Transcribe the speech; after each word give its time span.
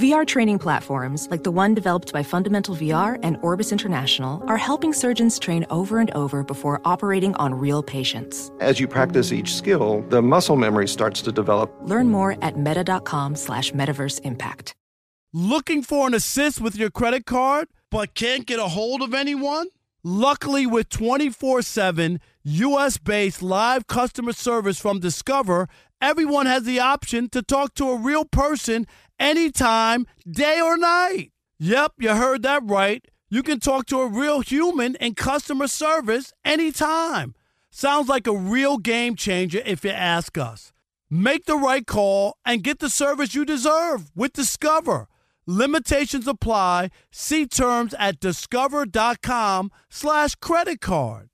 VR 0.00 0.26
training 0.26 0.58
platforms, 0.58 1.28
like 1.30 1.42
the 1.42 1.50
one 1.50 1.74
developed 1.74 2.10
by 2.10 2.22
Fundamental 2.22 2.74
VR 2.74 3.18
and 3.22 3.36
Orbis 3.42 3.70
International, 3.70 4.42
are 4.46 4.56
helping 4.56 4.94
surgeons 4.94 5.38
train 5.38 5.66
over 5.68 5.98
and 5.98 6.10
over 6.12 6.42
before 6.42 6.80
operating 6.86 7.34
on 7.34 7.52
real 7.52 7.82
patients. 7.82 8.50
As 8.60 8.80
you 8.80 8.88
practice 8.88 9.30
each 9.30 9.54
skill, 9.54 10.00
the 10.08 10.22
muscle 10.22 10.56
memory 10.56 10.88
starts 10.88 11.20
to 11.20 11.32
develop. 11.32 11.70
Learn 11.82 12.08
more 12.08 12.42
at 12.42 12.56
meta.com 12.56 13.36
slash 13.36 13.72
metaverse 13.72 14.22
impact. 14.22 14.74
Looking 15.34 15.82
for 15.82 16.06
an 16.06 16.14
assist 16.14 16.62
with 16.62 16.76
your 16.76 16.90
credit 16.90 17.26
card, 17.26 17.68
but 17.90 18.14
can't 18.14 18.46
get 18.46 18.58
a 18.58 18.68
hold 18.68 19.02
of 19.02 19.12
anyone? 19.12 19.66
Luckily, 20.02 20.64
with 20.64 20.88
24 20.88 21.60
7 21.60 22.20
US 22.44 22.96
based 22.96 23.42
live 23.42 23.86
customer 23.86 24.32
service 24.32 24.80
from 24.80 24.98
Discover, 24.98 25.68
everyone 26.00 26.46
has 26.46 26.62
the 26.62 26.80
option 26.80 27.28
to 27.28 27.42
talk 27.42 27.74
to 27.74 27.90
a 27.90 27.98
real 27.98 28.24
person 28.24 28.86
anytime, 29.20 30.06
day 30.28 30.60
or 30.60 30.76
night. 30.76 31.30
Yep, 31.60 31.92
you 31.98 32.08
heard 32.08 32.42
that 32.42 32.62
right. 32.64 33.04
You 33.28 33.44
can 33.44 33.60
talk 33.60 33.86
to 33.86 34.00
a 34.00 34.08
real 34.08 34.40
human 34.40 34.96
in 34.96 35.14
customer 35.14 35.68
service 35.68 36.32
anytime. 36.44 37.34
Sounds 37.70 38.08
like 38.08 38.26
a 38.26 38.36
real 38.36 38.78
game 38.78 39.14
changer 39.14 39.62
if 39.64 39.84
you 39.84 39.90
ask 39.90 40.36
us. 40.36 40.72
Make 41.08 41.44
the 41.44 41.56
right 41.56 41.86
call 41.86 42.36
and 42.44 42.64
get 42.64 42.80
the 42.80 42.88
service 42.88 43.34
you 43.34 43.44
deserve 43.44 44.10
with 44.16 44.32
Discover. 44.32 45.06
Limitations 45.46 46.26
apply. 46.26 46.90
See 47.10 47.46
terms 47.46 47.94
at 47.98 48.20
discover.com 48.20 49.70
slash 49.88 50.34
credit 50.36 50.80
card. 50.80 51.28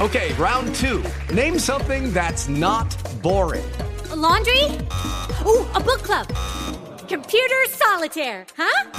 Okay, 0.00 0.32
round 0.34 0.74
two. 0.74 1.04
Name 1.32 1.58
something 1.58 2.12
that's 2.12 2.48
not 2.48 2.96
boring. 3.22 3.68
A 4.10 4.16
laundry? 4.16 4.64
Ooh, 5.46 5.66
a 5.74 5.80
book 5.80 6.02
club. 6.02 6.26
Computer 7.10 7.56
solitaire, 7.70 8.46
huh? 8.56 8.90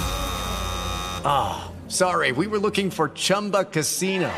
Ah, 1.24 1.72
oh, 1.72 1.90
sorry, 1.90 2.34
we 2.34 2.46
were 2.46 2.60
looking 2.60 2.92
for 2.92 3.08
Chumba 3.10 3.64
Casino. 3.64 4.30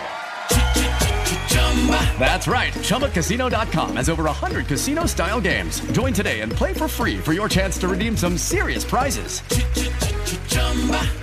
That's 2.19 2.47
right. 2.47 2.71
ChumbaCasino.com 2.71 3.95
has 3.95 4.09
over 4.09 4.25
100 4.25 4.67
casino 4.67 5.07
style 5.07 5.41
games. 5.41 5.79
Join 5.91 6.13
today 6.13 6.41
and 6.41 6.51
play 6.51 6.73
for 6.73 6.87
free 6.87 7.17
for 7.17 7.33
your 7.33 7.49
chance 7.49 7.79
to 7.79 7.87
redeem 7.87 8.15
some 8.15 8.37
serious 8.37 8.85
prizes. 8.85 9.41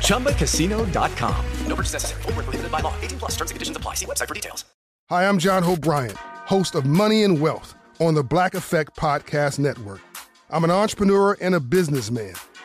ChumbaCasino.com. 0.09 1.47
No 1.69 1.75
purchase 1.77 1.93
necessary. 1.93 2.23
Full 2.23 2.33
prohibited 2.33 2.73
by 2.73 2.81
law. 2.81 2.95
18 3.01 3.21
plus 3.21 3.37
terms 3.37 3.53
and 3.53 3.55
conditions 3.55 3.77
apply. 3.77 3.95
See 3.95 4.07
website 4.07 4.27
for 4.27 4.35
details. 4.35 4.65
Hi, 5.09 5.29
I'm 5.29 5.39
John 5.39 5.63
Hope 5.63 5.83
Bryant, 5.83 6.19
host 6.19 6.75
of 6.75 6.85
Money 6.85 7.23
and 7.23 7.41
Wealth 7.41 7.77
on 8.01 8.15
the 8.15 8.25
Black 8.25 8.55
Effect 8.55 8.97
Podcast 8.97 9.61
Network. 9.61 10.01
I'm 10.53 10.65
an 10.65 10.71
entrepreneur 10.73 11.37
and 11.41 11.55
a 11.55 11.61
businessman. 11.61 12.35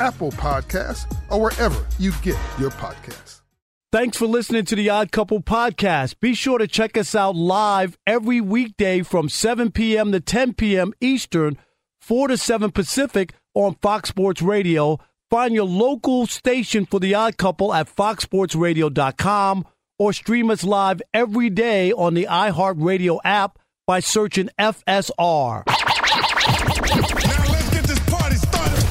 Apple 0.00 0.32
Podcasts, 0.32 1.10
or 1.30 1.40
wherever 1.40 1.86
you 1.98 2.12
get 2.22 2.38
your 2.58 2.70
podcasts. 2.70 3.40
Thanks 3.92 4.18
for 4.18 4.26
listening 4.26 4.64
to 4.66 4.76
the 4.76 4.90
Odd 4.90 5.12
Couple 5.12 5.40
podcast. 5.40 6.20
Be 6.20 6.34
sure 6.34 6.58
to 6.58 6.66
check 6.66 6.98
us 6.98 7.14
out 7.14 7.36
live 7.36 7.96
every 8.06 8.40
weekday 8.40 9.02
from 9.02 9.28
7 9.28 9.70
p.m. 9.70 10.12
to 10.12 10.20
10 10.20 10.54
p.m. 10.54 10.92
Eastern, 11.00 11.56
4 12.00 12.28
to 12.28 12.36
7 12.36 12.72
Pacific 12.72 13.32
on 13.54 13.76
Fox 13.76 14.08
Sports 14.08 14.42
Radio. 14.42 14.98
Find 15.30 15.54
your 15.54 15.64
local 15.66 16.26
station 16.26 16.84
for 16.84 17.00
the 17.00 17.14
Odd 17.14 17.36
Couple 17.36 17.72
at 17.72 17.88
foxsportsradio.com 17.88 19.66
or 19.98 20.12
stream 20.12 20.50
us 20.50 20.62
live 20.62 21.00
every 21.14 21.48
day 21.48 21.92
on 21.92 22.14
the 22.14 22.26
iHeartRadio 22.28 23.18
app 23.24 23.58
by 23.86 24.00
searching 24.00 24.50
FSR. 24.58 25.85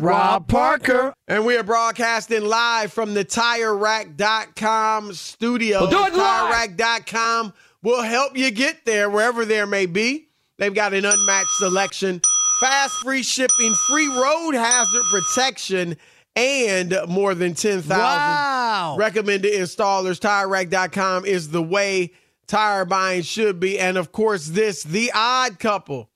Rob 0.00 0.48
Parker. 0.48 1.12
And 1.26 1.44
we 1.44 1.56
are 1.56 1.62
broadcasting 1.62 2.44
live 2.44 2.92
from 2.92 3.14
the 3.14 3.24
TireRack.com 3.24 5.12
studio. 5.14 5.80
We'll 5.80 5.90
do 5.90 6.04
it 6.06 6.14
live. 6.14 6.70
TireRack.com 6.76 7.52
will 7.82 8.02
help 8.02 8.36
you 8.36 8.50
get 8.50 8.84
there 8.84 9.08
wherever 9.10 9.44
there 9.44 9.66
may 9.66 9.86
be. 9.86 10.28
They've 10.58 10.74
got 10.74 10.92
an 10.94 11.04
unmatched 11.04 11.50
selection, 11.58 12.20
fast 12.60 12.92
free 13.04 13.22
shipping, 13.22 13.74
free 13.88 14.08
road 14.08 14.54
hazard 14.54 15.02
protection, 15.10 15.96
and 16.34 16.96
more 17.08 17.34
than 17.34 17.54
10,000 17.54 17.88
Wow. 17.98 18.96
recommended 18.98 19.52
installers. 19.52 20.18
TireRack.com 20.18 21.24
is 21.26 21.50
the 21.50 21.62
way 21.62 22.12
tire 22.46 22.84
buying 22.84 23.22
should 23.22 23.60
be. 23.60 23.78
And 23.78 23.96
of 23.96 24.10
course, 24.10 24.46
this, 24.48 24.82
The 24.82 25.12
Odd 25.14 25.58
Couple, 25.60 26.10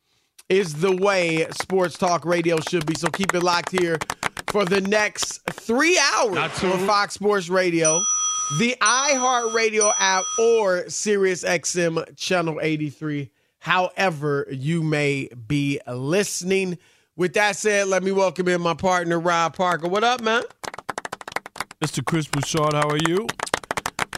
is 0.48 0.74
the 0.74 0.94
way 0.96 1.46
sports 1.50 1.96
talk 1.96 2.24
radio 2.24 2.60
should 2.60 2.86
be. 2.86 2.94
So 2.94 3.08
keep 3.08 3.34
it 3.34 3.42
locked 3.42 3.70
here 3.70 3.98
for 4.48 4.64
the 4.64 4.80
next 4.80 5.40
three 5.50 5.98
hours 6.14 6.36
on 6.62 6.86
Fox 6.86 7.14
Sports 7.14 7.48
Radio, 7.48 7.98
the 8.58 8.76
iHeartRadio 8.80 9.92
app, 9.98 10.24
or 10.38 10.84
SiriusXM 10.84 12.16
Channel 12.16 12.60
83, 12.60 13.30
however 13.60 14.46
you 14.50 14.82
may 14.82 15.28
be 15.46 15.80
listening. 15.86 16.78
With 17.16 17.34
that 17.34 17.56
said, 17.56 17.88
let 17.88 18.02
me 18.02 18.12
welcome 18.12 18.48
in 18.48 18.60
my 18.60 18.74
partner, 18.74 19.20
Rob 19.20 19.56
Parker. 19.56 19.88
What 19.88 20.04
up, 20.04 20.20
man? 20.22 20.42
Mr. 21.80 22.04
Chris 22.04 22.26
Broussard, 22.26 22.74
how 22.74 22.88
are 22.88 22.98
you? 23.08 23.26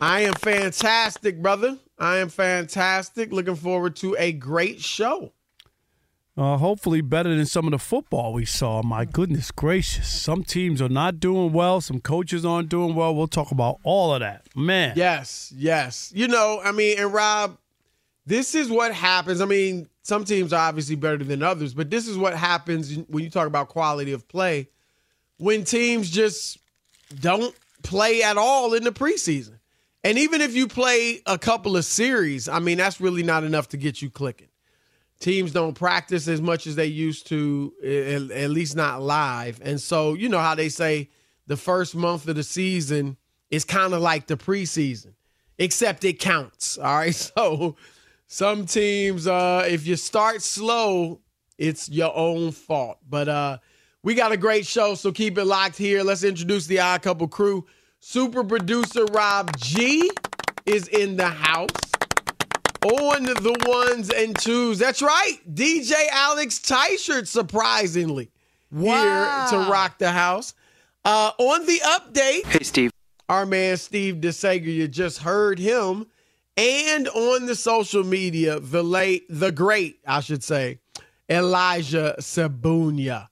I 0.01 0.21
am 0.23 0.35
fantastic, 0.35 1.41
brother. 1.41 1.79
I 1.99 2.19
am 2.19 2.29
fantastic. 2.29 3.33
Looking 3.33 3.57
forward 3.57 3.97
to 3.97 4.17
a 4.19 4.33
great 4.33 4.81
show. 4.81 5.33
Uh, 6.37 6.57
hopefully 6.57 7.01
better 7.01 7.35
than 7.35 7.47
some 7.47 7.65
of 7.67 7.71
the 7.71 7.79
football 7.79 8.33
we 8.33 8.45
saw. 8.45 8.83
My 8.83 9.05
goodness 9.05 9.53
gracious. 9.53 10.09
Some 10.09 10.43
teams 10.43 10.83
are 10.83 10.89
not 10.89 11.21
doing 11.21 11.53
well. 11.53 11.81
Some 11.81 12.01
coaches 12.01 12.45
aren't 12.45 12.69
doing 12.69 12.97
well. 12.97 13.15
We'll 13.15 13.29
talk 13.29 13.53
about 13.53 13.79
all 13.85 14.13
of 14.13 14.21
that. 14.21 14.49
Man. 14.57 14.95
Yes, 14.97 15.53
yes. 15.57 16.11
You 16.13 16.27
know, 16.27 16.61
I 16.65 16.73
mean, 16.73 16.99
and 16.99 17.13
Rob, 17.13 17.57
this 18.27 18.57
is 18.57 18.69
what 18.69 18.93
happens. 18.93 19.41
I 19.41 19.45
mean, 19.45 19.89
some 20.03 20.25
teams 20.25 20.53
are 20.53 20.69
obviously 20.69 20.97
better 20.97 21.23
than 21.23 21.43
others, 21.43 21.73
but 21.73 21.89
this 21.89 22.09
is 22.09 22.19
what 22.19 22.35
happens 22.35 22.97
when 23.09 23.23
you 23.23 23.31
talk 23.31 23.47
about 23.47 23.69
quality 23.69 24.13
of 24.13 24.27
play 24.27 24.69
when 25.39 25.65
teams 25.65 26.11
just 26.11 26.59
don't 27.21 27.55
play 27.83 28.23
at 28.23 28.37
all 28.37 28.75
in 28.75 28.83
the 28.83 28.91
preseason. 28.93 29.59
And 30.03 30.19
even 30.19 30.41
if 30.41 30.55
you 30.55 30.69
play 30.69 31.23
a 31.27 31.39
couple 31.39 31.77
of 31.77 31.85
series, 31.85 32.49
I 32.49 32.59
mean, 32.59 32.79
that's 32.79 33.01
really 33.01 33.23
not 33.23 33.45
enough 33.45 33.69
to 33.69 33.77
get 33.77 34.03
you 34.03 34.11
clicking. 34.11 34.49
Teams 35.25 35.53
don't 35.53 35.73
practice 35.73 36.29
as 36.29 36.43
much 36.43 36.67
as 36.67 36.77
they 36.77 36.85
used 36.85 37.29
to, 37.29 37.73
at, 37.83 38.31
at 38.31 38.51
least 38.51 38.77
not 38.77 39.01
live. 39.01 39.59
And 39.65 39.81
so, 39.81 40.13
you 40.13 40.29
know 40.29 40.39
how 40.39 40.55
they 40.55 40.69
say 40.69 41.09
the 41.47 41.57
first 41.57 41.95
month 41.95 42.29
of 42.29 42.37
the 42.37 42.43
season 42.43 43.17
is 43.49 43.65
kind 43.65 43.95
of 43.95 44.03
like 44.03 44.27
the 44.27 44.37
preseason, 44.37 45.15
except 45.57 46.05
it 46.05 46.19
counts. 46.19 46.77
All 46.77 46.97
right. 46.97 47.15
So, 47.37 47.77
some 48.27 48.67
teams, 48.67 49.27
uh, 49.27 49.65
if 49.67 49.87
you 49.87 49.97
start 49.97 50.43
slow, 50.43 51.23
it's 51.57 51.89
your 51.89 52.15
own 52.15 52.53
fault. 52.53 52.99
But 53.09 53.27
uh, 53.27 53.59
we 54.03 54.15
got 54.15 54.33
a 54.33 54.37
great 54.37 54.67
show, 54.67 54.95
so 54.95 55.11
keep 55.11 55.39
it 55.39 55.47
locked 55.47 55.79
here. 55.79 56.03
Let's 56.03 56.23
introduce 56.23 56.67
the 56.67 56.81
Odd 56.81 57.01
Couple 57.01 57.29
crew. 57.29 57.65
Super 58.01 58.45
producer 58.45 59.07
Rob 59.07 59.57
G 59.57 60.11
is 60.67 60.87
in 60.89 61.17
the 61.17 61.29
house 61.29 61.94
on 62.85 63.25
the 63.25 63.57
ones 63.67 64.11
and 64.11 64.37
twos. 64.39 64.79
That's 64.79 65.03
right, 65.03 65.39
DJ 65.53 65.93
Alex 66.11 66.59
Tyshirt, 66.61 67.27
surprisingly, 67.27 68.31
Wow. 68.71 69.47
here 69.51 69.59
to 69.65 69.71
rock 69.71 69.99
the 69.99 70.11
house. 70.13 70.55
Uh, 71.05 71.33
on 71.39 71.67
the 71.67 71.81
update, 71.85 72.47
Hey, 72.47 72.63
Steve. 72.65 72.91
our 73.29 73.47
man 73.47 73.77
Steve 73.77 74.17
DeSager, 74.17 74.65
you 74.65 74.89
just 74.89 75.19
heard 75.19 75.59
him, 75.59 76.07
and 76.57 77.09
on 77.09 77.47
the 77.47 77.55
social 77.55 78.05
media, 78.05 78.61
the 78.61 78.83
late, 78.83 79.25
the 79.29 79.51
great, 79.53 79.99
I 80.07 80.21
should 80.21 80.43
say, 80.45 80.79
Elijah 81.29 82.15
Sabunia. 82.21 83.29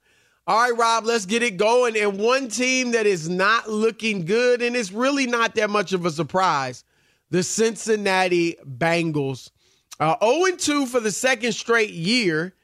All 0.47 0.61
right, 0.61 0.77
Rob, 0.77 1.05
let's 1.05 1.25
get 1.25 1.43
it 1.43 1.57
going. 1.57 1.97
And 1.97 2.19
one 2.19 2.49
team 2.49 2.91
that 2.93 3.07
is 3.07 3.29
not 3.29 3.71
looking 3.71 4.25
good, 4.25 4.61
and 4.61 4.75
it's 4.75 4.91
really 4.91 5.27
not 5.27 5.55
that 5.55 5.71
much 5.71 5.93
of 5.93 6.05
a 6.05 6.11
surprise 6.11 6.85
the 7.33 7.43
Cincinnati 7.43 8.57
Bengals. 8.63 9.51
Uh, 9.99 10.17
0 10.23 10.57
2 10.57 10.87
for 10.87 11.01
the 11.01 11.11
second 11.11 11.53
straight 11.53 11.91
year. 11.91 12.55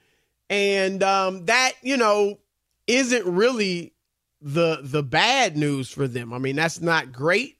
And 0.50 1.02
um, 1.02 1.46
that, 1.46 1.72
you 1.82 1.96
know, 1.96 2.38
isn't 2.86 3.26
really 3.26 3.94
the 4.40 4.80
the 4.82 5.02
bad 5.02 5.56
news 5.56 5.90
for 5.90 6.06
them. 6.06 6.32
I 6.32 6.38
mean, 6.38 6.54
that's 6.54 6.80
not 6.80 7.12
great. 7.12 7.56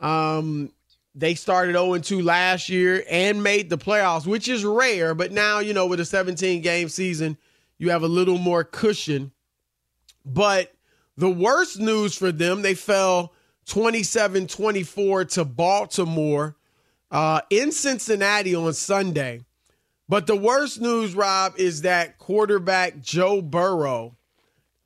Um, 0.00 0.70
they 1.14 1.34
started 1.34 1.72
0 1.72 1.98
2 1.98 2.20
last 2.20 2.68
year 2.68 3.04
and 3.10 3.42
made 3.42 3.70
the 3.70 3.78
playoffs, 3.78 4.26
which 4.26 4.48
is 4.48 4.64
rare. 4.64 5.14
But 5.14 5.32
now, 5.32 5.60
you 5.60 5.72
know, 5.72 5.86
with 5.86 5.98
a 5.98 6.04
17 6.04 6.60
game 6.60 6.90
season, 6.90 7.38
you 7.78 7.90
have 7.90 8.02
a 8.02 8.08
little 8.08 8.38
more 8.38 8.64
cushion. 8.64 9.32
But 10.26 10.74
the 11.16 11.30
worst 11.30 11.78
news 11.78 12.14
for 12.14 12.32
them, 12.32 12.60
they 12.60 12.74
fell 12.74 13.32
27 13.68 14.46
24 14.46 15.24
to 15.26 15.44
Baltimore 15.44 16.56
uh, 17.10 17.42
in 17.50 17.70
Cincinnati 17.70 18.54
on 18.54 18.72
Sunday. 18.72 19.44
But 20.08 20.26
the 20.26 20.36
worst 20.36 20.80
news, 20.80 21.14
Rob, 21.14 21.54
is 21.58 21.82
that 21.82 22.16
quarterback 22.18 23.00
Joe 23.00 23.42
Burrow 23.42 24.16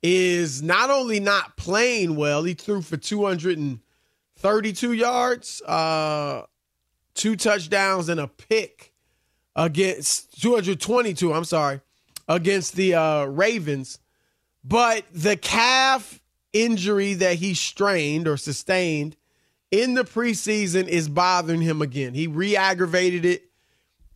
is 0.01 0.61
not 0.61 0.89
only 0.89 1.21
not 1.21 1.55
playing 1.55 2.17
well, 2.17 2.43
he 2.43 2.53
threw 2.53 2.81
for 2.81 2.97
232 2.97 4.91
yards, 4.91 5.61
uh, 5.61 6.41
two 7.15 7.37
touchdowns, 7.37 8.09
and 8.09 8.19
a 8.19 8.27
pick 8.27 8.91
against 9.55 10.41
222, 10.41 11.33
I'm 11.33 11.45
sorry, 11.45 11.79
against 12.27 12.75
the 12.75 12.95
uh, 12.95 13.25
Ravens. 13.25 13.99
But 14.65 15.05
the 15.13 15.37
calf 15.37 16.19
injury 16.53 17.15
that 17.15 17.37
he 17.37 17.53
strained 17.53 18.27
or 18.27 18.37
sustained 18.37 19.17
in 19.71 19.95
the 19.95 20.03
preseason 20.03 20.87
is 20.87 21.09
bothering 21.09 21.61
him 21.61 21.81
again. 21.81 22.13
He 22.13 22.27
re 22.27 22.55
aggravated 22.55 23.25
it 23.25 23.49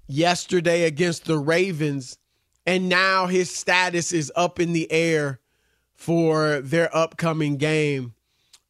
yesterday 0.07 0.83
against 0.83 1.25
the 1.25 1.39
Ravens, 1.39 2.19
and 2.65 2.87
now 2.87 3.25
his 3.25 3.53
status 3.53 4.13
is 4.13 4.31
up 4.35 4.59
in 4.59 4.73
the 4.73 4.89
air 4.91 5.39
for 5.95 6.61
their 6.61 6.95
upcoming 6.95 7.57
game. 7.57 8.13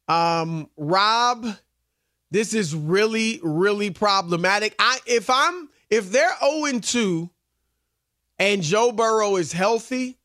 Um, 0.08 0.70
Rob, 0.78 1.46
this 2.30 2.54
is 2.54 2.74
really, 2.74 3.38
really 3.42 3.90
problematic. 3.90 4.74
I 4.78 4.98
if 5.06 5.28
I'm 5.28 5.68
if 5.90 6.10
they're 6.10 6.36
0 6.40 6.80
2 6.80 7.30
and 8.38 8.62
Joe 8.62 8.92
Burrow 8.92 9.36
is 9.36 9.52
healthy, 9.52 10.18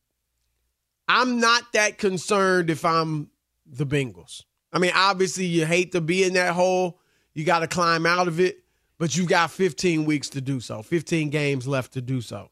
I'm 1.10 1.42
not 1.42 1.74
that 1.74 1.98
concerned 1.98 2.69
if 2.69 2.86
I'm 2.86 3.30
the 3.77 3.85
Bengals. 3.85 4.43
I 4.71 4.79
mean, 4.79 4.91
obviously, 4.95 5.45
you 5.45 5.65
hate 5.65 5.91
to 5.91 6.01
be 6.01 6.23
in 6.23 6.33
that 6.33 6.53
hole. 6.53 6.99
You 7.33 7.43
got 7.43 7.59
to 7.59 7.67
climb 7.67 8.05
out 8.05 8.27
of 8.27 8.39
it, 8.39 8.63
but 8.97 9.15
you 9.15 9.25
got 9.25 9.51
15 9.51 10.05
weeks 10.05 10.29
to 10.29 10.41
do 10.41 10.59
so, 10.59 10.81
15 10.81 11.29
games 11.29 11.67
left 11.67 11.93
to 11.93 12.01
do 12.01 12.21
so. 12.21 12.49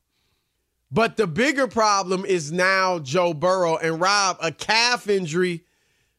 But 0.92 1.16
the 1.16 1.28
bigger 1.28 1.68
problem 1.68 2.26
is 2.26 2.52
now 2.52 3.00
Joe 3.00 3.34
Burrow 3.34 3.78
and 3.78 4.00
Rob, 4.00 4.38
a 4.42 4.52
calf 4.52 5.08
injury. 5.08 5.64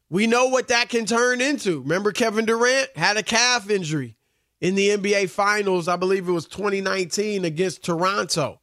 We 0.08 0.26
know 0.26 0.46
what 0.46 0.68
that 0.68 0.88
can 0.88 1.04
turn 1.04 1.40
into. 1.40 1.80
Remember, 1.80 2.10
Kevin 2.10 2.46
Durant 2.46 2.96
had 2.96 3.16
a 3.16 3.22
calf 3.22 3.68
injury 3.68 4.16
in 4.62 4.76
the 4.76 4.90
NBA 4.90 5.28
Finals, 5.28 5.88
I 5.88 5.96
believe 5.96 6.28
it 6.28 6.32
was 6.32 6.46
2019 6.46 7.44
against 7.44 7.82
Toronto, 7.82 8.60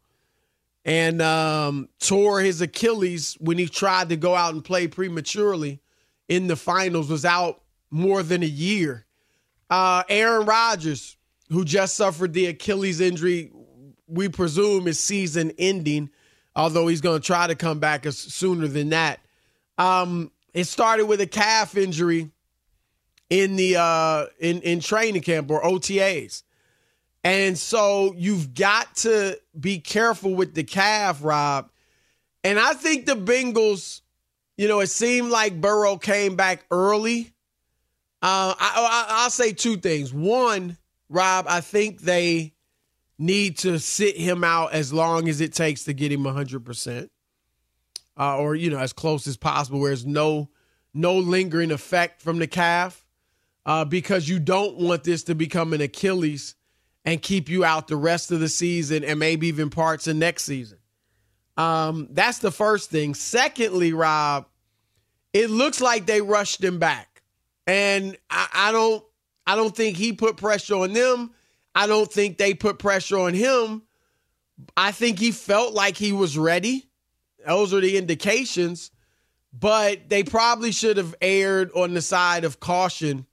and 0.85 1.21
um, 1.21 1.89
tore 1.99 2.39
his 2.39 2.61
Achilles 2.61 3.35
when 3.41 3.57
he 3.57 3.67
tried 3.67 4.07
to 4.09 4.15
go 4.15 4.33
out 4.33 4.53
and 4.53 4.63
play 4.63 4.87
prematurely 4.87 5.81
in 6.29 6.47
the 6.47 6.55
finals, 6.55 7.09
was 7.09 7.25
out 7.25 7.61
more 7.91 8.23
than 8.23 8.43
a 8.43 8.47
year. 8.47 9.05
Uh, 9.69 10.03
Aaron 10.07 10.45
Rodgers, 10.45 11.17
who 11.49 11.65
just 11.65 11.95
suffered 11.95 12.33
the 12.33 12.45
Achilles 12.45 13.01
injury, 13.01 13.51
we 14.07 14.29
presume 14.29 14.87
is 14.87 14.99
season 14.99 15.51
ending, 15.57 16.09
although 16.55 16.87
he's 16.87 17.01
going 17.01 17.19
to 17.19 17.25
try 17.25 17.47
to 17.47 17.55
come 17.55 17.79
back 17.79 18.05
sooner 18.07 18.67
than 18.67 18.89
that. 18.89 19.19
Um, 19.77 20.31
it 20.53 20.65
started 20.65 21.05
with 21.05 21.21
a 21.21 21.27
calf 21.27 21.77
injury 21.77 22.31
in 23.29 23.55
the 23.55 23.77
uh, 23.77 24.25
in 24.39 24.61
in 24.61 24.79
training 24.79 25.21
camp 25.21 25.49
or 25.51 25.61
OTAs. 25.61 26.43
And 27.23 27.57
so 27.57 28.13
you've 28.17 28.53
got 28.53 28.95
to 28.97 29.39
be 29.59 29.79
careful 29.79 30.33
with 30.33 30.55
the 30.55 30.63
calf, 30.63 31.19
Rob. 31.23 31.69
And 32.43 32.57
I 32.57 32.73
think 32.73 33.05
the 33.05 33.15
Bengals 33.15 34.01
you 34.59 34.67
know, 34.67 34.81
it 34.81 34.87
seemed 34.87 35.31
like 35.31 35.61
Burrow 35.61 35.95
came 35.95 36.35
back 36.35 36.65
early. 36.69 37.31
Uh, 38.21 38.53
I, 38.59 39.21
will 39.23 39.29
say 39.29 39.53
two 39.53 39.77
things. 39.77 40.13
One, 40.13 40.75
Rob, 41.07 41.45
I 41.47 41.61
think 41.61 42.01
they 42.01 42.55
need 43.17 43.59
to 43.59 43.79
sit 43.79 44.17
him 44.17 44.43
out 44.43 44.73
as 44.73 44.91
long 44.91 45.29
as 45.29 45.39
it 45.39 45.53
takes 45.53 45.85
to 45.85 45.93
get 45.93 46.11
him 46.11 46.23
100%, 46.23 47.09
uh, 48.17 48.37
or, 48.37 48.53
you 48.53 48.69
know, 48.69 48.79
as 48.79 48.91
close 48.91 49.27
as 49.27 49.37
possible, 49.37 49.79
where 49.79 49.91
there's 49.91 50.05
no, 50.05 50.49
no 50.93 51.15
lingering 51.15 51.71
effect 51.71 52.21
from 52.21 52.37
the 52.37 52.47
calf, 52.47 53.05
uh, 53.65 53.85
because 53.85 54.27
you 54.27 54.39
don't 54.39 54.75
want 54.75 55.05
this 55.05 55.23
to 55.23 55.35
become 55.35 55.71
an 55.71 55.79
Achilles 55.79 56.55
and 57.05 57.21
keep 57.21 57.47
you 57.47 57.63
out 57.63 57.87
the 57.87 57.95
rest 57.95 58.29
of 58.29 58.41
the 58.41 58.49
season 58.49 59.05
and 59.05 59.19
maybe 59.19 59.47
even 59.47 59.69
parts 59.69 60.05
of 60.05 60.17
next 60.17 60.43
season. 60.43 60.79
Um, 61.59 62.07
that's 62.11 62.39
the 62.39 62.51
first 62.51 62.89
thing. 62.89 63.13
Secondly, 63.13 63.91
Rob, 63.91 64.45
it 65.33 65.49
looks 65.49 65.81
like 65.81 66.05
they 66.05 66.21
rushed 66.21 66.63
him 66.63 66.79
back. 66.79 67.21
And 67.67 68.17
I, 68.29 68.47
I 68.53 68.71
don't 68.71 69.03
I 69.45 69.55
don't 69.55 69.75
think 69.75 69.97
he 69.97 70.13
put 70.13 70.37
pressure 70.37 70.75
on 70.75 70.93
them. 70.93 71.31
I 71.73 71.87
don't 71.87 72.11
think 72.11 72.37
they 72.37 72.53
put 72.53 72.79
pressure 72.79 73.19
on 73.19 73.33
him. 73.33 73.83
I 74.75 74.91
think 74.91 75.19
he 75.19 75.31
felt 75.31 75.73
like 75.73 75.97
he 75.97 76.11
was 76.11 76.37
ready. 76.37 76.87
Those 77.45 77.73
are 77.73 77.79
the 77.79 77.97
indications. 77.97 78.91
But 79.57 80.09
they 80.09 80.23
probably 80.23 80.71
should 80.71 80.97
have 80.97 81.15
erred 81.21 81.71
on 81.71 81.93
the 81.93 82.01
side 82.01 82.43
of 82.43 82.59
caution 82.59 83.25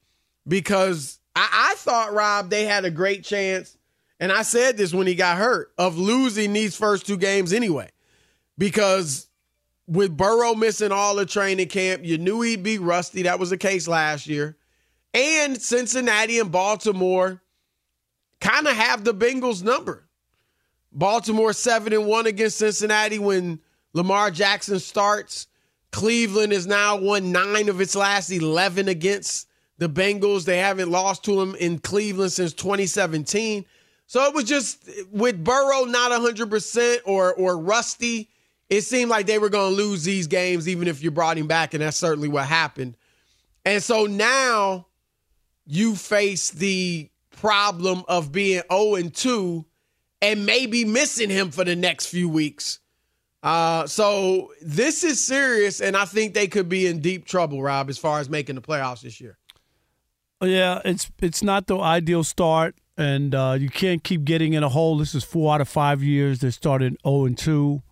because 0.48 1.20
I, 1.34 1.72
I 1.72 1.74
thought, 1.76 2.14
Rob, 2.14 2.48
they 2.48 2.64
had 2.64 2.84
a 2.86 2.90
great 2.90 3.24
chance. 3.24 3.76
And 4.18 4.32
I 4.32 4.42
said 4.42 4.78
this 4.78 4.94
when 4.94 5.06
he 5.06 5.14
got 5.14 5.36
hurt 5.36 5.72
of 5.76 5.98
losing 5.98 6.54
these 6.54 6.74
first 6.74 7.04
two 7.04 7.18
games 7.18 7.52
anyway 7.52 7.90
because 8.56 9.25
with 9.86 10.16
Burrow 10.16 10.54
missing 10.54 10.92
all 10.92 11.14
the 11.14 11.26
training 11.26 11.68
camp, 11.68 12.04
you 12.04 12.18
knew 12.18 12.40
he'd 12.42 12.62
be 12.62 12.78
rusty. 12.78 13.22
That 13.22 13.38
was 13.38 13.50
the 13.50 13.56
case 13.56 13.86
last 13.86 14.26
year. 14.26 14.56
And 15.14 15.60
Cincinnati 15.60 16.38
and 16.38 16.50
Baltimore 16.52 17.40
kind 18.40 18.66
of 18.66 18.76
have 18.76 19.04
the 19.04 19.14
Bengals 19.14 19.62
number. 19.62 20.08
Baltimore 20.92 21.52
7 21.52 21.92
and 21.92 22.06
1 22.06 22.26
against 22.26 22.58
Cincinnati 22.58 23.18
when 23.18 23.60
Lamar 23.92 24.30
Jackson 24.30 24.78
starts. 24.78 25.46
Cleveland 25.92 26.52
has 26.52 26.66
now 26.66 26.96
won 26.96 27.32
9 27.32 27.68
of 27.68 27.80
its 27.80 27.94
last 27.94 28.30
11 28.30 28.88
against 28.88 29.48
the 29.78 29.88
Bengals. 29.88 30.44
They 30.44 30.58
haven't 30.58 30.90
lost 30.90 31.24
to 31.24 31.36
them 31.36 31.54
in 31.54 31.78
Cleveland 31.78 32.32
since 32.32 32.52
2017. 32.52 33.64
So 34.06 34.24
it 34.24 34.34
was 34.34 34.44
just 34.44 34.88
with 35.10 35.42
Burrow 35.42 35.84
not 35.84 36.12
100% 36.12 36.98
or 37.04 37.34
or 37.34 37.58
rusty 37.58 38.30
it 38.68 38.82
seemed 38.82 39.10
like 39.10 39.26
they 39.26 39.38
were 39.38 39.48
going 39.48 39.70
to 39.70 39.76
lose 39.76 40.04
these 40.04 40.26
games 40.26 40.68
even 40.68 40.88
if 40.88 41.02
you 41.02 41.10
brought 41.10 41.38
him 41.38 41.46
back, 41.46 41.74
and 41.74 41.82
that's 41.82 41.96
certainly 41.96 42.28
what 42.28 42.46
happened. 42.46 42.96
And 43.64 43.82
so 43.82 44.06
now 44.06 44.86
you 45.66 45.94
face 45.94 46.50
the 46.50 47.10
problem 47.30 48.04
of 48.08 48.32
being 48.32 48.62
0 48.70 48.94
and 48.96 49.14
2 49.14 49.64
and 50.22 50.46
maybe 50.46 50.84
missing 50.84 51.30
him 51.30 51.50
for 51.50 51.64
the 51.64 51.76
next 51.76 52.06
few 52.06 52.28
weeks. 52.28 52.80
Uh, 53.42 53.86
so 53.86 54.52
this 54.62 55.04
is 55.04 55.24
serious, 55.24 55.80
and 55.80 55.96
I 55.96 56.04
think 56.04 56.34
they 56.34 56.48
could 56.48 56.68
be 56.68 56.86
in 56.86 57.00
deep 57.00 57.26
trouble, 57.26 57.62
Rob, 57.62 57.88
as 57.88 57.98
far 57.98 58.18
as 58.18 58.28
making 58.28 58.56
the 58.56 58.62
playoffs 58.62 59.02
this 59.02 59.20
year. 59.20 59.38
Yeah, 60.40 60.80
it's 60.84 61.10
it's 61.20 61.42
not 61.42 61.66
the 61.66 61.78
ideal 61.78 62.24
start, 62.24 62.74
and 62.96 63.34
uh, 63.34 63.56
you 63.58 63.68
can't 63.68 64.02
keep 64.02 64.24
getting 64.24 64.54
in 64.54 64.62
a 64.62 64.68
hole. 64.68 64.98
This 64.98 65.14
is 65.14 65.22
four 65.22 65.54
out 65.54 65.60
of 65.60 65.68
five 65.68 66.02
years 66.02 66.40
they 66.40 66.50
started 66.50 66.96
0 67.06 67.26
and 67.26 67.38
2 67.38 67.82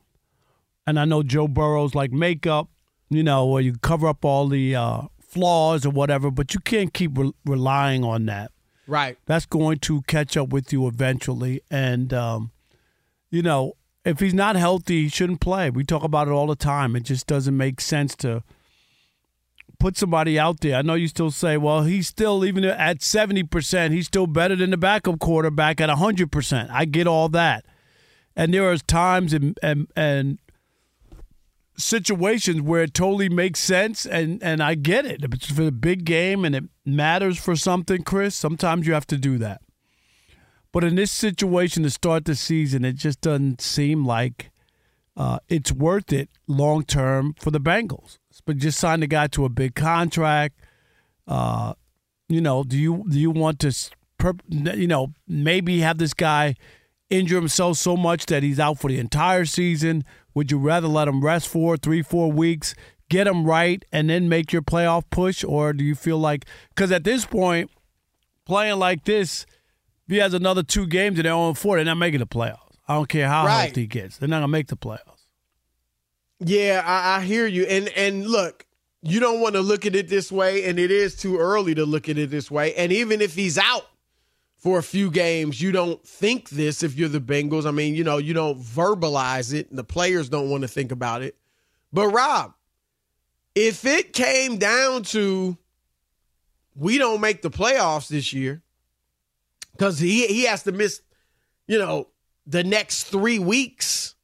and 0.87 0.99
I 0.99 1.05
know 1.05 1.23
Joe 1.23 1.49
Burrow's 1.49 1.95
like 1.95 2.13
makeup, 2.13 2.69
you 3.11 3.23
know, 3.23 3.47
where 3.47 3.63
you 3.63 3.75
cover 3.75 4.07
up 4.07 4.25
all 4.25 4.49
the 4.49 4.75
uh, 4.75 5.03
flaws 5.21 5.87
or 5.87 5.91
whatever, 5.91 6.31
but 6.31 6.55
you 6.55 6.61
can't 6.61 6.93
keep 6.93 7.17
re- 7.17 7.33
relying 7.45 8.05
on 8.05 8.27
that. 8.27 8.53
Right. 8.87 9.17
That's 9.27 9.47
going 9.47 9.79
to 9.81 10.03
catch 10.03 10.37
up 10.37 10.51
with 10.51 10.73
you 10.73 10.87
eventually. 10.87 11.63
And, 11.71 12.13
um, 12.13 12.51
you 13.31 13.43
know, 13.43 13.75
if 14.05 14.21
he's 14.21 14.35
not 14.35 14.57
healthy, 14.57 15.05
he 15.05 15.09
shouldn't 15.09 15.41
play. 15.41 15.71
We 15.71 15.85
talk 15.85 16.05
about 16.05 16.29
it 16.29 16.33
all 16.33 16.47
the 16.47 16.57
time. 16.57 16.95
It 16.95 17.05
just 17.05 17.27
doesn't 17.27 17.57
make 17.57 17.81
sense 17.81 18.15
to 18.17 18.43
put 19.79 19.97
somebody 19.97 20.39
out 20.39 20.61
there. 20.61 20.77
I 20.77 20.83
know 20.83 20.95
you 20.95 21.09
still 21.09 21.31
say, 21.31 21.57
well, 21.57 21.83
he's 21.83 22.07
still 22.07 22.45
even 22.45 22.65
at 22.65 23.03
seventy 23.03 23.43
percent, 23.43 23.95
he's 23.95 24.07
still 24.07 24.27
better 24.27 24.57
than 24.57 24.71
the 24.71 24.77
backup 24.77 25.19
quarterback 25.19 25.81
at 25.81 25.89
hundred 25.91 26.31
percent. 26.31 26.71
I 26.71 26.85
get 26.85 27.07
all 27.07 27.29
that, 27.31 27.65
and 28.37 28.53
there 28.53 28.71
are 28.71 28.77
times 28.77 29.33
and 29.33 29.59
and 29.63 29.89
and 29.97 30.39
situations 31.77 32.61
where 32.61 32.83
it 32.83 32.95
totally 32.95 33.29
makes 33.29 33.61
sense, 33.61 34.07
and 34.07 34.43
and 34.43 34.63
I 34.63 34.75
get 34.75 35.07
it. 35.07 35.25
If 35.25 35.35
it's 35.35 35.51
for 35.51 35.65
the 35.65 35.73
big 35.73 36.05
game 36.05 36.45
and 36.45 36.55
it 36.55 36.65
matters 36.85 37.39
for 37.39 37.57
something, 37.57 38.03
Chris, 38.03 38.35
sometimes 38.35 38.87
you 38.87 38.95
have 38.95 39.07
to 39.09 39.19
do 39.19 39.39
that. 39.39 39.61
But 40.73 40.85
in 40.85 40.97
this 40.97 41.13
situation 41.13 41.85
to 41.85 41.91
start 41.91 42.25
the 42.25 42.35
season, 42.35 42.85
it 42.85 42.95
just 42.95 43.21
doesn't 43.21 43.61
seem 43.61 44.05
like 44.05 44.51
uh, 45.17 45.39
it's 45.49 45.71
worth 45.71 46.13
it 46.13 46.29
long 46.47 46.85
term 46.85 47.35
for 47.39 47.51
the 47.51 47.61
Bengals. 47.61 48.19
But 48.45 48.59
just 48.59 48.79
sign 48.79 49.01
the 49.01 49.07
guy 49.07 49.29
to 49.29 49.45
a 49.45 49.49
big 49.49 49.75
contract. 49.75 50.59
Uh, 51.27 51.75
you 52.29 52.41
know, 52.41 52.65
do 52.65 52.77
you 52.77 53.05
do 53.09 53.19
you 53.19 53.31
want 53.31 53.61
to, 53.61 53.73
you 54.51 54.87
know, 54.89 55.13
maybe 55.29 55.81
have 55.81 55.99
this 55.99 56.15
guy 56.15 56.57
injure 57.09 57.37
himself 57.37 57.77
so 57.77 57.97
much 57.97 58.27
that 58.27 58.43
he's 58.43 58.59
out 58.59 58.81
for 58.81 58.89
the 58.91 58.99
entire 58.99 59.45
season? 59.45 60.05
Would 60.35 60.51
you 60.51 60.59
rather 60.59 60.89
let 60.89 61.05
them 61.07 61.25
rest 61.25 61.49
for 61.49 61.77
three, 61.77 62.03
four 62.03 62.31
weeks, 62.31 62.75
get 63.09 63.25
them 63.25 63.45
right, 63.45 63.85
and 63.93 64.11
then 64.11 64.29
make 64.29 64.53
your 64.53 64.63
playoff 64.63 65.05
push, 65.11 65.45
or 65.45 65.73
do 65.73 65.85
you 65.85 65.95
feel 65.95 66.19
like 66.19 66.45
because 66.71 66.91
at 66.91 67.05
this 67.05 67.25
point, 67.25 67.71
playing 68.45 68.79
like 68.79 69.05
this, 69.05 69.47
if 70.07 70.13
he 70.13 70.17
has 70.19 70.35
another 70.35 70.63
two 70.63 70.87
games 70.87 71.19
and 71.19 71.27
they're 71.27 71.33
on 71.33 71.55
four, 71.55 71.77
they're 71.77 71.85
not 71.85 71.97
making 71.97 72.21
the 72.21 72.27
playoffs. 72.27 72.59
I 72.87 72.95
don't 72.95 73.09
care 73.09 73.29
how 73.29 73.47
right. 73.47 73.67
healthy 73.67 73.83
he 73.83 73.87
gets; 73.87 74.19
they're 74.19 74.29
not 74.29 74.37
gonna 74.37 74.49
make 74.49 74.67
the 74.67 74.77
playoffs. 74.77 75.27
Yeah, 76.41 76.83
I, 76.85 77.17
I 77.17 77.21
hear 77.25 77.47
you, 77.47 77.65
and 77.65 77.89
and 77.91 78.27
look, 78.27 78.67
you 79.03 79.21
don't 79.21 79.41
want 79.41 79.55
to 79.55 79.61
look 79.61 79.87
at 79.87 79.95
it 79.95 80.09
this 80.09 80.33
way, 80.33 80.65
and 80.65 80.79
it 80.79 80.91
is 80.91 81.15
too 81.15 81.39
early 81.39 81.75
to 81.75 81.87
look 81.87 82.09
at 82.09 82.19
it 82.19 82.31
this 82.31 82.51
way. 82.51 82.75
And 82.75 82.91
even 82.93 83.21
if 83.21 83.35
he's 83.35 83.57
out 83.57 83.87
for 84.65 84.79
a 84.79 84.83
few 84.83 85.11
games, 85.11 85.61
you 85.61 85.73
don't 85.73 86.03
think 86.09 86.49
this 86.49 86.83
if 86.83 86.97
you're 86.97 87.11
the 87.11 87.21
Bengals. 87.21 87.67
I 87.67 87.71
mean, 87.71 87.95
you 87.95 88.03
know, 88.03 88.17
you 88.17 88.33
don't 88.33 88.59
verbalize 88.59 89.53
it, 89.53 89.69
and 89.69 89.79
the 89.79 89.85
players 89.85 90.31
don't 90.31 90.49
want 90.49 90.63
to 90.63 90.69
think 90.69 90.91
about 90.91 91.21
it. 91.21 91.37
But 91.93 92.09
Rob, 92.09 92.55
if 93.55 93.85
it 93.85 94.15
came 94.15 94.57
down 94.57 95.03
to 95.03 95.59
we 96.75 96.97
don't 96.97 97.21
make 97.21 97.43
the 97.43 97.51
playoffs 97.51 98.09
this 98.09 98.33
year, 98.33 98.63
because 99.73 99.99
he 99.99 100.27
he 100.29 100.45
has 100.45 100.63
to 100.63 100.73
miss, 100.73 101.03
you 101.67 101.79
know, 101.79 102.09
the 102.47 102.65
next 102.65 103.05
three 103.05 103.39
weeks, 103.39 104.15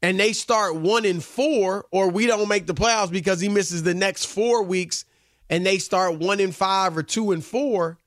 and 0.00 0.18
they 0.18 0.32
start 0.32 0.76
one 0.76 1.04
in 1.04 1.20
four, 1.20 1.84
or 1.90 2.08
we 2.08 2.26
don't 2.26 2.48
make 2.48 2.66
the 2.66 2.72
playoffs 2.72 3.10
because 3.10 3.38
he 3.38 3.50
misses 3.50 3.82
the 3.82 3.92
next 3.92 4.24
four 4.24 4.62
weeks, 4.62 5.04
and 5.50 5.66
they 5.66 5.76
start 5.76 6.18
one 6.18 6.40
in 6.40 6.52
five 6.52 6.96
or 6.96 7.02
two 7.02 7.32
and 7.32 7.44
four 7.44 7.98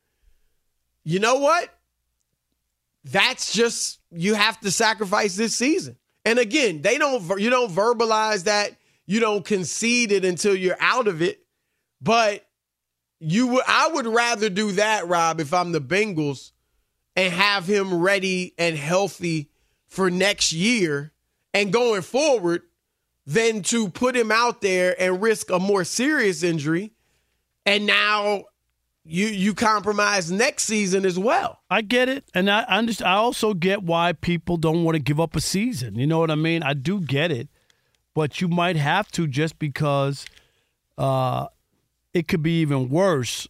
you 1.03 1.19
know 1.19 1.35
what? 1.35 1.69
That's 3.03 3.53
just 3.53 3.99
you 4.11 4.35
have 4.35 4.59
to 4.61 4.71
sacrifice 4.71 5.35
this 5.35 5.55
season. 5.55 5.97
And 6.23 6.37
again, 6.37 6.81
they 6.81 6.97
don't 6.97 7.39
you 7.39 7.49
don't 7.49 7.71
verbalize 7.71 8.43
that, 8.43 8.75
you 9.05 9.19
don't 9.19 9.43
concede 9.43 10.11
it 10.11 10.23
until 10.23 10.55
you're 10.55 10.77
out 10.79 11.07
of 11.07 11.21
it. 11.21 11.43
But 12.01 12.45
you 13.19 13.47
would 13.47 13.63
I 13.67 13.89
would 13.89 14.07
rather 14.07 14.49
do 14.49 14.73
that, 14.73 15.07
Rob, 15.07 15.39
if 15.39 15.53
I'm 15.53 15.71
the 15.71 15.81
Bengals 15.81 16.51
and 17.15 17.33
have 17.33 17.65
him 17.65 18.01
ready 18.01 18.53
and 18.57 18.77
healthy 18.77 19.49
for 19.87 20.09
next 20.09 20.53
year 20.53 21.11
and 21.53 21.73
going 21.73 22.01
forward 22.01 22.61
than 23.25 23.61
to 23.63 23.89
put 23.89 24.15
him 24.15 24.31
out 24.31 24.61
there 24.61 24.95
and 24.99 25.21
risk 25.21 25.49
a 25.51 25.59
more 25.59 25.83
serious 25.83 26.43
injury 26.43 26.93
and 27.65 27.85
now 27.85 28.45
you 29.11 29.27
you 29.27 29.53
compromise 29.53 30.31
next 30.31 30.63
season 30.63 31.05
as 31.05 31.19
well. 31.19 31.59
I 31.69 31.81
get 31.81 32.07
it, 32.07 32.23
and 32.33 32.49
I 32.49 32.61
understand. 32.61 33.09
I 33.09 33.15
also 33.15 33.53
get 33.53 33.83
why 33.83 34.13
people 34.13 34.55
don't 34.55 34.85
want 34.85 34.95
to 34.95 35.01
give 35.01 35.19
up 35.19 35.35
a 35.35 35.41
season. 35.41 35.95
You 35.95 36.07
know 36.07 36.19
what 36.19 36.31
I 36.31 36.35
mean? 36.35 36.63
I 36.63 36.73
do 36.73 37.01
get 37.01 37.29
it, 37.29 37.49
but 38.13 38.39
you 38.39 38.47
might 38.47 38.77
have 38.77 39.11
to 39.11 39.27
just 39.27 39.59
because 39.59 40.25
uh, 40.97 41.47
it 42.13 42.29
could 42.29 42.41
be 42.41 42.61
even 42.61 42.87
worse. 42.87 43.49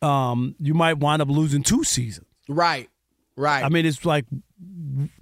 Um, 0.00 0.54
you 0.60 0.74
might 0.74 0.98
wind 0.98 1.20
up 1.22 1.28
losing 1.28 1.64
two 1.64 1.82
seasons. 1.82 2.28
Right, 2.48 2.88
right. 3.36 3.64
I 3.64 3.68
mean, 3.68 3.84
it's 3.84 4.04
like 4.04 4.26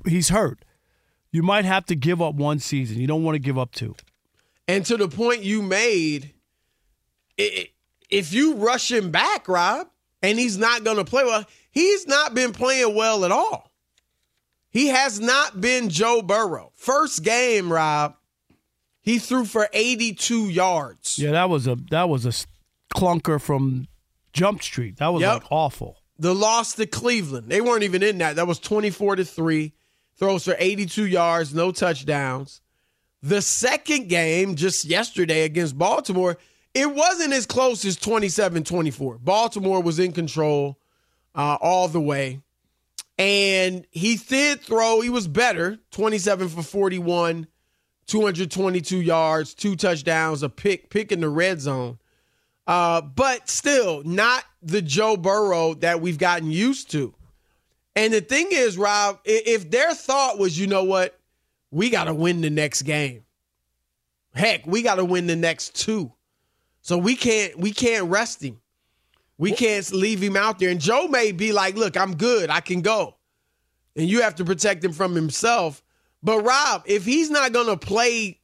he's 0.07 0.29
hurt. 0.29 0.65
You 1.33 1.43
might 1.43 1.65
have 1.65 1.87
to 1.87 1.97
give 1.97 2.21
up 2.21 2.35
one 2.35 2.59
season. 2.59 2.99
You 2.99 3.07
don't 3.07 3.25
want 3.25 3.37
to 3.37 3.41
give 3.41 3.59
up 3.59 3.73
two. 3.73 3.97
And 4.69 4.85
to 4.85 4.99
the 4.99 5.09
point 5.09 5.43
you 5.43 5.63
made, 5.63 6.35
it, 7.39 7.71
if 8.11 8.33
you 8.33 8.55
rush 8.55 8.91
him 8.91 9.11
back, 9.11 9.49
Rob, 9.49 9.89
and 10.23 10.39
he's 10.39 10.59
not 10.59 10.85
going 10.85 10.97
to 10.97 11.05
play 11.05 11.25
well, 11.25 11.45
he's 11.71 12.07
not 12.07 12.35
been 12.35 12.53
playing 12.53 12.95
well 12.95 13.25
at 13.25 13.33
all. 13.33 13.71
He 14.71 14.89
has 14.89 15.21
not 15.21 15.61
been 15.61 15.89
Joe 15.89 16.21
Burrow. 16.21 16.73
First 16.75 17.23
game, 17.23 17.73
Rob, 17.73 18.17
he 19.01 19.19
threw 19.19 19.45
for 19.45 19.69
82 19.73 20.51
yards. 20.51 21.19
Yeah, 21.19 21.33
that 21.33 21.49
was 21.49 21.67
a 21.67 21.77
that 21.91 22.09
was 22.09 22.27
a 22.27 22.33
clunker 22.95 23.41
from 23.41 23.89
Jump 24.33 24.63
Street. 24.63 24.99
That 24.99 25.09
was 25.09 25.23
yep. 25.23 25.35
like 25.35 25.53
awful. 25.53 25.97
The 26.19 26.35
loss 26.35 26.75
to 26.75 26.87
Cleveland. 26.87 27.49
They 27.49 27.61
weren't 27.61 27.85
even 27.85 28.03
in 28.03 28.19
that. 28.19 28.37
That 28.37 28.47
was 28.47 28.59
24 28.59 29.17
to 29.17 29.25
3. 29.25 29.73
Throws 30.19 30.45
for 30.45 30.57
82 30.59 31.07
yards, 31.07 31.55
no 31.55 31.73
touchdowns. 31.73 32.63
The 33.23 33.43
second 33.43 34.09
game 34.09 34.57
just 34.57 34.85
yesterday 34.85 35.43
against 35.43 35.77
Baltimore, 35.77 36.39
it 36.77 36.95
wasn't 36.95 37.33
as 37.33 37.47
close 37.47 37.87
as 37.87 37.97
27 37.97 38.63
24. 38.63 39.17
Baltimore 39.19 39.83
was 39.83 39.99
in 39.99 40.13
control 40.13 40.79
uh, 41.35 41.57
all 41.59 41.89
the 41.89 42.01
way. 42.01 42.41
And 43.19 43.87
he 43.91 44.17
did 44.17 44.61
throw, 44.61 45.01
he 45.01 45.09
was 45.09 45.27
better 45.27 45.79
27 45.93 46.51
for 46.51 46.63
41, 46.63 47.47
222 48.07 49.01
yards, 49.01 49.55
two 49.55 49.75
touchdowns, 49.75 50.43
a 50.43 50.51
pick, 50.51 50.91
pick 50.91 51.13
in 51.13 51.21
the 51.21 51.31
red 51.31 51.63
zone. 51.63 51.99
Uh, 52.67 53.01
but 53.01 53.49
still, 53.49 54.03
not 54.05 54.45
the 54.61 54.83
Joe 54.83 55.17
Burrow 55.17 55.73
that 55.75 56.03
we've 56.03 56.19
gotten 56.19 56.51
used 56.51 56.91
to. 56.91 57.15
And 57.95 58.13
the 58.13 58.21
thing 58.21 58.49
is, 58.51 58.77
Rob, 58.77 59.21
if 59.25 59.71
their 59.71 59.95
thought 59.95 60.39
was, 60.39 60.59
you 60.59 60.67
know 60.67 60.85
what, 60.85 61.19
we 61.71 61.89
got 61.89 62.05
to 62.05 62.13
win 62.13 62.43
the 62.43 62.51
next 62.51 62.83
game. 62.83 63.25
Heck, 64.35 64.67
we 64.67 64.83
got 64.83 64.97
to 64.97 65.05
win 65.07 65.27
the 65.27 65.37
next 65.37 65.75
two. 65.75 66.13
So 66.87 66.97
we 66.97 67.17
can't 67.17 67.59
we 67.59 67.73
can't 67.73 68.05
rest 68.05 68.41
him. 68.41 68.61
We 69.39 69.51
can't 69.51 69.93
leave 69.93 70.23
him 70.23 70.37
out 70.37 70.61
there. 70.61 70.71
And 70.71 70.81
Joe 70.81 71.09
may 71.09 71.33
be 71.33 71.51
like, 71.51 71.75
"Look, 71.75 71.97
I'm 71.97 72.17
good. 72.17 72.49
I 72.49 72.61
can 72.61 72.81
go." 72.81 73.17
And 73.97 74.09
you 74.09 74.23
have 74.23 74.37
to 74.37 74.45
protect 74.45 74.85
him 74.85 74.93
from 74.93 75.17
himself. 75.17 75.83
But 76.23 76.45
Rob, 76.45 76.85
if 76.87 77.05
he's 77.05 77.29
not 77.29 77.53
going 77.53 77.67
to 77.67 77.77
play 77.77 78.39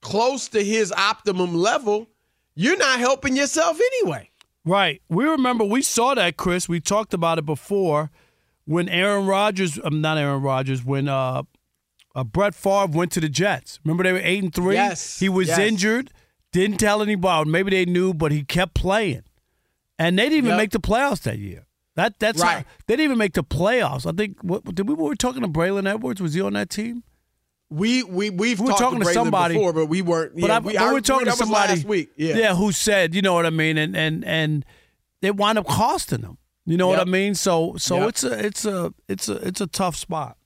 close 0.00 0.46
to 0.50 0.62
his 0.62 0.92
optimum 0.92 1.56
level, 1.56 2.06
you're 2.54 2.76
not 2.76 3.00
helping 3.00 3.34
yourself 3.34 3.80
anyway. 3.80 4.30
Right. 4.64 5.02
We 5.08 5.24
remember 5.24 5.64
we 5.64 5.82
saw 5.82 6.14
that, 6.14 6.36
Chris. 6.36 6.68
We 6.68 6.78
talked 6.78 7.12
about 7.12 7.38
it 7.40 7.46
before 7.46 8.12
when 8.64 8.88
Aaron 8.88 9.26
Rodgers, 9.26 9.78
I'm 9.78 9.94
um, 9.94 10.00
not 10.02 10.18
Aaron 10.18 10.40
Rodgers, 10.40 10.84
when 10.84 11.08
uh, 11.08 11.42
uh, 12.14 12.22
Brett 12.22 12.54
Favre 12.54 12.96
went 12.96 13.10
to 13.10 13.20
the 13.20 13.28
Jets. 13.28 13.80
Remember 13.82 14.04
they 14.04 14.12
were 14.12 14.20
eight 14.22 14.40
and 14.44 14.54
three. 14.54 14.76
Yes. 14.76 15.18
He 15.18 15.28
was 15.28 15.48
yes. 15.48 15.58
injured. 15.58 16.12
Didn't 16.52 16.78
tell 16.78 17.02
anybody. 17.02 17.50
Maybe 17.50 17.70
they 17.70 17.84
knew, 17.84 18.12
but 18.12 18.30
he 18.30 18.44
kept 18.44 18.74
playing, 18.74 19.22
and 19.98 20.18
they 20.18 20.24
didn't 20.24 20.38
even 20.38 20.50
yep. 20.50 20.58
make 20.58 20.70
the 20.70 20.80
playoffs 20.80 21.22
that 21.22 21.38
year. 21.38 21.66
That 21.94 22.18
that's 22.18 22.40
right. 22.40 22.58
How, 22.58 22.64
they 22.86 22.96
didn't 22.96 23.04
even 23.04 23.18
make 23.18 23.34
the 23.34 23.44
playoffs. 23.44 24.06
I 24.06 24.12
think. 24.12 24.38
What 24.42 24.74
did 24.74 24.88
we, 24.88 24.94
we 24.94 25.02
were 25.02 25.14
talking 25.14 25.42
to 25.42 25.48
Braylon 25.48 25.88
Edwards? 25.88 26.20
Was 26.20 26.34
he 26.34 26.40
on 26.40 26.52
that 26.54 26.70
team? 26.70 27.04
We 27.70 28.02
we 28.02 28.28
we've 28.28 28.60
we 28.60 28.66
were 28.66 28.72
talking 28.72 28.98
to, 28.98 29.06
to 29.06 29.12
somebody 29.12 29.54
before, 29.54 29.72
but 29.72 29.86
we 29.86 30.02
weren't. 30.02 30.34
But, 30.34 30.48
yeah, 30.48 30.56
I, 30.56 30.58
we, 30.58 30.76
I, 30.76 30.88
we 30.88 30.94
were 30.94 31.00
talking 31.00 31.26
to 31.26 31.32
somebody 31.32 31.72
last 31.72 31.84
week. 31.84 32.10
Yeah. 32.16 32.36
yeah, 32.36 32.54
who 32.54 32.70
said, 32.72 33.14
you 33.14 33.22
know 33.22 33.32
what 33.34 33.46
I 33.46 33.50
mean, 33.50 33.78
and 33.78 33.96
and 33.96 34.24
and 34.24 34.64
it 35.22 35.36
wound 35.36 35.58
up 35.58 35.66
costing 35.66 36.20
them. 36.20 36.38
You 36.66 36.76
know 36.76 36.90
yep. 36.90 36.98
what 36.98 37.08
I 37.08 37.10
mean? 37.10 37.34
So 37.34 37.76
so 37.78 38.00
yep. 38.00 38.08
it's 38.10 38.24
a 38.24 38.46
it's 38.46 38.64
a 38.66 38.94
it's 39.08 39.28
a 39.28 39.36
it's 39.36 39.60
a 39.60 39.66
tough 39.66 39.96
spot. 39.96 40.36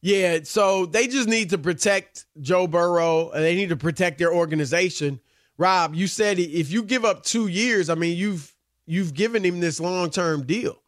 Yeah, 0.00 0.40
so 0.44 0.86
they 0.86 1.08
just 1.08 1.28
need 1.28 1.50
to 1.50 1.58
protect 1.58 2.26
Joe 2.40 2.66
Burrow. 2.66 3.30
and 3.30 3.42
They 3.44 3.56
need 3.56 3.70
to 3.70 3.76
protect 3.76 4.18
their 4.18 4.32
organization. 4.32 5.20
Rob, 5.56 5.94
you 5.94 6.06
said 6.06 6.38
if 6.38 6.70
you 6.70 6.84
give 6.84 7.04
up 7.04 7.24
two 7.24 7.48
years, 7.48 7.90
I 7.90 7.96
mean 7.96 8.16
you've 8.16 8.54
you've 8.86 9.12
given 9.12 9.44
him 9.44 9.60
this 9.60 9.80
long 9.80 10.10
term 10.10 10.46
deal. 10.46 10.80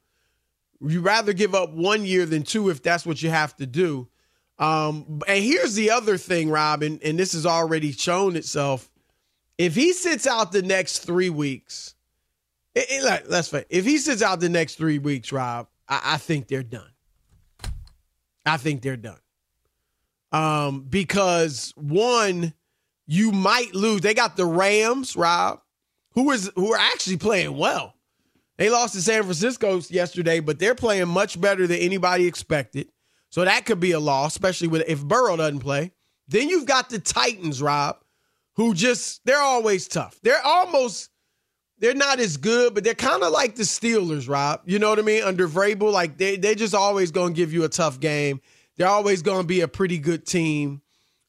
You 0.80 1.00
rather 1.00 1.32
give 1.32 1.54
up 1.54 1.72
one 1.72 2.04
year 2.04 2.24
than 2.24 2.44
two 2.44 2.70
if 2.70 2.82
that's 2.82 3.04
what 3.04 3.20
you 3.20 3.30
have 3.30 3.56
to 3.56 3.66
do. 3.66 4.08
Um, 4.58 5.20
and 5.26 5.42
here's 5.42 5.74
the 5.74 5.90
other 5.90 6.16
thing, 6.16 6.50
Rob, 6.50 6.82
and, 6.82 7.02
and 7.02 7.18
this 7.18 7.32
has 7.32 7.46
already 7.46 7.92
shown 7.92 8.36
itself. 8.36 8.90
If 9.58 9.74
he 9.74 9.92
sits 9.92 10.26
out 10.26 10.52
the 10.52 10.62
next 10.62 10.98
three 11.00 11.30
weeks, 11.30 11.94
it, 12.74 12.86
it, 12.90 13.30
let's 13.30 13.48
face 13.48 13.64
if 13.70 13.84
he 13.84 13.98
sits 13.98 14.22
out 14.22 14.40
the 14.40 14.48
next 14.48 14.76
three 14.76 14.98
weeks, 14.98 15.32
Rob, 15.32 15.66
I, 15.88 16.00
I 16.04 16.16
think 16.18 16.46
they're 16.46 16.62
done. 16.62 16.89
I 18.50 18.56
think 18.56 18.82
they're 18.82 18.96
done. 18.96 19.18
Um, 20.32 20.82
because 20.88 21.72
one, 21.76 22.52
you 23.06 23.30
might 23.30 23.74
lose. 23.74 24.00
They 24.00 24.14
got 24.14 24.36
the 24.36 24.46
Rams, 24.46 25.16
Rob. 25.16 25.60
who 26.14 26.30
is 26.32 26.50
who 26.56 26.72
are 26.72 26.78
actually 26.78 27.16
playing 27.16 27.56
well. 27.56 27.94
They 28.56 28.68
lost 28.68 28.94
to 28.94 29.02
San 29.02 29.22
Francisco 29.22 29.80
yesterday, 29.88 30.40
but 30.40 30.58
they're 30.58 30.74
playing 30.74 31.08
much 31.08 31.40
better 31.40 31.66
than 31.66 31.78
anybody 31.78 32.26
expected. 32.26 32.88
So 33.30 33.44
that 33.44 33.64
could 33.66 33.80
be 33.80 33.92
a 33.92 34.00
loss, 34.00 34.32
especially 34.32 34.68
with 34.68 34.82
if 34.88 35.04
Burrow 35.04 35.36
doesn't 35.36 35.60
play. 35.60 35.92
Then 36.28 36.48
you've 36.48 36.66
got 36.66 36.90
the 36.90 36.98
Titans, 36.98 37.62
Rob, 37.62 37.98
who 38.54 38.74
just 38.74 39.20
they're 39.24 39.40
always 39.40 39.86
tough. 39.86 40.18
They're 40.22 40.44
almost 40.44 41.09
they're 41.80 41.94
not 41.94 42.20
as 42.20 42.36
good, 42.36 42.74
but 42.74 42.84
they're 42.84 42.94
kind 42.94 43.22
of 43.22 43.32
like 43.32 43.56
the 43.56 43.62
Steelers, 43.62 44.28
Rob. 44.28 44.62
You 44.66 44.78
know 44.78 44.90
what 44.90 44.98
I 44.98 45.02
mean? 45.02 45.24
Under 45.24 45.48
Vrabel, 45.48 45.92
like 45.92 46.18
they 46.18 46.36
they 46.36 46.54
just 46.54 46.74
always 46.74 47.10
gonna 47.10 47.32
give 47.32 47.52
you 47.52 47.64
a 47.64 47.68
tough 47.68 47.98
game. 47.98 48.40
They're 48.76 48.88
always 48.88 49.22
gonna 49.22 49.44
be 49.44 49.62
a 49.62 49.68
pretty 49.68 49.98
good 49.98 50.26
team. 50.26 50.82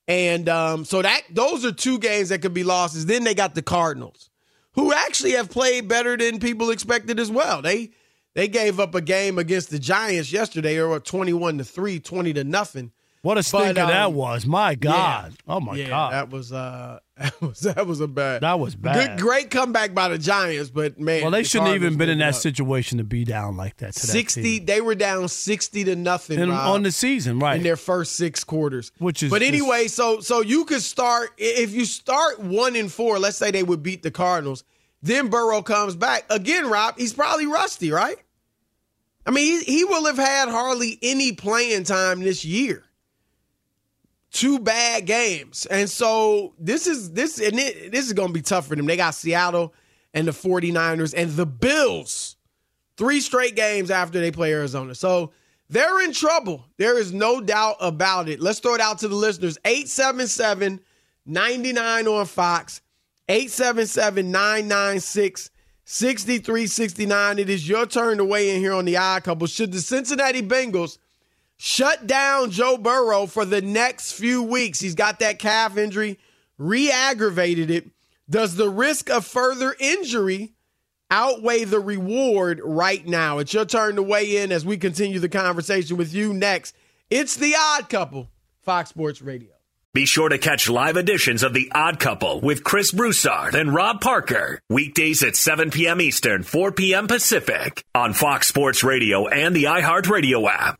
And 0.07 0.49
um, 0.49 0.83
so 0.85 1.01
that 1.01 1.21
those 1.31 1.63
are 1.65 1.71
two 1.71 1.97
games 1.97 2.29
that 2.29 2.41
could 2.41 2.53
be 2.53 2.63
losses. 2.65 3.05
Then 3.05 3.23
they 3.23 3.33
got 3.33 3.55
the 3.55 3.61
Cardinals, 3.61 4.29
who 4.73 4.93
actually 4.93 5.31
have 5.31 5.49
played 5.49 5.87
better 5.87 6.17
than 6.17 6.39
people 6.39 6.69
expected 6.69 7.19
as 7.19 7.31
well. 7.31 7.61
They 7.61 7.91
they 8.33 8.49
gave 8.49 8.79
up 8.79 8.93
a 8.93 9.01
game 9.01 9.39
against 9.39 9.69
the 9.69 9.79
Giants 9.79 10.31
yesterday, 10.31 10.79
or 10.79 10.99
21 10.99 11.59
to 11.59 11.63
3, 11.63 11.99
20 11.99 12.33
to 12.33 12.43
nothing. 12.43 12.91
What 13.23 13.37
a 13.37 13.43
stinker 13.43 13.73
But, 13.75 13.81
um, 13.81 13.87
that 13.89 14.13
was! 14.13 14.47
My 14.47 14.73
God! 14.73 15.31
Yeah. 15.47 15.53
oh 15.55 15.59
my 15.59 15.75
yeah, 15.75 15.87
God! 15.89 16.13
That 16.13 16.29
was 16.31 16.51
uh 16.51 16.99
that 17.17 17.39
was 17.39 17.59
that 17.59 17.85
was 17.85 18.01
a 18.01 18.07
bad 18.07 18.41
That 18.41 18.59
was 18.59 18.75
bad. 18.75 19.17
Good 19.17 19.19
great 19.23 19.51
comeback 19.51 19.93
by 19.93 20.07
the 20.09 20.17
Giants, 20.17 20.71
but 20.71 20.99
man. 20.99 21.21
well, 21.21 21.29
they 21.29 21.43
the 21.43 21.47
shouldn't 21.47 21.67
even 21.69 21.81
Cardinals 21.81 21.97
been 21.97 22.09
in 22.09 22.17
that 22.17 22.29
up. 22.33 22.41
situation 22.41 22.97
to 22.97 23.03
be 23.03 23.23
down 23.23 23.57
like 23.57 23.77
that. 23.77 23.93
To 23.93 24.07
that 24.07 24.11
60 24.11 24.41
team. 24.41 24.65
they 24.65 24.81
were 24.81 24.95
down 24.95 25.27
60 25.27 25.83
to 25.83 25.95
nothing 25.95 26.39
In- 26.39 26.49
Rob, 26.49 26.69
on 26.73 26.81
the 26.81 26.91
season, 26.91 27.37
right? 27.37 27.57
in 27.57 27.63
their 27.63 27.77
first 27.77 28.13
six 28.17 28.43
quarters. 28.43 28.91
Which 28.97 29.21
is 29.21 29.29
But 29.29 29.41
just- 29.41 29.53
anyway, 29.53 29.87
so 29.87 30.19
so 30.21 30.41
you 30.41 30.65
could 30.65 30.81
start 30.81 31.29
if 31.37 31.73
you 31.73 31.85
start 31.85 32.39
1 32.39 32.75
and 32.75 32.91
4, 32.91 33.19
let's 33.19 33.37
say 33.37 33.51
they 33.51 33.61
would 33.63 33.83
beat 33.83 34.01
the 34.01 34.09
Cardinals, 34.11 34.63
then 35.03 35.27
Burrow 35.27 35.61
comes 35.61 35.95
back. 35.95 36.25
Again, 36.31 36.67
Rob, 36.71 36.97
he's 36.97 37.13
probably 37.13 37.45
rusty, 37.45 37.91
right? 37.91 38.17
I 39.27 39.29
mean, 39.31 39.59
he, 39.63 39.75
he 39.77 39.83
will 39.85 40.05
have 40.07 40.17
had 40.17 40.49
hardly 40.49 40.97
any 41.03 41.33
playing 41.33 41.83
time 41.83 42.21
this 42.21 42.43
year. 42.43 42.83
Two 44.31 44.59
bad 44.59 45.05
games. 45.05 45.65
And 45.65 45.89
so 45.89 46.53
this 46.57 46.87
is 46.87 47.11
this 47.11 47.39
and 47.39 47.59
it, 47.59 47.91
this 47.91 48.05
is 48.05 48.13
going 48.13 48.29
to 48.29 48.33
be 48.33 48.41
tough 48.41 48.67
for 48.67 48.75
them. 48.75 48.85
They 48.85 48.97
got 48.97 49.13
Seattle 49.13 49.73
and 50.13 50.27
the 50.27 50.31
49ers 50.31 51.13
and 51.15 51.31
the 51.31 51.45
Bills. 51.45 52.37
Three 52.97 53.19
straight 53.19 53.55
games 53.55 53.91
after 53.91 54.19
they 54.19 54.31
play 54.31 54.53
Arizona. 54.53 54.95
So 54.95 55.31
they're 55.69 56.01
in 56.03 56.13
trouble. 56.13 56.65
There 56.77 56.97
is 56.97 57.13
no 57.13 57.41
doubt 57.41 57.77
about 57.81 58.29
it. 58.29 58.39
Let's 58.39 58.59
throw 58.59 58.75
it 58.75 58.81
out 58.81 58.99
to 58.99 59.07
the 59.07 59.15
listeners. 59.15 59.57
877 59.65 60.79
99 61.25 62.07
on 62.07 62.25
Fox. 62.25 62.81
877 63.29 64.31
996 64.31 65.49
6369. 65.85 67.39
It 67.39 67.49
is 67.49 67.67
your 67.67 67.85
turn 67.85 68.17
to 68.17 68.25
weigh 68.25 68.55
in 68.55 68.61
here 68.61 68.73
on 68.73 68.85
the 68.85 68.97
odd 68.97 69.23
couple. 69.23 69.47
Should 69.47 69.71
the 69.71 69.81
Cincinnati 69.81 70.41
Bengals 70.41 70.97
shut 71.61 72.07
down 72.07 72.49
Joe 72.49 72.75
Burrow 72.75 73.27
for 73.27 73.45
the 73.45 73.61
next 73.61 74.13
few 74.13 74.41
weeks? 74.41 74.79
He's 74.79 74.95
got 74.95 75.19
that 75.19 75.37
calf 75.37 75.77
injury, 75.77 76.17
re 76.57 76.91
aggravated 76.91 77.69
it. 77.69 77.91
Does 78.27 78.55
the 78.55 78.69
risk 78.69 79.11
of 79.11 79.25
further 79.25 79.75
injury 79.79 80.53
outweigh 81.11 81.65
the 81.65 81.79
reward 81.79 82.61
right 82.63 83.05
now? 83.05 83.37
It's 83.37 83.53
your 83.53 83.65
turn 83.65 83.95
to 83.97 84.03
weigh 84.03 84.37
in 84.37 84.51
as 84.51 84.65
we 84.65 84.77
continue 84.77 85.19
the 85.19 85.29
conversation 85.29 85.97
with 85.97 86.13
you 86.13 86.33
next. 86.33 86.75
It's 87.11 87.35
the 87.35 87.53
odd 87.55 87.89
couple, 87.89 88.29
Fox 88.63 88.89
Sports 88.89 89.21
Radio. 89.21 89.51
Be 89.93 90.05
sure 90.05 90.29
to 90.29 90.37
catch 90.37 90.69
live 90.69 90.95
editions 90.95 91.43
of 91.43 91.53
The 91.53 91.69
Odd 91.75 91.99
Couple 91.99 92.39
with 92.39 92.63
Chris 92.63 92.93
Broussard 92.93 93.55
and 93.55 93.75
Rob 93.75 93.99
Parker. 93.99 94.61
Weekdays 94.69 95.21
at 95.21 95.35
7 95.35 95.69
p.m. 95.69 95.99
Eastern, 95.99 96.43
4 96.43 96.71
p.m. 96.71 97.07
Pacific 97.07 97.83
on 97.93 98.13
Fox 98.13 98.47
Sports 98.47 98.85
Radio 98.85 99.27
and 99.27 99.53
the 99.53 99.65
iHeartRadio 99.65 100.49
app. 100.49 100.79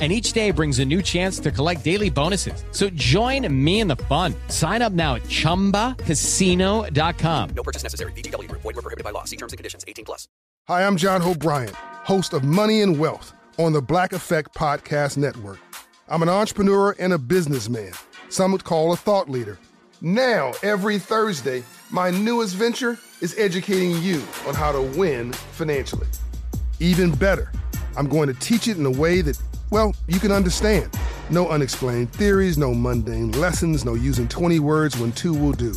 And 0.00 0.12
each 0.12 0.32
day 0.32 0.52
brings 0.52 0.78
a 0.78 0.84
new 0.84 1.02
chance 1.02 1.40
to 1.40 1.50
collect 1.50 1.82
daily 1.82 2.10
bonuses. 2.10 2.62
So 2.70 2.88
join 2.90 3.52
me 3.52 3.80
in 3.80 3.88
the 3.88 3.96
fun. 3.96 4.32
Sign 4.46 4.80
up 4.80 4.92
now 4.92 5.16
at 5.16 5.24
chumbacasino.com. 5.24 7.50
No 7.56 7.62
purchase 7.64 7.82
necessary. 7.82 8.12
VGW 8.12 8.48
Group. 8.48 8.62
Void 8.62 8.76
were 8.76 8.82
prohibited 8.82 9.02
by 9.02 9.10
law. 9.10 9.24
See 9.24 9.36
terms 9.36 9.52
and 9.52 9.58
conditions. 9.58 9.84
18 9.88 10.04
plus. 10.04 10.28
Hi, 10.68 10.86
I'm 10.86 10.98
John 10.98 11.22
Hope 11.22 11.38
Bryant, 11.38 11.74
host 11.74 12.34
of 12.34 12.44
Money 12.44 12.82
and 12.82 12.98
Wealth 12.98 13.32
on 13.58 13.72
the 13.72 13.80
Black 13.80 14.12
Effect 14.12 14.54
Podcast 14.54 15.16
Network. 15.16 15.58
I'm 16.08 16.20
an 16.22 16.28
entrepreneur 16.28 16.94
and 16.98 17.14
a 17.14 17.18
businessman, 17.18 17.92
some 18.28 18.52
would 18.52 18.64
call 18.64 18.92
a 18.92 18.96
thought 18.96 19.30
leader. 19.30 19.58
Now, 20.02 20.52
every 20.62 20.98
Thursday, 20.98 21.62
my 21.90 22.10
newest 22.10 22.54
venture 22.54 22.98
is 23.22 23.34
educating 23.38 23.92
you 24.02 24.22
on 24.46 24.54
how 24.54 24.70
to 24.70 24.82
win 24.82 25.32
financially. 25.32 26.06
Even 26.80 27.12
better, 27.14 27.50
I'm 27.96 28.06
going 28.06 28.28
to 28.28 28.34
teach 28.34 28.68
it 28.68 28.76
in 28.76 28.84
a 28.84 28.90
way 28.90 29.22
that, 29.22 29.40
well, 29.70 29.94
you 30.06 30.18
can 30.18 30.32
understand. 30.32 30.94
No 31.30 31.48
unexplained 31.48 32.12
theories, 32.12 32.56
no 32.56 32.72
mundane 32.74 33.32
lessons, 33.32 33.84
no 33.84 33.94
using 33.94 34.26
20 34.26 34.60
words 34.60 34.98
when 34.98 35.12
two 35.12 35.34
will 35.34 35.52
do. 35.52 35.74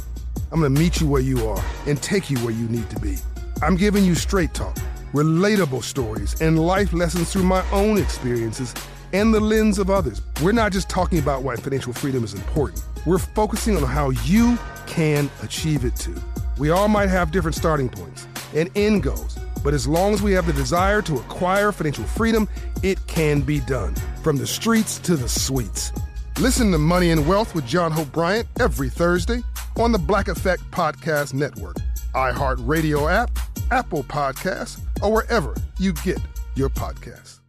I'm 0.51 0.61
to 0.61 0.69
meet 0.69 1.01
you 1.01 1.07
where 1.07 1.21
you 1.21 1.47
are 1.47 1.63
and 1.87 2.01
take 2.01 2.29
you 2.29 2.37
where 2.39 2.53
you 2.53 2.67
need 2.69 2.89
to 2.89 2.99
be. 2.99 3.17
I'm 3.61 3.75
giving 3.75 4.03
you 4.05 4.15
straight 4.15 4.53
talk, 4.53 4.75
relatable 5.13 5.83
stories, 5.83 6.39
and 6.41 6.57
life 6.59 6.93
lessons 6.93 7.31
through 7.31 7.43
my 7.43 7.69
own 7.71 7.97
experiences 7.97 8.73
and 9.13 9.33
the 9.33 9.39
lens 9.39 9.77
of 9.77 9.89
others. 9.89 10.21
We're 10.41 10.51
not 10.53 10.71
just 10.71 10.89
talking 10.89 11.19
about 11.19 11.43
why 11.43 11.55
financial 11.57 11.93
freedom 11.93 12.23
is 12.23 12.33
important, 12.33 12.83
we're 13.05 13.17
focusing 13.17 13.75
on 13.75 13.83
how 13.83 14.11
you 14.25 14.57
can 14.87 15.29
achieve 15.41 15.85
it 15.85 15.95
too. 15.95 16.15
We 16.57 16.69
all 16.69 16.87
might 16.87 17.09
have 17.09 17.31
different 17.31 17.55
starting 17.55 17.89
points 17.89 18.27
and 18.55 18.69
end 18.75 19.03
goals, 19.03 19.37
but 19.63 19.73
as 19.73 19.87
long 19.87 20.13
as 20.13 20.21
we 20.21 20.31
have 20.33 20.45
the 20.45 20.53
desire 20.53 21.01
to 21.03 21.17
acquire 21.17 21.71
financial 21.71 22.03
freedom, 22.03 22.47
it 22.83 22.99
can 23.07 23.41
be 23.41 23.59
done. 23.61 23.95
From 24.23 24.37
the 24.37 24.47
streets 24.47 24.99
to 24.99 25.15
the 25.15 25.29
suites. 25.29 25.91
Listen 26.39 26.71
to 26.71 26.77
Money 26.77 27.11
and 27.11 27.27
Wealth 27.27 27.53
with 27.53 27.67
John 27.67 27.91
Hope 27.91 28.11
Bryant 28.11 28.47
every 28.59 28.89
Thursday 28.89 29.41
on 29.77 29.91
the 29.91 29.99
Black 29.99 30.27
Effect 30.27 30.63
Podcast 30.71 31.33
Network, 31.33 31.77
iHeartRadio 32.13 33.11
app, 33.11 33.31
Apple 33.71 34.03
Podcasts, 34.03 34.81
or 35.01 35.11
wherever 35.11 35.55
you 35.79 35.93
get 35.93 36.19
your 36.55 36.69
podcasts. 36.69 37.39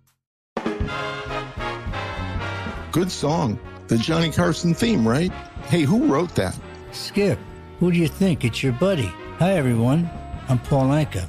Good 2.92 3.10
song. 3.10 3.58
The 3.88 3.98
Johnny 3.98 4.30
Carson 4.30 4.74
theme, 4.74 5.06
right? 5.06 5.32
Hey, 5.66 5.82
who 5.82 6.06
wrote 6.06 6.34
that? 6.34 6.58
Skip, 6.92 7.38
who 7.78 7.90
do 7.90 7.98
you 7.98 8.08
think? 8.08 8.44
It's 8.44 8.62
your 8.62 8.72
buddy. 8.74 9.10
Hi, 9.38 9.54
everyone. 9.54 10.10
I'm 10.48 10.58
Paul 10.58 10.88
Anka. 10.88 11.28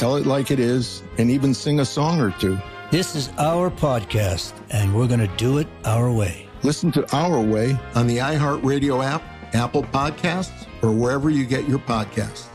tell 0.00 0.16
it 0.16 0.24
like 0.24 0.50
it 0.50 0.58
is, 0.58 1.02
and 1.18 1.30
even 1.30 1.52
sing 1.52 1.80
a 1.80 1.84
song 1.84 2.18
or 2.22 2.30
two. 2.40 2.58
This 2.90 3.14
is 3.14 3.28
our 3.36 3.70
podcast, 3.70 4.54
and 4.70 4.94
we're 4.94 5.06
going 5.06 5.20
to 5.20 5.36
do 5.36 5.58
it 5.58 5.68
our 5.84 6.10
way. 6.10 6.48
Listen 6.62 6.90
to 6.92 7.14
Our 7.14 7.38
Way 7.38 7.78
on 7.94 8.06
the 8.06 8.16
iHeartRadio 8.16 9.04
app, 9.04 9.22
Apple 9.54 9.82
Podcasts, 9.82 10.66
or 10.82 10.90
wherever 10.90 11.28
you 11.28 11.44
get 11.44 11.68
your 11.68 11.80
podcasts. 11.80 12.46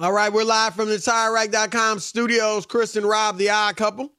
All 0.00 0.12
right, 0.12 0.32
we're 0.32 0.42
live 0.42 0.74
from 0.74 0.88
the 0.88 0.96
TireRack.com 0.96 2.00
studios. 2.00 2.66
Chris 2.66 2.96
and 2.96 3.06
Rob, 3.06 3.38
the 3.38 3.50
odd 3.50 3.76
couple. 3.76 4.12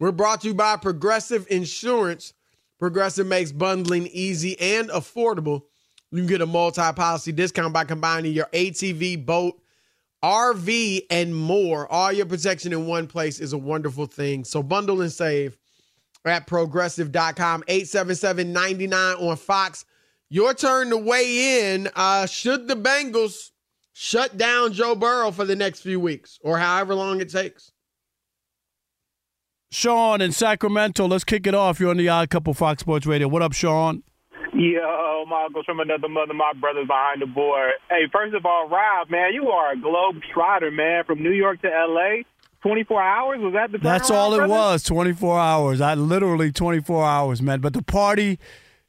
We're 0.00 0.12
brought 0.12 0.40
to 0.40 0.48
you 0.48 0.54
by 0.54 0.78
Progressive 0.78 1.46
Insurance. 1.50 2.32
Progressive 2.78 3.26
makes 3.26 3.52
bundling 3.52 4.06
easy 4.06 4.58
and 4.58 4.88
affordable. 4.88 5.64
You 6.14 6.20
can 6.20 6.28
get 6.28 6.42
a 6.42 6.46
multi-policy 6.46 7.32
discount 7.32 7.72
by 7.72 7.82
combining 7.82 8.32
your 8.32 8.46
ATV, 8.52 9.26
boat, 9.26 9.60
RV, 10.22 11.06
and 11.10 11.34
more. 11.34 11.90
All 11.90 12.12
your 12.12 12.26
protection 12.26 12.72
in 12.72 12.86
one 12.86 13.08
place 13.08 13.40
is 13.40 13.52
a 13.52 13.58
wonderful 13.58 14.06
thing. 14.06 14.44
So 14.44 14.62
bundle 14.62 15.02
and 15.02 15.10
save 15.10 15.58
at 16.24 16.46
progressive.com. 16.46 17.64
877-99 17.64 19.20
on 19.20 19.36
Fox. 19.36 19.86
Your 20.30 20.54
turn 20.54 20.90
to 20.90 20.96
weigh 20.96 21.72
in. 21.72 21.88
Uh, 21.96 22.26
should 22.26 22.68
the 22.68 22.76
Bengals 22.76 23.50
shut 23.92 24.36
down 24.36 24.72
Joe 24.72 24.94
Burrow 24.94 25.32
for 25.32 25.44
the 25.44 25.56
next 25.56 25.80
few 25.80 25.98
weeks 25.98 26.38
or 26.44 26.58
however 26.58 26.94
long 26.94 27.20
it 27.20 27.30
takes? 27.30 27.72
Sean 29.72 30.20
in 30.20 30.30
Sacramento, 30.30 31.08
let's 31.08 31.24
kick 31.24 31.48
it 31.48 31.56
off. 31.56 31.80
You're 31.80 31.90
on 31.90 31.96
the 31.96 32.08
Odd 32.08 32.30
Couple 32.30 32.54
Fox 32.54 32.82
Sports 32.82 33.04
Radio. 33.04 33.26
What 33.26 33.42
up, 33.42 33.52
Sean? 33.52 34.04
Yo, 34.54 35.24
Marcos 35.26 35.64
from 35.64 35.80
another 35.80 36.08
mother, 36.08 36.32
my 36.32 36.52
brothers 36.60 36.86
behind 36.86 37.20
the 37.20 37.26
board. 37.26 37.72
Hey, 37.90 38.04
first 38.12 38.34
of 38.34 38.46
all, 38.46 38.68
Rob, 38.68 39.10
man, 39.10 39.32
you 39.32 39.48
are 39.48 39.72
a 39.72 39.76
globe 39.76 40.22
trotter, 40.32 40.70
man, 40.70 41.02
from 41.04 41.22
New 41.22 41.32
York 41.32 41.60
to 41.62 41.68
L.A. 41.68 42.24
24 42.62 43.02
hours? 43.02 43.40
Was 43.40 43.52
that 43.54 43.72
the 43.72 43.78
That's 43.78 44.10
all 44.10 44.32
it 44.34 44.38
brother? 44.38 44.52
was, 44.52 44.82
24 44.84 45.38
hours. 45.38 45.80
I 45.80 45.94
literally 45.94 46.52
24 46.52 47.04
hours, 47.04 47.42
man. 47.42 47.60
But 47.60 47.72
the 47.74 47.82
party, 47.82 48.38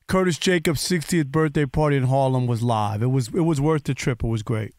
Curtis 0.08 0.38
Jacobs' 0.38 0.88
60th 0.88 1.28
birthday 1.28 1.65
party 1.65 1.97
in 1.97 2.04
Harlem 2.04 2.45
was 2.47 2.62
live. 2.62 3.01
It 3.01 3.08
was 3.08 3.30
it 3.30 3.41
was 3.41 3.60
worth 3.60 3.84
the 3.84 3.93
trip. 3.95 4.23
It 4.23 4.28
was 4.28 4.43
great. 4.43 4.73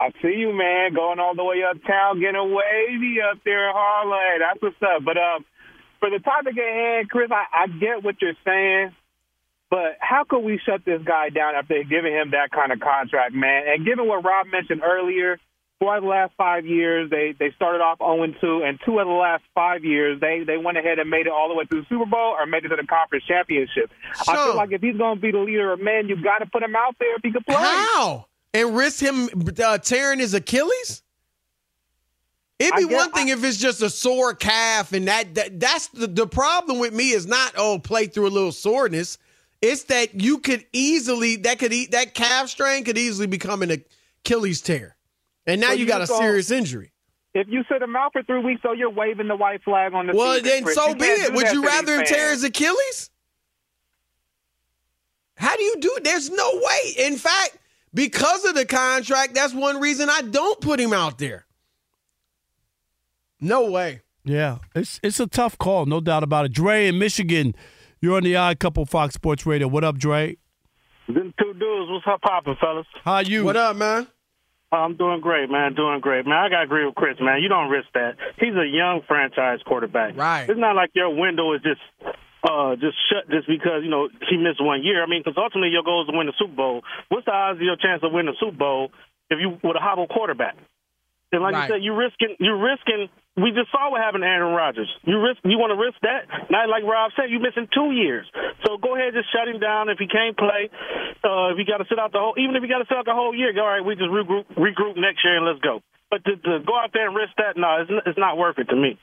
I 0.00 0.10
see 0.22 0.34
you, 0.38 0.56
man, 0.56 0.94
going 0.94 1.20
all 1.20 1.34
the 1.36 1.44
way 1.44 1.62
uptown, 1.62 2.18
getting 2.18 2.54
wavy 2.54 3.18
up 3.20 3.38
there 3.44 3.68
in 3.68 3.74
Harlem. 3.76 4.18
Hey, 4.18 4.38
that's 4.40 4.62
what's 4.62 4.82
up. 4.82 5.04
But 5.04 5.18
um, 5.18 5.44
for 6.00 6.08
the 6.08 6.18
topic 6.18 6.56
at 6.58 6.74
hand, 6.74 7.10
Chris, 7.10 7.30
I, 7.30 7.44
I 7.52 7.66
get 7.66 8.02
what 8.02 8.16
you're 8.22 8.32
saying, 8.44 8.92
but 9.70 9.96
how 10.00 10.24
could 10.24 10.40
we 10.40 10.60
shut 10.66 10.84
this 10.84 11.00
guy 11.04 11.30
down 11.30 11.54
after 11.54 11.82
giving 11.84 12.12
him 12.12 12.32
that 12.32 12.50
kind 12.50 12.72
of 12.72 12.80
contract, 12.80 13.34
man? 13.34 13.64
And 13.68 13.86
given 13.86 14.06
what 14.06 14.24
Rob 14.24 14.46
mentioned 14.48 14.82
earlier, 14.84 15.38
for 15.80 15.98
the 15.98 16.06
last 16.06 16.32
five 16.36 16.66
years, 16.66 17.08
they 17.08 17.34
they 17.38 17.52
started 17.56 17.80
off 17.80 17.98
0 17.98 18.26
2, 18.38 18.62
and 18.64 18.78
two 18.84 18.98
of 18.98 19.06
the 19.06 19.12
last 19.12 19.42
five 19.54 19.82
years, 19.82 20.20
they 20.20 20.44
they 20.46 20.58
went 20.58 20.76
ahead 20.76 20.98
and 20.98 21.08
made 21.08 21.26
it 21.26 21.32
all 21.32 21.48
the 21.48 21.54
way 21.54 21.64
to 21.64 21.80
the 21.80 21.86
Super 21.88 22.04
Bowl 22.04 22.36
or 22.38 22.44
made 22.46 22.64
it 22.64 22.68
to 22.68 22.76
the 22.76 22.86
conference 22.86 23.24
championship. 23.24 23.90
I 24.28 24.36
feel 24.36 24.56
like 24.56 24.72
if 24.72 24.82
he's 24.82 24.96
going 24.96 25.16
to 25.16 25.20
be 25.20 25.30
the 25.30 25.38
leader 25.38 25.72
of 25.72 25.80
men, 25.80 26.06
you 26.08 26.22
got 26.22 26.38
to 26.40 26.46
put 26.46 26.62
him 26.62 26.76
out 26.76 26.96
there 27.00 27.16
if 27.16 27.22
he 27.22 27.32
can 27.32 27.42
play. 27.44 27.56
How? 27.56 28.26
And 28.52 28.76
risk 28.76 29.00
him 29.00 29.30
uh, 29.64 29.78
tearing 29.78 30.18
his 30.18 30.34
Achilles? 30.34 31.02
It'd 32.58 32.76
be 32.76 32.94
one 32.94 33.10
thing 33.12 33.28
if 33.28 33.42
it's 33.42 33.56
just 33.56 33.80
a 33.80 33.88
sore 33.88 34.34
calf, 34.34 34.92
and 34.92 35.08
that, 35.08 35.34
that 35.36 35.58
that's 35.58 35.88
the, 35.88 36.06
the 36.06 36.26
problem 36.26 36.78
with 36.78 36.92
me 36.92 37.12
is 37.12 37.26
not 37.26 37.54
oh 37.56 37.78
play 37.78 38.06
through 38.06 38.26
a 38.26 38.28
little 38.28 38.52
soreness. 38.52 39.16
It's 39.62 39.84
that 39.84 40.20
you 40.20 40.38
could 40.38 40.64
easily 40.72 41.36
that 41.36 41.58
could 41.58 41.72
eat 41.72 41.90
that 41.92 42.14
calf 42.14 42.48
strain 42.48 42.84
could 42.84 42.96
easily 42.96 43.26
become 43.26 43.62
an 43.62 43.82
Achilles 44.24 44.60
tear, 44.62 44.96
and 45.46 45.60
now 45.60 45.68
So 45.68 45.72
you 45.74 45.80
you 45.80 45.86
got 45.86 45.98
a 46.00 46.04
just 46.04 46.12
gonna- 46.12 46.24
serious 46.24 46.50
injury. 46.50 46.92
If 47.32 47.46
you 47.48 47.62
sit 47.70 47.80
him 47.80 47.94
out 47.94 48.12
for 48.12 48.22
three 48.24 48.40
weeks, 48.42 48.60
so 48.62 48.72
you're 48.72 48.90
waving 48.90 49.28
the 49.28 49.36
white 49.36 49.62
flag 49.62 49.94
on 49.94 50.06
the 50.08 50.14
Well, 50.16 50.32
season, 50.34 50.48
then 50.48 50.64
Chris. 50.64 50.74
so 50.74 50.88
You 50.88 50.94
be 50.96 51.04
it. 51.04 51.32
Would 51.32 51.52
you 51.52 51.64
rather 51.64 52.00
him 52.00 52.06
tear 52.06 52.30
his 52.32 52.42
Achilles? 52.42 53.10
How 55.36 55.56
do 55.56 55.62
you 55.62 55.76
do 55.78 55.94
it? 55.96 56.04
There's 56.04 56.28
no 56.30 56.50
way. 56.54 57.06
In 57.06 57.16
fact, 57.16 57.56
because 57.94 58.44
of 58.44 58.54
the 58.54 58.66
contract, 58.66 59.34
that's 59.34 59.54
one 59.54 59.80
reason 59.80 60.10
I 60.10 60.22
don't 60.22 60.60
put 60.60 60.80
him 60.80 60.92
out 60.92 61.18
there. 61.18 61.46
No 63.40 63.70
way. 63.70 64.00
Yeah, 64.24 64.58
it's 64.74 65.00
it's 65.02 65.18
a 65.20 65.26
tough 65.26 65.56
call, 65.56 65.86
no 65.86 66.00
doubt 66.00 66.22
about 66.22 66.44
it. 66.44 66.52
Dre 66.52 66.88
in 66.88 66.98
Michigan, 66.98 67.54
you're 68.00 68.16
on 68.16 68.22
the 68.24 68.36
Odd 68.36 68.58
Couple 68.58 68.84
Fox 68.86 69.14
Sports 69.14 69.46
Radio. 69.46 69.68
What 69.68 69.84
up, 69.84 69.96
Dre? 69.98 70.36
Them 71.08 71.34
two 71.38 71.52
dudes, 71.54 71.90
what's 71.90 72.06
up, 72.06 72.20
poppin', 72.22 72.56
fellas? 72.60 72.86
How 73.04 73.18
you? 73.20 73.44
What 73.44 73.56
up, 73.56 73.76
man? 73.76 74.06
I'm 74.72 74.96
doing 74.96 75.20
great, 75.20 75.50
man. 75.50 75.74
Doing 75.74 75.98
great, 76.00 76.24
man. 76.26 76.38
I 76.38 76.48
gotta 76.48 76.62
agree 76.62 76.86
with 76.86 76.94
Chris, 76.94 77.16
man. 77.20 77.42
You 77.42 77.48
don't 77.48 77.68
risk 77.70 77.88
that. 77.94 78.14
He's 78.38 78.54
a 78.54 78.64
young 78.66 79.00
franchise 79.08 79.58
quarterback. 79.66 80.16
Right. 80.16 80.48
It's 80.48 80.58
not 80.60 80.76
like 80.76 80.90
your 80.94 81.10
window 81.12 81.52
is 81.54 81.62
just 81.62 81.80
uh 82.48 82.76
just 82.76 82.96
shut 83.10 83.28
just 83.30 83.48
because 83.48 83.82
you 83.82 83.90
know 83.90 84.08
he 84.30 84.36
missed 84.36 84.62
one 84.62 84.84
year. 84.84 85.02
I 85.02 85.06
mean, 85.06 85.22
because 85.24 85.36
ultimately 85.36 85.70
your 85.70 85.82
goal 85.82 86.02
is 86.02 86.08
to 86.12 86.16
win 86.16 86.28
the 86.28 86.32
Super 86.38 86.54
Bowl. 86.54 86.82
What's 87.08 87.26
the 87.26 87.32
odds 87.32 87.58
of 87.58 87.62
your 87.62 87.76
chance 87.76 88.02
of 88.04 88.12
winning 88.12 88.32
the 88.32 88.38
Super 88.38 88.56
Bowl 88.56 88.92
if 89.28 89.40
you 89.40 89.58
with 89.60 89.74
a 89.76 89.80
hobble 89.82 90.06
quarterback? 90.06 90.54
And 91.32 91.42
like 91.42 91.54
Right. 91.54 91.68
you 91.68 91.74
said, 91.74 91.82
you're 91.82 91.96
risking 91.98 92.36
you're 92.38 92.62
risking. 92.62 93.08
We 93.40 93.50
just 93.56 93.72
saw 93.72 93.90
what 93.90 94.00
happened 94.00 94.22
to 94.22 94.28
Aaron 94.28 94.52
Rodgers. 94.52 94.90
You 95.02 95.16
risk. 95.20 95.40
You 95.44 95.56
want 95.56 95.72
to 95.72 95.80
risk 95.80 95.96
that? 96.04 96.28
Not 96.50 96.68
like 96.68 96.84
Rob 96.84 97.10
said, 97.16 97.30
you're 97.32 97.40
missing 97.40 97.68
two 97.72 97.92
years. 97.92 98.26
So 98.66 98.76
go 98.76 98.94
ahead, 98.96 99.14
just 99.14 99.32
shut 99.32 99.48
him 99.48 99.58
down 99.60 99.88
if 99.88 99.98
he 99.98 100.06
can't 100.06 100.36
play. 100.36 100.68
Uh, 101.24 101.50
if 101.52 101.56
he 101.56 101.64
got 101.64 101.78
to 101.78 101.86
sit 101.88 101.98
out 101.98 102.12
the 102.12 102.18
whole, 102.20 102.34
even 102.36 102.54
if 102.56 102.62
he 102.62 102.68
got 102.68 102.78
to 102.78 102.88
sit 102.88 102.96
out 102.96 103.04
the 103.06 103.14
whole 103.16 103.34
year, 103.34 103.52
go 103.52 103.62
all 103.62 103.72
right. 103.72 103.84
We 103.84 103.94
just 103.96 104.10
regroup, 104.12 104.44
regroup 104.60 105.00
next 105.00 105.24
year 105.24 105.36
and 105.40 105.46
let's 105.46 105.60
go. 105.60 105.80
But 106.10 106.24
to, 106.24 106.36
to 106.36 106.60
go 106.66 106.76
out 106.76 106.90
there 106.92 107.06
and 107.06 107.16
risk 107.16 107.32
that, 107.38 107.56
no, 107.56 107.80
it's, 107.82 107.90
it's 108.06 108.18
not 108.18 108.36
worth 108.36 108.58
it 108.58 108.68
to 108.68 108.76
me. 108.76 108.98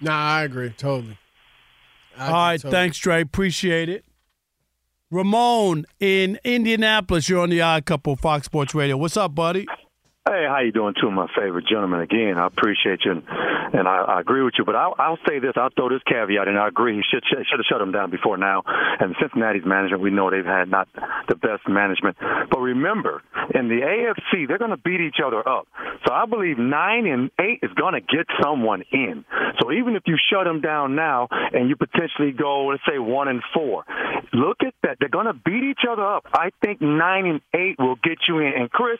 Nah, 0.00 0.14
I 0.16 0.42
agree 0.44 0.70
totally. 0.70 1.18
I 2.16 2.26
All 2.26 2.32
right, 2.32 2.54
agree, 2.54 2.58
totally. 2.58 2.72
thanks, 2.72 2.98
Dre. 2.98 3.20
Appreciate 3.22 3.88
it. 3.88 4.04
Ramon 5.10 5.84
in 6.00 6.38
Indianapolis, 6.44 7.28
you're 7.28 7.40
on 7.40 7.50
the 7.50 7.60
Odd 7.62 7.86
Couple 7.86 8.14
Fox 8.16 8.44
Sports 8.46 8.74
Radio. 8.74 8.96
What's 8.96 9.16
up, 9.16 9.34
buddy? 9.34 9.66
Hey, 10.28 10.44
how 10.46 10.60
you 10.60 10.72
doing? 10.72 10.92
Two 11.00 11.06
of 11.06 11.14
my 11.14 11.26
favorite 11.34 11.64
gentlemen 11.66 12.00
again. 12.00 12.36
I 12.36 12.46
appreciate 12.46 13.00
you, 13.02 13.12
and, 13.12 13.22
and 13.72 13.88
I, 13.88 14.20
I 14.20 14.20
agree 14.20 14.42
with 14.42 14.52
you. 14.58 14.64
But 14.66 14.76
I'll, 14.76 14.94
I'll 14.98 15.18
say 15.26 15.38
this: 15.38 15.52
I'll 15.56 15.70
throw 15.74 15.88
this 15.88 16.02
caveat, 16.04 16.48
in. 16.48 16.56
I 16.58 16.68
agree. 16.68 16.96
He 16.96 17.02
should 17.08 17.24
should 17.24 17.40
have 17.48 17.64
shut 17.64 17.80
him 17.80 17.92
down 17.92 18.10
before 18.10 18.36
now. 18.36 18.62
And 18.66 19.16
Cincinnati's 19.22 19.64
management, 19.64 20.02
we 20.02 20.10
know 20.10 20.30
they've 20.30 20.44
had 20.44 20.68
not 20.68 20.86
the 21.28 21.34
best 21.34 21.66
management. 21.66 22.18
But 22.20 22.60
remember, 22.60 23.22
in 23.54 23.68
the 23.68 23.80
AFC, 23.80 24.46
they're 24.46 24.58
going 24.58 24.70
to 24.70 24.76
beat 24.76 25.00
each 25.00 25.16
other 25.24 25.40
up. 25.48 25.66
So 26.06 26.12
I 26.12 26.26
believe 26.26 26.58
nine 26.58 27.06
and 27.06 27.30
eight 27.40 27.60
is 27.62 27.72
going 27.72 27.94
to 27.94 28.00
get 28.00 28.26
someone 28.42 28.84
in. 28.92 29.24
So 29.60 29.72
even 29.72 29.96
if 29.96 30.02
you 30.04 30.18
shut 30.30 30.44
them 30.44 30.60
down 30.60 30.94
now, 30.94 31.28
and 31.30 31.70
you 31.70 31.76
potentially 31.76 32.32
go, 32.32 32.66
let's 32.66 32.82
say 32.86 32.98
one 32.98 33.28
and 33.28 33.40
four, 33.54 33.84
look 34.34 34.58
at 34.60 34.74
that. 34.82 34.98
They're 35.00 35.08
going 35.08 35.26
to 35.26 35.32
beat 35.32 35.64
each 35.64 35.88
other 35.90 36.04
up. 36.04 36.26
I 36.34 36.50
think 36.62 36.82
nine 36.82 37.24
and 37.24 37.40
eight 37.54 37.76
will 37.78 37.96
get 37.96 38.18
you 38.28 38.40
in. 38.40 38.52
And 38.54 38.70
Chris, 38.70 38.98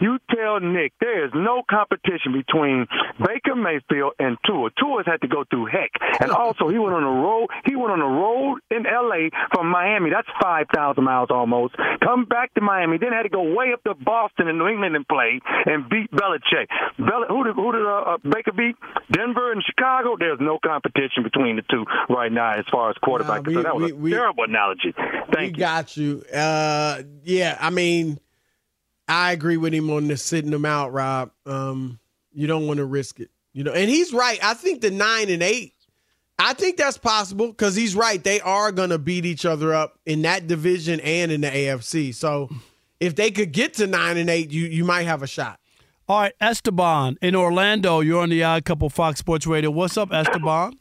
you 0.00 0.18
tell 0.34 0.60
Nick 0.72 0.92
there 1.00 1.24
is 1.26 1.32
no 1.34 1.62
competition 1.68 2.32
between 2.32 2.86
Baker 3.18 3.54
Mayfield 3.54 4.12
and 4.18 4.36
Tua. 4.46 4.70
Tua's 4.78 5.04
had 5.06 5.20
to 5.22 5.28
go 5.28 5.44
through 5.50 5.66
heck, 5.66 5.90
and 6.20 6.30
also 6.42 6.68
he 6.68 6.78
went 6.78 6.94
on 6.94 7.02
a 7.04 7.10
road. 7.22 7.48
He 7.66 7.76
went 7.76 7.92
on 7.92 8.00
a 8.00 8.06
road 8.08 8.60
in 8.70 8.86
L.A. 8.86 9.30
from 9.52 9.68
Miami. 9.68 10.10
That's 10.10 10.28
five 10.40 10.66
thousand 10.74 11.04
miles 11.04 11.28
almost. 11.30 11.74
Come 12.02 12.24
back 12.24 12.52
to 12.54 12.60
Miami, 12.60 12.98
then 12.98 13.12
had 13.12 13.22
to 13.24 13.28
go 13.28 13.42
way 13.54 13.72
up 13.72 13.82
to 13.84 13.94
Boston 13.94 14.48
and 14.48 14.58
New 14.58 14.68
England 14.68 14.96
and 14.96 15.06
play 15.06 15.40
and 15.66 15.88
beat 15.88 16.10
Belichick. 16.10 16.66
Bel- 16.98 17.26
who 17.28 17.44
did, 17.44 17.54
who 17.54 17.72
did 17.72 17.82
uh, 17.86 18.14
uh, 18.14 18.18
Baker 18.22 18.52
beat? 18.52 18.76
Denver 19.10 19.52
and 19.52 19.62
Chicago. 19.64 20.16
There's 20.18 20.38
no 20.40 20.58
competition 20.64 21.22
between 21.22 21.56
the 21.56 21.62
two 21.70 21.84
right 22.08 22.30
now 22.32 22.52
as 22.58 22.64
far 22.70 22.90
as 22.90 22.96
quarterback. 23.02 23.46
we- 23.46 23.54
so 23.54 23.62
that 23.62 23.74
was 23.76 23.92
we- 23.92 23.92
we- 23.92 24.12
a 24.12 24.16
terrible 24.16 24.44
analogy. 24.44 24.94
Thank 25.32 25.34
we 25.34 25.46
you. 25.46 25.52
got 25.52 25.96
you. 25.96 26.22
Uh, 26.34 27.02
yeah, 27.24 27.56
I 27.60 27.70
mean, 27.70 28.18
I 29.08 29.32
agree 29.32 29.56
with 29.56 29.74
him 29.74 29.90
on 29.90 30.08
the 30.08 30.16
sitting 30.16 30.52
him 30.52 30.64
out, 30.64 30.92
Rob. 30.92 31.30
Um, 31.46 31.98
You 32.32 32.46
don't 32.46 32.66
want 32.66 32.78
to 32.78 32.84
risk 32.84 33.20
it. 33.20 33.30
You 33.52 33.62
know, 33.64 33.72
and 33.72 33.88
he's 33.88 34.12
right. 34.12 34.42
I 34.42 34.54
think 34.54 34.80
the 34.80 34.90
nine 34.90 35.28
and 35.30 35.42
eight. 35.42 35.74
I 36.38 36.52
think 36.54 36.76
that's 36.76 36.98
possible 36.98 37.46
because 37.48 37.76
he's 37.76 37.94
right. 37.94 38.22
They 38.22 38.40
are 38.40 38.72
going 38.72 38.90
to 38.90 38.98
beat 38.98 39.24
each 39.24 39.46
other 39.46 39.72
up 39.72 39.98
in 40.04 40.22
that 40.22 40.48
division 40.48 40.98
and 41.00 41.30
in 41.30 41.42
the 41.42 41.46
AFC. 41.48 42.12
So 42.12 42.48
if 42.98 43.14
they 43.14 43.30
could 43.30 43.52
get 43.52 43.74
to 43.74 43.86
nine 43.86 44.16
and 44.16 44.28
eight, 44.28 44.50
you 44.50 44.66
you 44.66 44.84
might 44.84 45.02
have 45.04 45.22
a 45.22 45.28
shot. 45.28 45.60
All 46.08 46.20
right, 46.20 46.32
Esteban 46.40 47.16
in 47.22 47.36
Orlando. 47.36 48.00
You're 48.00 48.20
on 48.22 48.30
the 48.30 48.42
Odd 48.42 48.64
Couple 48.64 48.90
Fox 48.90 49.20
Sports 49.20 49.46
Radio. 49.46 49.70
What's 49.70 49.96
up, 49.96 50.12
Esteban? 50.12 50.72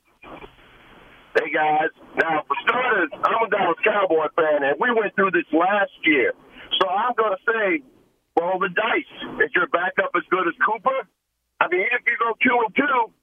Hey 1.36 1.52
guys. 1.54 1.90
Now 2.22 2.44
for 2.48 2.56
starters, 2.68 3.10
I'm 3.14 3.48
a 3.48 3.50
Dallas 3.50 3.78
Cowboy 3.84 4.28
fan, 4.36 4.64
and 4.64 4.76
we 4.80 4.90
went 4.92 5.16
through 5.16 5.32
this 5.32 5.46
last 5.52 5.92
year. 6.04 6.34
So 6.82 6.90
I'm 6.90 7.14
going 7.16 7.32
to 7.38 7.52
say, 7.52 7.84
roll 8.40 8.60
the 8.60 8.70
dice. 8.70 9.14
Is 9.44 9.52
your 9.56 9.68
backup 9.68 10.12
as 10.16 10.24
good 10.30 10.48
as 10.48 10.56
Cooper? 10.66 11.08
I 11.60 11.68
mean, 11.70 11.88
if 11.92 12.02
you 12.06 12.16
go 12.20 12.36
two 12.42 12.58
and 12.66 12.76
two, 12.76 13.14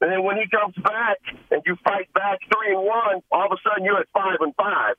and 0.00 0.12
then 0.12 0.22
when 0.22 0.36
he 0.38 0.46
comes 0.48 0.74
back 0.82 1.18
and 1.50 1.62
you 1.66 1.76
fight 1.82 2.12
back 2.14 2.38
three 2.46 2.74
and 2.74 2.84
one, 2.84 3.22
all 3.30 3.46
of 3.46 3.52
a 3.52 3.60
sudden 3.66 3.84
you're 3.84 3.98
at 3.98 4.08
five 4.14 4.38
and 4.40 4.54
five. 4.54 4.94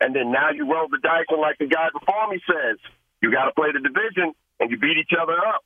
And 0.00 0.14
then 0.14 0.32
now 0.32 0.50
you 0.50 0.70
roll 0.70 0.88
the 0.88 0.98
dice, 0.98 1.26
and 1.30 1.40
like 1.40 1.58
the 1.58 1.66
guy 1.66 1.88
before 1.92 2.28
me 2.28 2.40
says, 2.46 2.78
you 3.22 3.30
got 3.30 3.46
to 3.46 3.54
play 3.54 3.72
the 3.72 3.80
division, 3.80 4.34
and 4.60 4.70
you 4.70 4.78
beat 4.78 4.98
each 4.98 5.14
other 5.16 5.34
up. 5.34 5.64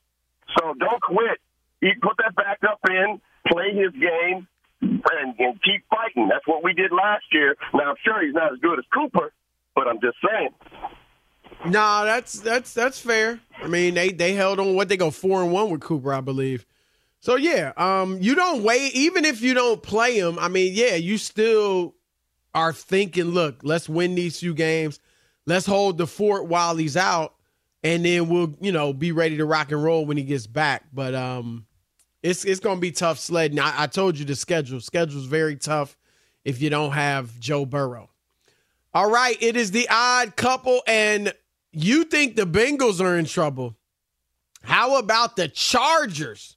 So 0.56 0.74
don't 0.74 1.02
quit. 1.02 1.40
You 1.80 1.92
put 2.00 2.16
that 2.18 2.34
back 2.37 2.61
up 2.64 2.80
in, 2.88 3.20
play 3.48 3.74
his 3.74 3.92
game, 3.92 4.46
and, 4.80 5.34
and 5.38 5.62
keep 5.62 5.84
fighting. 5.90 6.28
That's 6.28 6.46
what 6.46 6.62
we 6.62 6.72
did 6.72 6.92
last 6.92 7.24
year. 7.32 7.56
Now 7.74 7.90
I'm 7.90 8.00
sure 8.04 8.24
he's 8.24 8.34
not 8.34 8.52
as 8.52 8.58
good 8.61 8.78
as 8.78 8.84
Cooper, 8.92 9.32
but 9.74 9.88
I'm 9.88 10.00
just 10.00 10.16
saying. 10.22 10.54
No, 11.64 12.04
that's 12.04 12.40
that's 12.40 12.72
that's 12.72 13.00
fair. 13.00 13.40
I 13.62 13.66
mean, 13.66 13.94
they 13.94 14.11
they 14.11 14.34
held 14.34 14.61
on 14.61 14.74
what 14.74 14.88
they 14.88 14.96
go 14.96 15.11
four 15.11 15.42
and 15.42 15.52
one 15.52 15.70
with 15.70 15.80
Cooper, 15.80 16.12
I 16.12 16.20
believe. 16.20 16.64
So 17.20 17.37
yeah, 17.37 17.72
um, 17.76 18.18
you 18.20 18.34
don't 18.34 18.62
wait 18.62 18.94
even 18.94 19.24
if 19.24 19.42
you 19.42 19.54
don't 19.54 19.82
play 19.82 20.18
him. 20.18 20.38
I 20.38 20.48
mean, 20.48 20.72
yeah, 20.74 20.94
you 20.94 21.18
still 21.18 21.94
are 22.54 22.72
thinking, 22.72 23.26
look, 23.26 23.61
let's 23.62 23.88
win 23.88 24.14
these 24.14 24.38
few 24.38 24.54
games. 24.54 25.00
Let's 25.46 25.66
hold 25.66 25.98
the 25.98 26.06
fort 26.06 26.46
while 26.46 26.76
he's 26.76 26.96
out, 26.96 27.34
and 27.82 28.04
then 28.04 28.28
we'll 28.28 28.54
you 28.61 28.72
know 28.72 28.92
be 28.92 29.12
ready 29.12 29.37
to 29.38 29.44
rock 29.44 29.72
and 29.72 29.82
roll 29.82 30.06
when 30.06 30.16
he 30.16 30.22
gets 30.22 30.46
back. 30.46 30.84
But 30.92 31.14
um, 31.14 31.66
it's 32.22 32.44
it's 32.44 32.61
gonna 32.61 32.80
be 32.80 32.92
tough 32.92 33.18
sledding. 33.18 33.58
I, 33.58 33.82
I 33.82 33.87
told 33.88 34.18
you 34.18 34.24
the 34.24 34.37
schedule. 34.37 34.80
Schedule's 34.80 35.26
very 35.26 35.56
tough 35.56 35.96
if 36.44 36.61
you 36.61 36.70
don't 36.70 36.92
have 36.92 37.38
Joe 37.40 37.66
Burrow. 37.66 38.11
All 38.98 39.08
right, 39.08 39.40
it 39.40 39.56
is 39.56 39.70
the 39.70 39.87
odd 39.88 40.34
couple, 40.34 40.82
and 40.84 41.32
you 41.70 42.02
think 42.02 42.34
the 42.34 42.48
Bengals 42.48 43.00
are 43.00 43.16
in 43.16 43.26
trouble. 43.26 43.76
How 44.62 44.98
about 44.98 45.37
the 45.37 45.46
Chargers? 45.46 46.56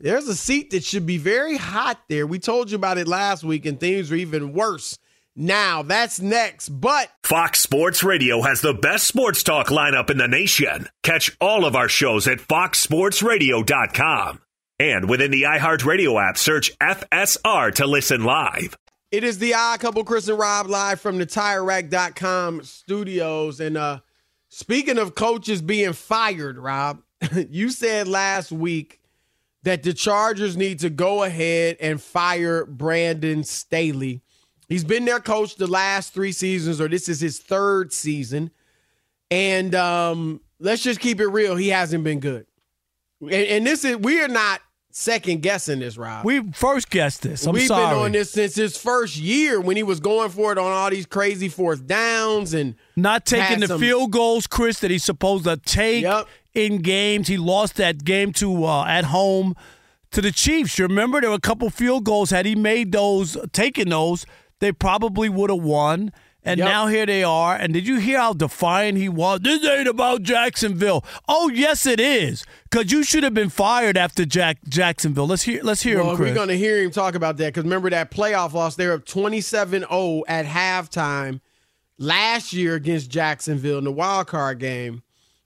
There's 0.00 0.26
a 0.26 0.34
seat 0.34 0.72
that 0.72 0.82
should 0.82 1.06
be 1.06 1.18
very 1.18 1.56
hot 1.56 2.00
there. 2.08 2.26
We 2.26 2.40
told 2.40 2.72
you 2.72 2.74
about 2.74 2.98
it 2.98 3.06
last 3.06 3.44
week, 3.44 3.64
and 3.64 3.78
things 3.78 4.10
are 4.10 4.16
even 4.16 4.54
worse 4.54 4.98
now. 5.36 5.84
That's 5.84 6.18
next. 6.18 6.70
But 6.70 7.12
Fox 7.22 7.60
Sports 7.60 8.02
Radio 8.02 8.42
has 8.42 8.60
the 8.60 8.74
best 8.74 9.06
sports 9.06 9.44
talk 9.44 9.68
lineup 9.68 10.10
in 10.10 10.18
the 10.18 10.26
nation. 10.26 10.88
Catch 11.04 11.36
all 11.40 11.64
of 11.64 11.76
our 11.76 11.88
shows 11.88 12.26
at 12.26 12.38
foxsportsradio.com. 12.38 14.40
And 14.80 15.08
within 15.08 15.30
the 15.30 15.42
iHeartRadio 15.42 16.28
app, 16.28 16.36
search 16.36 16.76
FSR 16.80 17.72
to 17.76 17.86
listen 17.86 18.24
live. 18.24 18.76
It 19.10 19.24
is 19.24 19.38
the 19.38 19.54
odd 19.54 19.80
couple, 19.80 20.04
Chris 20.04 20.28
and 20.28 20.38
Rob, 20.38 20.66
live 20.66 21.00
from 21.00 21.18
the 21.18 21.26
TireRack.com 21.26 22.62
studios. 22.62 23.60
And 23.60 23.76
uh 23.76 24.00
speaking 24.48 24.98
of 24.98 25.14
coaches 25.14 25.62
being 25.62 25.92
fired, 25.92 26.58
Rob, 26.58 27.02
you 27.50 27.70
said 27.70 28.08
last 28.08 28.52
week 28.52 29.00
that 29.62 29.82
the 29.82 29.92
Chargers 29.92 30.56
need 30.56 30.78
to 30.80 30.90
go 30.90 31.22
ahead 31.22 31.76
and 31.80 32.00
fire 32.00 32.64
Brandon 32.64 33.44
Staley. 33.44 34.22
He's 34.68 34.84
been 34.84 35.04
their 35.04 35.20
coach 35.20 35.56
the 35.56 35.66
last 35.66 36.14
three 36.14 36.32
seasons, 36.32 36.80
or 36.80 36.88
this 36.88 37.08
is 37.08 37.20
his 37.20 37.40
third 37.40 37.92
season. 37.92 38.50
And 39.30 39.74
um, 39.74 40.40
let's 40.60 40.82
just 40.82 41.00
keep 41.00 41.20
it 41.20 41.26
real. 41.26 41.56
He 41.56 41.68
hasn't 41.68 42.04
been 42.04 42.20
good. 42.20 42.46
And, 43.20 43.32
and 43.32 43.66
this 43.66 43.84
is 43.84 43.96
we 43.96 44.22
are 44.22 44.28
not 44.28 44.60
second 44.90 45.42
guessing 45.42 45.78
this, 45.80 45.96
Rob. 45.96 46.24
We 46.24 46.50
first 46.52 46.90
guessed 46.90 47.22
this. 47.22 47.46
I'm 47.46 47.52
We've 47.54 47.66
sorry. 47.66 47.94
been 47.94 48.04
on 48.06 48.12
this 48.12 48.30
since 48.32 48.54
his 48.54 48.76
first 48.76 49.16
year 49.16 49.60
when 49.60 49.76
he 49.76 49.82
was 49.82 50.00
going 50.00 50.30
for 50.30 50.52
it 50.52 50.58
on 50.58 50.70
all 50.72 50.90
these 50.90 51.06
crazy 51.06 51.48
fourth 51.48 51.86
downs 51.86 52.54
and 52.54 52.74
Not 52.96 53.24
taking 53.26 53.60
the 53.60 53.68
some- 53.68 53.80
field 53.80 54.10
goals, 54.10 54.46
Chris, 54.46 54.80
that 54.80 54.90
he's 54.90 55.04
supposed 55.04 55.44
to 55.44 55.56
take 55.56 56.04
in 56.54 56.82
games. 56.82 57.28
He 57.28 57.36
lost 57.36 57.76
that 57.76 58.04
game 58.04 58.32
to 58.34 58.64
uh, 58.64 58.84
at 58.86 59.04
home 59.06 59.54
to 60.10 60.20
the 60.20 60.32
Chiefs. 60.32 60.78
You 60.78 60.86
remember 60.86 61.20
there 61.20 61.30
were 61.30 61.36
a 61.36 61.40
couple 61.40 61.70
field 61.70 62.04
goals. 62.04 62.30
Had 62.30 62.44
he 62.46 62.54
made 62.56 62.92
those, 62.92 63.36
taken 63.52 63.90
those, 63.90 64.26
they 64.58 64.72
probably 64.72 65.28
would 65.28 65.50
have 65.50 65.62
won. 65.62 66.12
And 66.42 66.58
Yep. 66.58 66.68
now 66.68 66.86
here 66.86 67.04
they 67.04 67.22
are. 67.22 67.54
And 67.54 67.74
did 67.74 67.86
you 67.86 67.98
hear 67.98 68.18
how 68.18 68.32
defiant 68.32 68.96
he 68.96 69.08
was? 69.10 69.40
This 69.40 69.62
ain't 69.64 69.86
about 69.88 70.22
Jacksonville. 70.22 71.04
Oh 71.28 71.50
yes, 71.50 71.84
it 71.86 72.00
is. 72.00 72.44
Because 72.70 72.90
you 72.90 73.02
should 73.02 73.24
have 73.24 73.34
been 73.34 73.50
fired 73.50 73.96
after 73.98 74.24
Jack 74.24 74.58
Jacksonville. 74.68 75.26
Let's 75.26 75.42
hear. 75.42 75.62
Let's 75.62 75.82
hear 75.82 75.98
well, 75.98 76.12
him, 76.12 76.16
Chris. 76.16 76.28
we're 76.30 76.34
going 76.34 76.48
to 76.48 76.56
hear 76.56 76.82
him 76.82 76.90
talk 76.90 77.14
about 77.14 77.36
that 77.38 77.46
because 77.52 77.64
remember 77.64 77.90
that 77.90 78.10
playoff 78.10 78.52
loss? 78.54 78.76
They 78.76 78.86
were 78.86 78.94
up 78.94 79.04
27 79.04 79.80
0 79.90 80.22
at 80.28 80.46
halftime 80.46 81.40
last 81.98 82.52
year 82.52 82.74
against 82.74 83.10
Jacksonville 83.10 83.78
in 83.78 83.84
the 83.84 83.92
wild 83.92 84.26
card 84.28 84.58
game. 84.58 85.02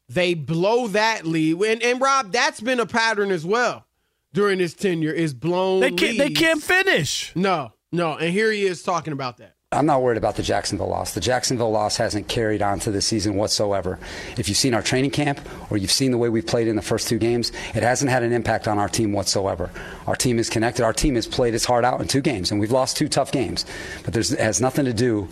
They 0.09 0.35
blow 0.35 0.87
that 0.89 1.27
lead. 1.27 1.61
And, 1.63 1.83
and 1.83 2.01
Rob, 2.01 2.31
that's 2.31 2.61
been 2.61 2.79
a 2.79 2.87
pattern 2.87 3.31
as 3.33 3.45
well 3.45 3.87
during 4.33 4.59
his 4.59 4.75
tenure 4.75 5.13
is 5.13 5.33
blown 5.35 5.81
They 5.81 5.91
can't- 5.91 6.19
they 6.19 6.31
can't 6.31 6.63
finish. 6.63 7.33
No, 7.35 7.73
no. 7.91 8.15
And 8.17 8.31
here 8.33 8.53
he 8.53 8.65
is 8.67 8.83
talking 8.83 9.13
about 9.13 9.39
that. 9.39 9.54
I'm 9.75 9.87
not 9.87 10.03
worried 10.03 10.17
about 10.17 10.37
the 10.37 10.43
Jacksonville 10.43 10.89
loss. 10.89 11.15
The 11.15 11.21
Jacksonville 11.21 11.71
loss 11.71 11.97
hasn't 11.97 12.29
carried 12.29 12.63
on 12.63 12.79
to 12.81 12.91
the 12.91 13.01
season 13.01 13.35
whatsoever. 13.35 13.99
If 14.39 14.49
you've 14.49 14.57
seen 14.57 14.73
our 14.73 14.83
training 14.83 15.11
camp 15.11 15.41
or 15.71 15.77
you've 15.77 15.91
seen 15.91 16.13
the 16.13 16.19
way 16.19 16.29
we've 16.29 16.47
played 16.47 16.69
in 16.69 16.77
the 16.77 16.83
first 16.83 17.09
two 17.09 17.19
games, 17.19 17.51
it 17.75 17.83
hasn't 17.83 18.11
had 18.11 18.23
an 18.23 18.33
impact 18.33 18.69
on 18.69 18.79
our 18.79 18.89
team 18.89 19.13
whatsoever. 19.13 19.71
Our 20.07 20.17
team 20.17 20.39
is 20.39 20.49
connected. 20.49 20.85
Our 20.85 20.93
team 20.93 21.17
has 21.17 21.27
played 21.27 21.55
its 21.55 21.65
heart 21.65 21.85
out 21.85 22.01
in 22.01 22.09
two 22.09 22.21
games, 22.21 22.51
and 22.51 22.61
we've 22.61 22.71
lost 22.71 22.97
two 22.97 23.09
tough 23.09 23.33
games. 23.33 23.67
But 24.05 24.17
it 24.17 24.29
has 24.39 24.61
nothing 24.61 24.85
to 24.85 24.93
do 24.93 25.29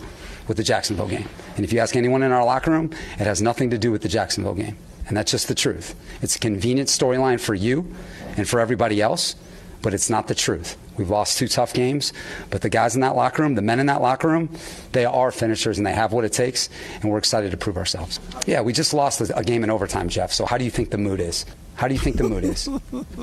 with 0.47 0.57
the 0.57 0.63
Jacksonville 0.63 1.07
game. 1.07 1.29
And 1.55 1.63
if 1.63 1.71
you 1.71 1.79
ask 1.79 1.95
anyone 1.95 2.23
in 2.23 2.31
our 2.31 2.43
locker 2.43 2.71
room, 2.71 2.91
it 3.13 3.25
has 3.25 3.41
nothing 3.41 3.69
to 3.69 3.77
do 3.77 3.91
with 3.91 4.01
the 4.01 4.09
Jacksonville 4.09 4.55
game. 4.55 4.77
And 5.07 5.17
that's 5.17 5.31
just 5.31 5.47
the 5.47 5.55
truth. 5.55 5.95
It's 6.21 6.35
a 6.35 6.39
convenient 6.39 6.89
storyline 6.89 7.39
for 7.39 7.53
you 7.53 7.93
and 8.37 8.47
for 8.47 8.59
everybody 8.59 9.01
else, 9.01 9.35
but 9.83 9.93
it's 9.93 10.09
not 10.09 10.27
the 10.27 10.33
truth. 10.33 10.77
We've 10.97 11.09
lost 11.09 11.37
two 11.37 11.47
tough 11.47 11.73
games, 11.73 12.13
but 12.49 12.61
the 12.61 12.69
guys 12.69 12.95
in 12.95 13.01
that 13.01 13.15
locker 13.15 13.43
room, 13.43 13.53
the 13.53 13.61
men 13.61 13.79
in 13.79 13.85
that 13.87 14.01
locker 14.01 14.29
room, 14.29 14.49
they 14.93 15.05
are 15.05 15.31
finishers 15.31 15.77
and 15.77 15.85
they 15.85 15.93
have 15.93 16.13
what 16.13 16.25
it 16.25 16.33
takes, 16.33 16.69
and 17.01 17.11
we're 17.11 17.17
excited 17.19 17.51
to 17.51 17.57
prove 17.57 17.77
ourselves. 17.77 18.19
Yeah, 18.47 18.61
we 18.61 18.73
just 18.73 18.93
lost 18.93 19.21
a 19.21 19.43
game 19.43 19.63
in 19.63 19.69
overtime, 19.69 20.09
Jeff. 20.09 20.31
So 20.31 20.45
how 20.45 20.57
do 20.57 20.65
you 20.65 20.71
think 20.71 20.89
the 20.89 20.97
mood 20.97 21.19
is? 21.19 21.45
How 21.75 21.87
do 21.87 21.95
you 21.95 21.99
think 21.99 22.17
the 22.17 22.23
mood 22.23 22.43
is? 22.43 22.69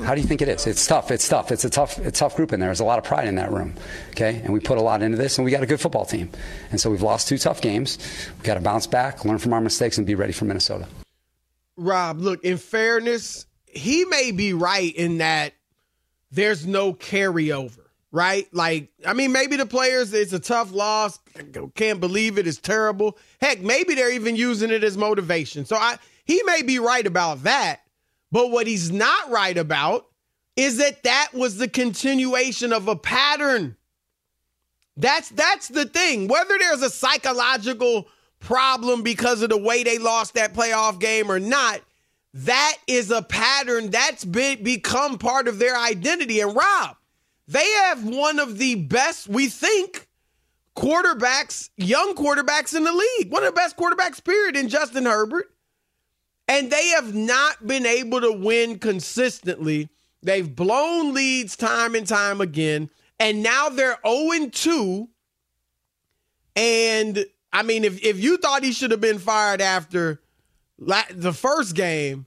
How 0.03 0.13
do 0.13 0.21
you 0.21 0.27
think 0.27 0.41
it 0.41 0.49
is? 0.49 0.67
It's 0.67 0.85
tough. 0.85 1.09
It's 1.09 1.27
tough. 1.27 1.53
It's 1.53 1.63
a 1.63 1.69
tough, 1.69 1.97
a 1.99 2.11
tough 2.11 2.35
group 2.35 2.51
in 2.51 2.59
there. 2.59 2.67
There's 2.67 2.81
a 2.81 2.85
lot 2.85 2.99
of 2.99 3.05
pride 3.05 3.27
in 3.27 3.35
that 3.35 3.49
room. 3.51 3.73
Okay, 4.09 4.41
and 4.43 4.51
we 4.51 4.59
put 4.59 4.77
a 4.77 4.81
lot 4.81 5.01
into 5.01 5.17
this, 5.17 5.37
and 5.37 5.45
we 5.45 5.51
got 5.51 5.63
a 5.63 5.65
good 5.65 5.79
football 5.79 6.05
team. 6.05 6.29
And 6.69 6.79
so 6.79 6.91
we've 6.91 7.01
lost 7.01 7.29
two 7.29 7.37
tough 7.37 7.61
games. 7.61 7.97
We 8.37 8.43
got 8.43 8.55
to 8.55 8.59
bounce 8.61 8.87
back, 8.87 9.23
learn 9.23 9.37
from 9.37 9.53
our 9.53 9.61
mistakes, 9.61 9.97
and 9.97 10.05
be 10.05 10.15
ready 10.15 10.33
for 10.33 10.43
Minnesota. 10.43 10.87
Rob, 11.77 12.19
look, 12.19 12.43
in 12.43 12.57
fairness, 12.57 13.45
he 13.65 14.03
may 14.03 14.31
be 14.31 14.51
right 14.51 14.93
in 14.93 15.19
that 15.19 15.53
there's 16.31 16.65
no 16.65 16.93
carryover, 16.93 17.85
right? 18.11 18.47
Like, 18.53 18.89
I 19.05 19.13
mean, 19.13 19.31
maybe 19.31 19.57
the 19.57 19.65
players, 19.65 20.13
it's 20.13 20.33
a 20.33 20.39
tough 20.39 20.71
loss. 20.71 21.19
Can't 21.75 21.99
believe 21.99 22.37
it. 22.37 22.47
It's 22.47 22.57
terrible. 22.57 23.17
Heck, 23.41 23.61
maybe 23.61 23.95
they're 23.95 24.11
even 24.11 24.35
using 24.35 24.71
it 24.71 24.83
as 24.83 24.97
motivation. 24.97 25.65
So 25.65 25.75
I 25.75 25.97
he 26.25 26.41
may 26.45 26.61
be 26.61 26.79
right 26.79 27.05
about 27.05 27.43
that. 27.43 27.81
But 28.31 28.51
what 28.51 28.65
he's 28.65 28.91
not 28.91 29.29
right 29.29 29.57
about 29.57 30.05
is 30.55 30.77
that 30.77 31.03
that 31.03 31.29
was 31.33 31.57
the 31.57 31.67
continuation 31.67 32.71
of 32.71 32.87
a 32.87 32.95
pattern. 32.95 33.75
That's 34.95 35.29
that's 35.29 35.67
the 35.67 35.85
thing. 35.85 36.27
Whether 36.27 36.57
there's 36.57 36.81
a 36.81 36.89
psychological 36.89 38.07
problem 38.39 39.03
because 39.03 39.41
of 39.41 39.49
the 39.49 39.57
way 39.57 39.83
they 39.83 39.97
lost 39.97 40.33
that 40.35 40.53
playoff 40.53 40.99
game 40.99 41.31
or 41.31 41.39
not, 41.39 41.81
that 42.33 42.77
is 42.87 43.11
a 43.11 43.21
pattern 43.21 43.89
that's 43.89 44.23
become 44.23 45.17
part 45.17 45.47
of 45.47 45.59
their 45.59 45.77
identity. 45.77 46.39
And 46.39 46.55
Rob, 46.55 46.95
they 47.47 47.69
have 47.85 48.05
one 48.05 48.39
of 48.39 48.57
the 48.57 48.75
best, 48.75 49.27
we 49.27 49.47
think, 49.47 50.07
quarterbacks, 50.75 51.69
young 51.75 52.15
quarterbacks 52.15 52.75
in 52.75 52.85
the 52.85 52.93
league. 52.93 53.31
One 53.31 53.43
of 53.43 53.53
the 53.53 53.59
best 53.59 53.75
quarterbacks, 53.75 54.23
period, 54.23 54.55
in 54.55 54.69
Justin 54.69 55.05
Herbert. 55.05 55.51
And 56.47 56.71
they 56.71 56.87
have 56.89 57.13
not 57.13 57.65
been 57.65 57.85
able 57.85 58.21
to 58.21 58.31
win 58.31 58.79
consistently. 58.79 59.89
They've 60.23 60.55
blown 60.55 61.13
leads 61.13 61.57
time 61.57 61.95
and 61.95 62.07
time 62.07 62.39
again. 62.39 62.89
And 63.19 63.43
now 63.43 63.69
they're 63.69 63.99
0 64.05 64.49
2. 64.49 65.09
And 66.55 67.25
I 67.51 67.63
mean, 67.63 67.83
if, 67.83 68.03
if 68.03 68.21
you 68.21 68.37
thought 68.37 68.63
he 68.63 68.71
should 68.71 68.91
have 68.91 69.01
been 69.01 69.19
fired 69.19 69.61
after 69.61 70.20
the 70.81 71.33
first 71.33 71.75
game, 71.75 72.25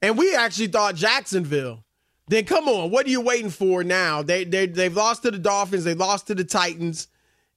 and 0.00 0.16
we 0.16 0.34
actually 0.34 0.68
thought 0.68 0.94
Jacksonville. 0.94 1.84
Then 2.28 2.44
come 2.44 2.68
on, 2.68 2.90
what 2.90 3.06
are 3.06 3.10
you 3.10 3.20
waiting 3.20 3.50
for 3.50 3.84
now? 3.84 4.22
They 4.22 4.44
they 4.44 4.66
they've 4.66 4.94
lost 4.94 5.22
to 5.22 5.30
the 5.30 5.38
Dolphins, 5.38 5.84
they 5.84 5.94
lost 5.94 6.26
to 6.28 6.34
the 6.34 6.44
Titans, 6.44 7.08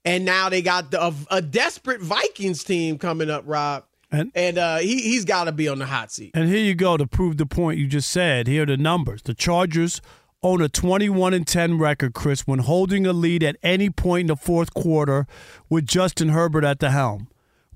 and 0.05 0.25
now 0.25 0.49
they 0.49 0.62
got 0.62 0.91
the, 0.91 1.03
a, 1.03 1.13
a 1.31 1.41
desperate 1.41 2.01
Vikings 2.01 2.63
team 2.63 2.97
coming 2.97 3.29
up, 3.29 3.43
Rob. 3.47 3.85
And, 4.12 4.31
and 4.33 4.57
uh, 4.57 4.77
he 4.77 5.01
he's 5.01 5.25
got 5.25 5.45
to 5.45 5.51
be 5.51 5.67
on 5.67 5.79
the 5.79 5.85
hot 5.85 6.12
seat. 6.12 6.31
And 6.33 6.49
here 6.49 6.63
you 6.63 6.73
go 6.73 6.97
to 6.97 7.05
prove 7.05 7.38
the 7.38 7.45
point 7.45 7.79
you 7.79 7.88
just 7.88 8.09
said. 8.09 8.47
Here 8.47 8.63
are 8.63 8.65
the 8.65 8.77
numbers. 8.77 9.21
The 9.21 9.35
Chargers 9.35 10.01
own 10.41 10.62
a 10.62 10.69
21 10.69 11.33
and 11.33 11.45
10 11.45 11.77
record, 11.77 12.13
Chris, 12.13 12.47
when 12.47 12.59
holding 12.59 13.05
a 13.05 13.13
lead 13.13 13.43
at 13.43 13.57
any 13.62 13.89
point 13.89 14.21
in 14.21 14.27
the 14.27 14.35
fourth 14.35 14.73
quarter 14.73 15.27
with 15.69 15.85
Justin 15.85 16.29
Herbert 16.29 16.63
at 16.63 16.79
the 16.79 16.91
helm, 16.91 17.27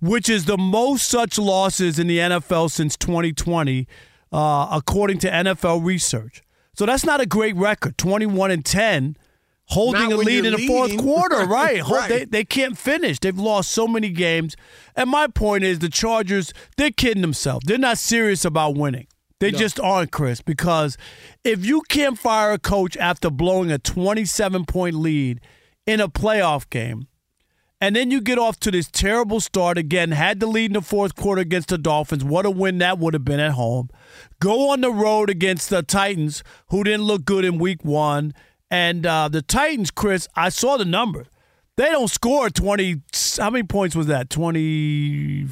which 0.04 0.28
is 0.30 0.46
the 0.46 0.58
most 0.58 1.08
such 1.08 1.38
losses 1.38 1.98
in 1.98 2.08
the 2.08 2.18
NFL 2.20 2.70
since 2.70 2.98
2020, 2.98 3.88
uh, 4.34 4.68
according 4.72 5.18
to 5.20 5.30
NFL 5.32 5.84
research. 5.86 6.44
So 6.76 6.86
that's 6.86 7.06
not 7.06 7.22
a 7.22 7.26
great 7.26 7.56
record. 7.56 7.98
21 7.98 8.52
and 8.52 8.66
10 8.66 9.16
holding 9.68 10.10
Not 10.10 10.12
a 10.12 10.18
lead 10.18 10.46
in 10.46 10.54
the 10.56 10.68
fourth 10.68 10.98
quarter, 10.98 11.46
right? 11.48 11.82
Right. 11.88 12.10
They, 12.10 12.26
they 12.26 12.44
can't 12.44 12.78
finish. 12.78 13.20
They've 13.20 13.38
lost 13.38 13.72
so 13.72 13.88
many 13.88 14.10
games. 14.10 14.58
And 14.96 15.10
my 15.10 15.28
point 15.28 15.64
is 15.64 15.80
the 15.80 15.88
Chargers, 15.90 16.54
they're 16.76 16.92
kidding 16.92 17.22
themselves. 17.22 17.66
They're 17.66 17.78
not 17.78 17.98
serious 17.98 18.44
about 18.44 18.76
winning. 18.76 19.08
They 19.40 19.52
No. 19.52 19.58
just 19.58 19.80
aren't, 19.80 20.12
Chris, 20.12 20.42
because 20.42 20.98
if 21.46 21.66
you 21.66 21.82
can't 21.88 22.20
fire 22.20 22.52
a 22.52 22.60
coach 22.60 22.98
after 22.98 23.30
blowing 23.30 23.72
a 23.72 23.78
27 23.80 24.66
point 24.66 24.96
lead 24.96 25.40
in 25.88 26.02
a 26.02 26.10
playoff 26.10 26.70
game, 26.70 27.08
and 27.84 27.98
then 27.98 28.12
you 28.12 28.22
get 28.22 28.40
off 28.40 28.62
to 28.62 28.72
this 28.72 28.90
terrible 28.90 29.42
start 29.42 29.78
again, 29.78 30.12
had 30.12 30.40
the 30.40 30.48
lead 30.48 30.68
in 30.68 30.74
the 30.76 30.82
fourth 30.82 31.18
quarter 31.18 31.42
against 31.42 31.68
the 31.68 31.78
Dolphins. 31.78 32.24
What 32.24 32.46
a 32.46 32.50
win 32.50 32.78
that 32.78 32.98
would 32.98 33.14
have 33.14 33.26
been 33.26 33.42
at 33.42 33.52
home. 33.52 33.90
Go 34.40 34.70
on 34.70 34.80
the 34.80 34.90
road 34.90 35.30
against 35.30 35.70
the 35.70 35.84
Titans, 35.84 36.46
who 36.70 36.86
didn't 36.86 37.02
look 37.02 37.26
good 37.26 37.44
in 37.44 37.58
week 37.58 37.84
one. 37.84 38.34
And 38.72 39.06
uh, 39.06 39.28
the 39.28 39.42
Titans, 39.42 39.92
Chris, 39.92 40.30
I 40.34 40.48
saw 40.48 40.78
the 40.78 40.86
number. 40.86 41.26
They 41.76 41.92
don't 41.92 42.08
score 42.08 42.50
20. 42.50 43.02
How 43.38 43.50
many 43.50 43.64
points 43.64 43.98
was 43.98 44.08
that? 44.08 44.30
20. 44.30 45.48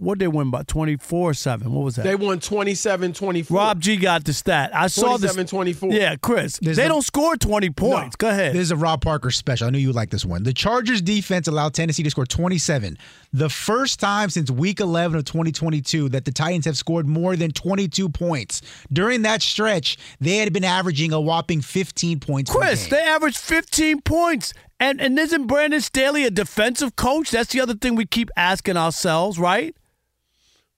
What 0.00 0.18
did 0.18 0.24
they 0.24 0.28
win 0.28 0.50
by? 0.50 0.62
24 0.62 1.34
7. 1.34 1.70
What 1.72 1.84
was 1.84 1.96
that? 1.96 2.04
They 2.04 2.16
won 2.16 2.40
27-24. 2.40 3.50
Rob 3.50 3.80
G 3.80 3.96
got 3.96 4.24
the 4.24 4.32
stat. 4.32 4.70
I 4.74 4.86
saw 4.86 5.18
this. 5.18 5.36
27-24. 5.36 5.92
Yeah, 5.92 6.16
Chris. 6.16 6.58
There's 6.62 6.76
they 6.78 6.84
the- 6.84 6.88
don't 6.88 7.02
score 7.02 7.36
20 7.36 7.70
points. 7.70 8.16
Go 8.16 8.30
ahead. 8.30 8.54
This 8.54 8.62
is 8.62 8.70
a 8.70 8.76
Rob 8.76 9.02
Parker 9.02 9.30
special. 9.30 9.66
I 9.66 9.70
knew 9.70 9.78
you 9.78 9.88
would 9.88 9.96
like 9.96 10.08
this 10.10 10.24
one. 10.24 10.42
The 10.42 10.54
Chargers 10.54 11.02
defense 11.02 11.48
allowed 11.48 11.74
Tennessee 11.74 12.02
to 12.02 12.10
score 12.10 12.24
27. 12.24 12.96
The 13.32 13.50
first 13.50 14.00
time 14.00 14.30
since 14.30 14.50
week 14.50 14.80
11 14.80 15.18
of 15.18 15.24
2022 15.26 16.08
that 16.08 16.24
the 16.24 16.32
Titans 16.32 16.64
have 16.64 16.76
scored 16.78 17.06
more 17.06 17.36
than 17.36 17.50
22 17.52 18.08
points. 18.08 18.62
During 18.92 19.22
that 19.22 19.42
stretch, 19.42 19.98
they 20.18 20.38
had 20.38 20.52
been 20.52 20.64
averaging 20.64 21.12
a 21.12 21.20
whopping 21.20 21.60
15 21.60 22.20
points 22.20 22.50
per 22.50 22.58
Chris, 22.58 22.82
game. 22.86 22.90
they 22.90 23.02
averaged 23.04 23.36
15 23.38 24.00
points. 24.00 24.54
And 24.82 24.98
and 24.98 25.18
isn't 25.18 25.46
Brandon 25.46 25.82
Staley 25.82 26.24
a 26.24 26.30
defensive 26.30 26.96
coach? 26.96 27.30
That's 27.30 27.52
the 27.52 27.60
other 27.60 27.74
thing 27.74 27.96
we 27.96 28.06
keep 28.06 28.30
asking 28.34 28.78
ourselves, 28.78 29.38
right? 29.38 29.76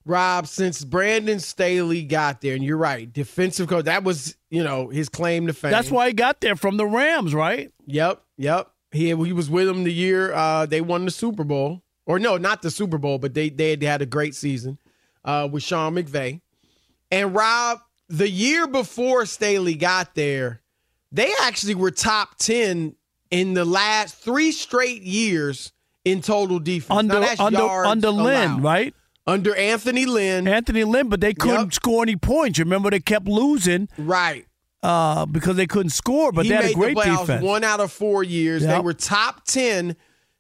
Rob, 0.05 0.47
since 0.47 0.85
Brandon 0.85 1.39
Staley 1.39 2.03
got 2.03 2.41
there, 2.41 2.55
and 2.55 2.65
you're 2.65 2.77
right, 2.77 3.13
defensive 3.13 3.69
coach, 3.69 3.85
that 3.85 4.03
was, 4.03 4.37
you 4.51 4.63
know, 4.63 4.89
his 4.89 5.09
claim 5.09 5.47
to 5.47 5.53
fame. 5.53 5.71
That's 5.71 5.91
why 5.91 6.09
he 6.09 6.13
got 6.13 6.41
there 6.41 6.57
from 6.57 6.77
the 6.77 6.87
Rams, 6.87 7.35
right? 7.35 7.71
Yep, 7.87 8.23
yep. 8.37 8.71
He 8.91 9.07
he 9.07 9.33
was 9.33 9.49
with 9.49 9.67
them 9.67 9.85
the 9.85 9.93
year 9.93 10.33
uh, 10.33 10.67
they 10.67 10.81
won 10.81 11.05
the 11.05 11.11
Super 11.11 11.45
Bowl, 11.45 11.83
or 12.05 12.19
no, 12.19 12.37
not 12.37 12.63
the 12.63 12.71
Super 12.71 12.99
Bowl, 12.99 13.19
but 13.19 13.33
they 13.35 13.49
they 13.49 13.71
had 13.71 13.83
had 13.83 14.03
a 14.03 14.07
great 14.07 14.35
season 14.35 14.79
uh, 15.25 15.49
with 15.51 15.63
Sean 15.63 15.95
McVay. 15.95 16.41
And 17.11 17.35
Rob, 17.35 17.79
the 18.09 18.29
year 18.29 18.67
before 18.67 19.25
Staley 19.25 19.77
got 19.77 20.15
there, 20.15 20.61
they 21.11 21.33
actually 21.43 21.75
were 21.75 21.91
top 21.91 22.37
ten 22.39 22.97
in 23.31 23.55
the 23.55 23.65
last 23.65 24.17
three 24.17 24.53
straight 24.53 25.03
years 25.03 25.73
in 26.05 26.21
total 26.21 26.59
defense. 26.59 26.99
Under 26.99 27.25
under 27.39 27.85
under 27.87 28.11
Lynn, 28.11 28.51
allowed. 28.51 28.63
right? 28.63 28.95
Under 29.27 29.55
Anthony 29.55 30.05
Lynn. 30.07 30.49
Anthony 30.49 30.85
Lynn, 30.85 31.09
but 31.09 31.21
they 31.21 31.33
couldn't 31.35 31.61
Yep. 31.67 31.75
score 31.75 32.03
any 32.03 32.17
points. 32.17 32.59
You 32.59 32.65
remember 32.65 32.91
they 32.91 33.01
kept 33.01 33.27
losing, 33.27 33.89
right? 33.97 34.47
Uh, 34.83 35.27
because 35.27 35.55
they 35.57 35.67
couldn't 35.67 35.91
score, 35.91 36.33
but 36.33 36.45
he 36.45 36.49
they 36.49 36.57
had 36.57 36.65
a 36.65 36.75
great 36.75 36.97
the 36.97 37.03
playoffs 37.03 37.21
defense. 37.21 37.45
one 37.45 37.63
out 37.63 37.79
of 37.79 37.93
four 37.93 38.25
years. 38.25 38.63
They 38.65 38.81
were 38.81 38.95
top 38.95 39.45
ten 39.45 39.95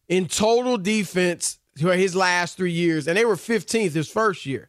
in 0.09 0.27
total 0.27 0.79
defense 0.79 1.59
for 1.81 1.95
his 1.95 2.17
last 2.17 2.57
three 2.57 2.73
years, 2.73 3.07
and 3.07 3.17
they 3.17 3.25
were 3.25 3.37
15th 3.37 3.93
his 3.95 4.09
first 4.09 4.45
year. 4.47 4.69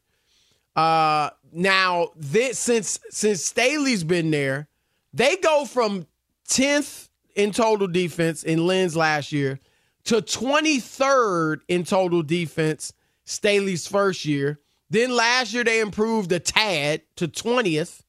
Uh, 0.75 1.31
now 1.51 2.09
this 2.15 2.59
since 2.59 2.99
since 3.09 3.43
Staley's 3.43 4.03
been 4.03 4.29
there, 4.31 4.67
they 5.11 5.37
go 5.37 5.65
from 5.65 6.05
10th 6.49 7.09
in 7.35 7.51
total 7.51 7.87
defense 7.87 8.43
in 8.43 8.67
Lynn's 8.67 8.95
last 8.95 9.31
year 9.31 9.59
to 10.05 10.21
23rd 10.21 11.61
in 11.67 11.83
total 11.83 12.21
defense 12.23 12.93
Staley's 13.25 13.87
first 13.87 14.25
year. 14.25 14.59
Then 14.89 15.15
last 15.15 15.53
year 15.53 15.63
they 15.63 15.79
improved 15.79 16.31
a 16.31 16.39
tad 16.39 17.01
to 17.15 17.27
20th. 17.27 18.01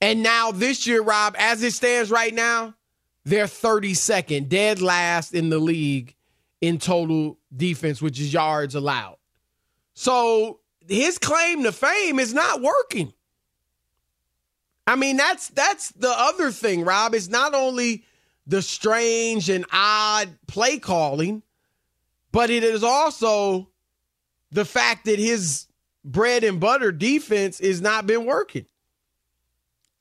And 0.00 0.22
now 0.22 0.50
this 0.50 0.86
year, 0.86 1.02
Rob, 1.02 1.34
as 1.38 1.62
it 1.62 1.72
stands 1.72 2.10
right 2.10 2.32
now, 2.32 2.74
they're 3.24 3.44
32nd, 3.44 4.48
dead 4.48 4.80
last 4.80 5.34
in 5.34 5.50
the 5.50 5.58
league 5.58 6.14
in 6.60 6.78
total 6.78 7.38
defense, 7.54 8.00
which 8.00 8.18
is 8.20 8.32
yards 8.32 8.74
allowed. 8.74 9.16
So 9.94 10.60
his 10.88 11.18
claim 11.18 11.62
to 11.64 11.72
fame 11.72 12.18
is 12.18 12.32
not 12.32 12.62
working. 12.62 13.12
I 14.86 14.96
mean, 14.96 15.16
that's 15.16 15.48
that's 15.48 15.90
the 15.92 16.10
other 16.10 16.50
thing, 16.50 16.84
Rob. 16.84 17.14
It's 17.14 17.28
not 17.28 17.54
only 17.54 18.04
the 18.46 18.62
strange 18.62 19.48
and 19.48 19.64
odd 19.72 20.28
play 20.48 20.78
calling, 20.78 21.42
but 22.32 22.50
it 22.50 22.64
is 22.64 22.82
also 22.82 23.68
the 24.52 24.64
fact 24.64 25.04
that 25.06 25.18
his 25.18 25.66
bread 26.04 26.44
and 26.44 26.58
butter 26.60 26.92
defense 26.92 27.58
has 27.58 27.80
not 27.80 28.06
been 28.06 28.24
working. 28.24 28.66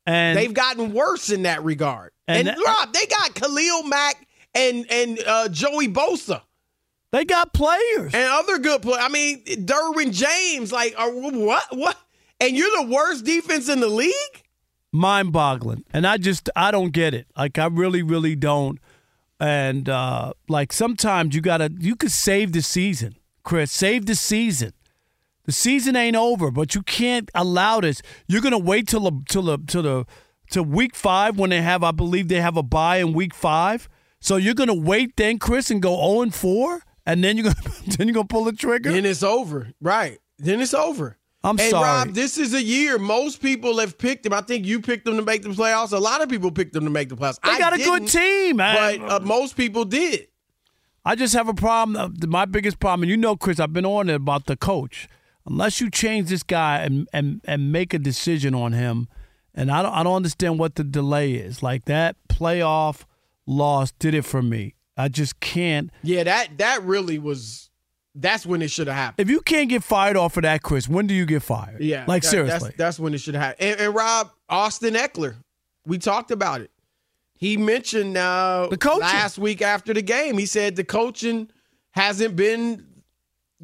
And 0.05 0.37
They've 0.37 0.53
gotten 0.53 0.93
worse 0.93 1.29
in 1.29 1.43
that 1.43 1.63
regard. 1.63 2.11
And 2.27 2.47
And, 2.47 2.57
that- 2.57 2.65
Rob, 2.65 2.93
they 2.93 3.05
got 3.05 3.35
Khalil 3.35 3.83
Mack 3.83 4.27
and 4.55 4.85
and 4.91 5.19
uh, 5.25 5.49
Joey 5.49 5.87
Bosa 5.87 6.41
they 7.11 7.25
got 7.25 7.53
players. 7.53 8.13
and 8.13 8.29
other 8.31 8.59
good 8.59 8.81
players. 8.83 8.99
I 9.03 9.09
mean, 9.09 9.43
Derwin 9.45 10.13
James. 10.13 10.71
Like, 10.71 10.93
are, 10.97 11.09
what? 11.11 11.63
What? 11.71 11.97
And 12.39 12.55
you're 12.55 12.69
the 12.83 12.91
worst 12.91 13.25
defense 13.25 13.67
in 13.69 13.79
the 13.79 13.87
league? 13.89 14.13
mind 14.91 15.31
boggling. 15.31 15.83
And 15.93 16.07
I 16.07 16.17
just 16.17 16.49
I 16.55 16.71
don't 16.71 16.91
get 16.91 17.13
it. 17.13 17.27
Like 17.37 17.59
I 17.59 17.65
really, 17.67 18.01
really 18.01 18.35
don't. 18.35 18.79
And 19.39 19.87
uh 19.87 20.33
like 20.47 20.73
sometimes 20.73 21.35
you 21.35 21.41
gotta 21.41 21.71
you 21.79 21.95
could 21.95 22.11
save 22.11 22.51
the 22.53 22.61
season, 22.63 23.15
Chris. 23.43 23.71
Save 23.71 24.05
the 24.05 24.15
season. 24.15 24.73
The 25.45 25.51
season 25.51 25.95
ain't 25.95 26.15
over, 26.15 26.51
but 26.51 26.75
you 26.75 26.83
can't 26.83 27.31
allow 27.33 27.81
this. 27.81 28.01
You're 28.27 28.41
gonna 28.41 28.59
wait 28.59 28.87
till 28.87 29.01
the 29.01 29.11
till 29.27 29.41
the 29.41 29.57
till 29.65 29.81
the 29.81 30.05
till 30.51 30.63
week 30.63 30.95
five 30.95 31.39
when 31.39 31.49
they 31.49 31.61
have, 31.61 31.83
I 31.83 31.91
believe 31.91 32.27
they 32.27 32.41
have 32.41 32.57
a 32.57 32.63
bye 32.63 32.97
in 32.97 33.13
week 33.13 33.33
five. 33.33 33.89
So 34.19 34.35
you're 34.35 34.53
gonna 34.53 34.75
wait 34.75 35.15
then, 35.17 35.39
Chris, 35.39 35.71
and 35.71 35.81
go 35.81 35.95
0 35.95 36.21
and 36.21 36.35
4, 36.35 36.81
and 37.05 37.23
then 37.23 37.37
you're 37.37 37.45
gonna 37.45 37.75
then 37.97 38.07
you're 38.07 38.13
gonna 38.13 38.27
pull 38.27 38.43
the 38.43 38.53
trigger. 38.53 38.91
Then 38.91 39.05
it's 39.05 39.23
over. 39.23 39.71
Right. 39.81 40.19
Then 40.37 40.61
it's 40.61 40.73
over. 40.73 41.17
I'm 41.43 41.57
and 41.57 41.69
sorry. 41.69 41.83
Rob, 41.83 42.09
this 42.13 42.37
is 42.37 42.53
a 42.53 42.61
year 42.61 42.97
most 42.97 43.41
people 43.41 43.79
have 43.79 43.97
picked 43.97 44.23
them. 44.23 44.33
I 44.33 44.41
think 44.41 44.65
you 44.65 44.81
picked 44.81 45.05
them 45.05 45.15
to 45.15 45.23
make 45.23 45.41
the 45.41 45.49
playoffs. 45.49 45.93
A 45.93 45.97
lot 45.97 46.21
of 46.21 46.29
people 46.29 46.51
picked 46.51 46.73
them 46.73 46.83
to 46.83 46.89
make 46.89 47.09
the 47.09 47.15
playoffs. 47.15 47.39
They 47.41 47.51
I 47.51 47.57
got 47.57 47.73
a 47.73 47.77
good 47.77 48.07
team, 48.07 48.57
man. 48.57 48.99
but 48.99 49.11
uh, 49.11 49.25
most 49.25 49.55
people 49.55 49.85
did. 49.85 50.27
I 51.05 51.15
just 51.15 51.33
have 51.33 51.47
a 51.47 51.53
problem. 51.53 51.95
uh, 51.97 52.27
My 52.27 52.45
biggest 52.45 52.79
problem, 52.79 53.03
and 53.03 53.09
you 53.09 53.17
know, 53.17 53.35
Chris, 53.35 53.59
I've 53.59 53.73
been 53.73 53.85
on 53.85 54.09
it 54.09 54.15
about 54.15 54.45
the 54.45 54.55
coach. 54.57 55.07
Unless 55.45 55.81
you 55.81 55.89
change 55.89 56.29
this 56.29 56.43
guy 56.43 56.79
and 56.79 57.07
and, 57.13 57.41
and 57.45 57.71
make 57.71 57.93
a 57.93 57.99
decision 57.99 58.53
on 58.53 58.73
him, 58.73 59.07
and 59.55 59.71
I 59.71 59.81
don't 59.81 59.93
I 59.93 60.03
don't 60.03 60.15
understand 60.15 60.59
what 60.59 60.75
the 60.75 60.83
delay 60.83 61.33
is. 61.33 61.63
Like 61.63 61.85
that 61.85 62.15
playoff 62.27 63.05
loss 63.47 63.91
did 63.93 64.13
it 64.13 64.23
for 64.25 64.41
me. 64.43 64.75
I 64.97 65.07
just 65.07 65.39
can't. 65.39 65.89
Yeah, 66.03 66.23
that 66.23 66.57
that 66.57 66.83
really 66.83 67.17
was. 67.19 67.69
That's 68.15 68.45
when 68.45 68.61
it 68.61 68.69
should 68.69 68.87
have 68.87 68.95
happened. 68.97 69.27
If 69.27 69.31
you 69.31 69.39
can't 69.39 69.69
get 69.69 69.83
fired 69.83 70.17
off 70.17 70.35
of 70.35 70.43
that, 70.43 70.61
Chris, 70.61 70.89
when 70.89 71.07
do 71.07 71.13
you 71.13 71.25
get 71.25 71.41
fired? 71.41 71.79
Yeah, 71.81 72.03
like 72.07 72.23
that- 72.23 72.29
seriously. 72.29 72.69
that's, 72.69 72.77
that's 72.77 72.99
when 72.99 73.13
it 73.13 73.19
should 73.21 73.35
have 73.35 73.43
happened. 73.43 73.69
And, 73.71 73.79
and 73.81 73.95
Rob 73.95 74.31
Austin 74.49 74.95
Ekeler, 74.95 75.35
we 75.85 75.97
talked 75.99 76.29
about 76.31 76.61
it. 76.61 76.69
He 77.39 77.55
mentioned 77.55 78.17
uh, 78.17 78.67
The 78.69 78.77
coaching. 78.77 78.99
last 78.99 79.37
week 79.37 79.61
after 79.61 79.93
the 79.93 80.01
game. 80.01 80.37
He 80.37 80.45
said 80.45 80.75
the 80.75 80.83
coaching 80.83 81.49
hasn't 81.91 82.35
been 82.35 82.85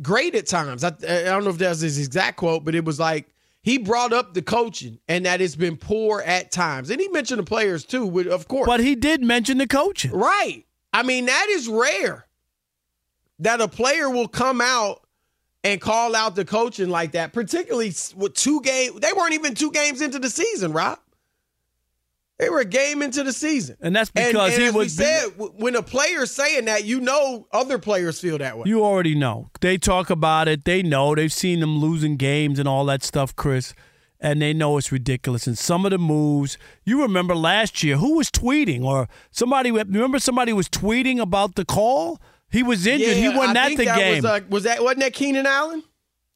great 0.02 0.34
at 0.34 0.48
times. 0.48 0.84
I, 0.84 0.88
I 0.90 1.24
don't 1.26 1.44
know 1.44 1.50
if 1.50 1.58
that's 1.58 1.82
his 1.82 2.00
exact 2.00 2.38
quote, 2.38 2.64
but 2.64 2.74
it 2.74 2.86
was 2.86 3.00
like 3.02 3.28
he 3.64 3.78
brought 3.78 4.14
up 4.14 4.34
the 4.34 4.42
coaching 4.42 5.00
and 5.10 5.26
that 5.26 5.42
it's 5.42 5.58
been 5.58 5.76
poor 5.76 6.22
at 6.22 6.52
times. 6.54 6.90
And 6.90 7.02
he 7.02 7.10
mentioned 7.10 7.40
the 7.40 7.44
players 7.44 7.84
too, 7.84 8.06
with- 8.06 8.28
of 8.28 8.48
course. 8.48 8.66
but 8.66 8.80
he 8.80 8.96
did 8.96 9.22
mention 9.22 9.58
the 9.58 9.68
coaching. 9.68 10.12
Right. 10.12 10.64
I 10.94 11.04
mean, 11.04 11.26
that 11.26 11.48
is 11.50 11.68
rare 11.68 12.26
that 13.40 13.60
a 13.60 13.68
player 13.68 14.10
will 14.10 14.30
come 14.30 14.62
out 14.62 15.02
and 15.66 15.82
call 15.82 16.16
out 16.16 16.36
the 16.36 16.46
coaching 16.46 16.88
like 16.90 17.12
that, 17.12 17.34
particularly 17.34 17.94
with 18.16 18.34
two 18.36 18.62
games. 18.62 19.02
They 19.02 19.12
weren't 19.12 19.34
even 19.34 19.54
two 19.54 19.72
games 19.72 20.00
into 20.02 20.20
the 20.20 20.30
season, 20.30 20.72
Rob. 20.72 21.00
They 22.38 22.50
were 22.50 22.60
a 22.60 22.66
game 22.66 23.02
into 23.02 23.24
the 23.24 23.32
season, 23.32 23.78
and 23.80 23.96
that's 23.96 24.12
because 24.12 24.34
and, 24.34 24.38
and 24.54 24.62
he 24.62 24.68
as 24.68 24.74
was. 24.74 24.94
Said 24.94 25.28
when 25.38 25.76
a 25.76 25.82
player's 25.82 26.32
saying 26.32 26.66
that, 26.66 26.84
you 26.84 27.00
know, 27.00 27.48
other 27.54 27.80
players 27.80 28.20
feel 28.20 28.38
that 28.40 28.58
way. 28.58 28.64
You 28.66 28.84
already 28.84 29.16
know. 29.16 29.50
They 29.62 29.78
talk 29.78 30.10
about 30.10 30.50
it. 30.50 30.66
They 30.66 30.84
know. 30.84 31.16
They've 31.16 31.32
seen 31.32 31.62
them 31.62 31.78
losing 31.78 32.18
games 32.18 32.60
and 32.60 32.68
all 32.68 32.84
that 32.86 33.04
stuff, 33.04 33.34
Chris, 33.38 33.74
and 34.20 34.42
they 34.42 34.54
know 34.54 34.78
it's 34.78 34.92
ridiculous. 34.92 35.48
And 35.48 35.58
some 35.58 35.86
of 35.86 35.92
the 35.92 35.98
moves. 35.98 36.58
You 36.84 37.02
remember 37.04 37.36
last 37.36 37.84
year 37.84 37.96
who 37.96 38.18
was 38.18 38.30
tweeting 38.30 38.84
or 38.84 39.08
somebody? 39.32 39.72
Remember 39.72 40.20
somebody 40.20 40.52
was 40.52 40.68
tweeting 40.68 41.22
about 41.22 41.56
the 41.56 41.64
call. 41.64 42.20
He 42.52 42.64
was 42.64 42.86
injured. 42.86 43.08
Yeah, 43.10 43.14
he 43.14 43.30
wasn't 43.30 43.58
I 43.58 43.62
at 43.62 43.68
think 43.68 43.80
the 43.80 43.86
that 43.86 43.98
game. 43.98 44.24
Was, 44.24 44.26
uh, 44.26 44.40
was 44.50 44.64
that 44.64 44.84
wasn't 44.84 45.00
that 45.02 45.14
Keenan 45.14 45.46
Allen? 45.46 45.84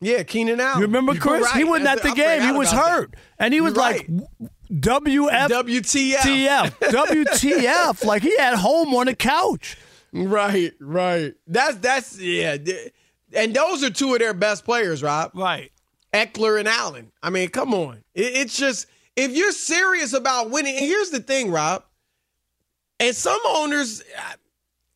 Yeah, 0.02 0.24
Keenan 0.24 0.62
Allen. 0.62 0.80
You 0.80 0.86
remember 0.86 1.14
Chris? 1.16 1.44
right. 1.44 1.58
He 1.58 1.66
wasn't 1.66 1.90
at 1.90 2.02
the 2.02 2.12
I 2.12 2.16
game. 2.16 2.42
He 2.42 2.52
was 2.54 2.72
about 2.72 2.86
that. 2.86 2.92
hurt, 2.92 3.16
and 3.38 3.54
he 3.54 3.60
was 3.60 3.74
You're 3.74 3.84
like, 3.84 4.10
right. 4.10 4.50
"WF, 4.72 5.50
WTF, 5.50 6.16
TF, 6.16 6.70
WTF!" 6.80 8.04
Like 8.06 8.22
he 8.22 8.38
had 8.38 8.56
home 8.56 8.94
on 8.96 9.08
the 9.08 9.16
couch. 9.16 9.78
Right, 10.12 10.74
right. 10.80 11.34
That's 11.48 11.78
that's 11.78 12.20
yeah. 12.20 12.58
And 13.34 13.54
those 13.54 13.84
are 13.84 13.90
two 13.90 14.14
of 14.14 14.20
their 14.20 14.34
best 14.34 14.66
players, 14.66 15.04
Rob. 15.04 15.32
Right. 15.36 15.72
Ekeler 16.14 16.60
and 16.60 16.68
Allen. 16.68 17.12
I 17.22 17.30
mean, 17.30 17.50
come 17.50 17.74
on. 17.74 18.04
It, 18.16 18.34
it's 18.36 18.58
just 18.58 18.88
if 19.16 19.32
you're 19.32 19.52
serious 19.52 20.14
about 20.14 20.50
winning. 20.50 20.76
And 20.76 20.86
here's 20.86 21.10
the 21.10 21.20
thing, 21.20 21.52
Rob. 21.52 21.84
And 23.00 23.16
some 23.16 23.40
owners, 23.48 24.02
uh, 24.18 24.34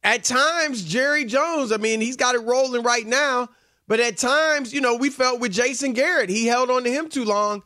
at 0.03 0.24
times, 0.24 0.84
Jerry 0.84 1.26
Jones. 1.26 1.71
I 1.71 1.78
mean, 1.78 2.01
he's 2.01 2.17
got 2.17 2.36
it 2.36 2.39
rolling 2.39 2.84
right 2.84 3.05
now. 3.05 3.49
But 3.88 3.99
at 3.99 4.17
times, 4.17 4.74
you 4.74 4.82
know, 4.82 4.95
we 4.95 5.09
felt 5.09 5.39
with 5.39 5.51
Jason 5.51 5.93
Garrett, 5.93 6.30
he 6.30 6.47
held 6.47 6.69
on 6.69 6.84
to 6.84 6.91
him 6.91 7.09
too 7.09 7.26
long. 7.26 7.63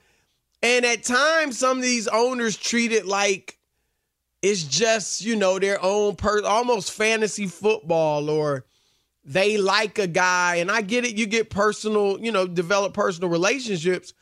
And 0.62 0.86
at 0.86 1.04
times, 1.04 1.58
some 1.58 1.78
of 1.78 1.84
these 1.84 2.08
owners 2.08 2.58
treat 2.58 2.92
it 2.92 3.06
like 3.06 3.58
it's 4.42 4.64
just, 4.64 5.24
you 5.24 5.36
know, 5.36 5.60
their 5.60 5.82
own 5.84 6.16
per 6.16 6.44
almost 6.44 6.92
fantasy 6.92 7.48
football 7.48 8.30
or 8.30 8.66
they 9.24 9.58
like 9.58 10.00
a 10.00 10.08
guy. 10.08 10.56
And 10.56 10.72
I 10.72 10.82
get 10.82 11.06
it, 11.06 11.16
you 11.16 11.26
get 11.28 11.50
personal, 11.50 12.20
you 12.20 12.32
know, 12.32 12.48
develop 12.48 12.94
personal 12.94 13.30
relationships. 13.30 14.14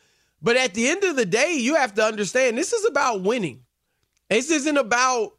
But 0.41 0.57
at 0.57 0.73
the 0.73 0.87
end 0.87 1.03
of 1.03 1.15
the 1.15 1.25
day, 1.25 1.53
you 1.53 1.75
have 1.75 1.93
to 1.95 2.03
understand 2.03 2.57
this 2.57 2.73
is 2.73 2.85
about 2.85 3.21
winning. 3.21 3.61
This 4.29 4.49
isn't 4.49 4.77
about, 4.77 5.33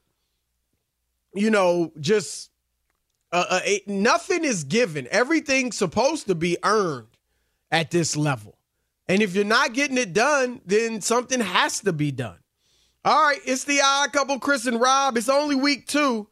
you 1.35 1.51
know, 1.51 1.93
just 2.01 2.51
uh, 3.33 3.45
uh, 3.51 3.61
it- 3.65 3.89
nothing 3.89 4.45
is 4.45 4.65
given. 4.65 5.09
Everything's 5.11 5.77
supposed 5.77 6.27
to 6.29 6.35
be 6.35 6.57
earned 6.63 7.09
at 7.71 7.91
this 7.91 8.17
level. 8.17 8.56
And 9.09 9.23
if 9.23 9.35
you're 9.35 9.45
not 9.45 9.73
getting 9.73 9.99
it 9.99 10.13
done, 10.13 10.61
then 10.67 11.01
something 11.01 11.41
has 11.41 11.81
to 11.81 11.93
be 11.93 12.11
done. 12.11 12.39
All 13.05 13.23
right, 13.23 13.39
it's 13.45 13.65
the 13.65 13.81
odd 13.85 14.13
couple, 14.13 14.41
Chris 14.41 14.67
and 14.67 14.81
Rob. 14.81 15.17
It's 15.17 15.29
only 15.29 15.55
week 15.55 15.87
two, 15.87 16.27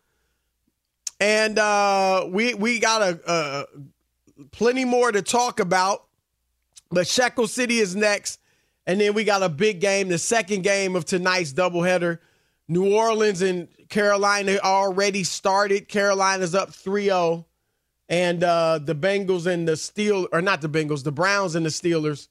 and 1.20 1.56
uh, 1.56 2.26
we 2.28 2.54
we 2.54 2.80
got 2.80 3.00
a, 3.00 3.20
uh 3.30 3.64
plenty 4.50 4.84
more 4.84 5.12
to 5.12 5.22
talk 5.22 5.60
about. 5.60 6.06
But 6.90 7.06
Shekel 7.06 7.46
City 7.46 7.78
is 7.78 7.94
next, 7.94 8.40
and 8.86 9.00
then 9.00 9.14
we 9.14 9.22
got 9.22 9.42
a 9.42 9.48
big 9.48 9.80
game, 9.80 10.08
the 10.08 10.18
second 10.18 10.62
game 10.62 10.96
of 10.96 11.04
tonight's 11.04 11.52
doubleheader. 11.52 12.18
New 12.66 12.94
Orleans 12.94 13.42
and 13.42 13.68
Carolina 13.88 14.58
already 14.62 15.22
started. 15.22 15.88
Carolina's 15.88 16.54
up 16.54 16.70
3-0. 16.70 17.44
And 18.08 18.44
uh, 18.44 18.78
the 18.82 18.94
Bengals 18.94 19.46
and 19.46 19.66
the 19.66 19.76
Steel 19.76 20.28
or 20.32 20.42
not 20.42 20.60
the 20.60 20.68
Bengals, 20.68 21.04
the 21.04 21.12
Browns 21.12 21.54
and 21.54 21.64
the 21.64 21.70
Steelers 21.70 22.28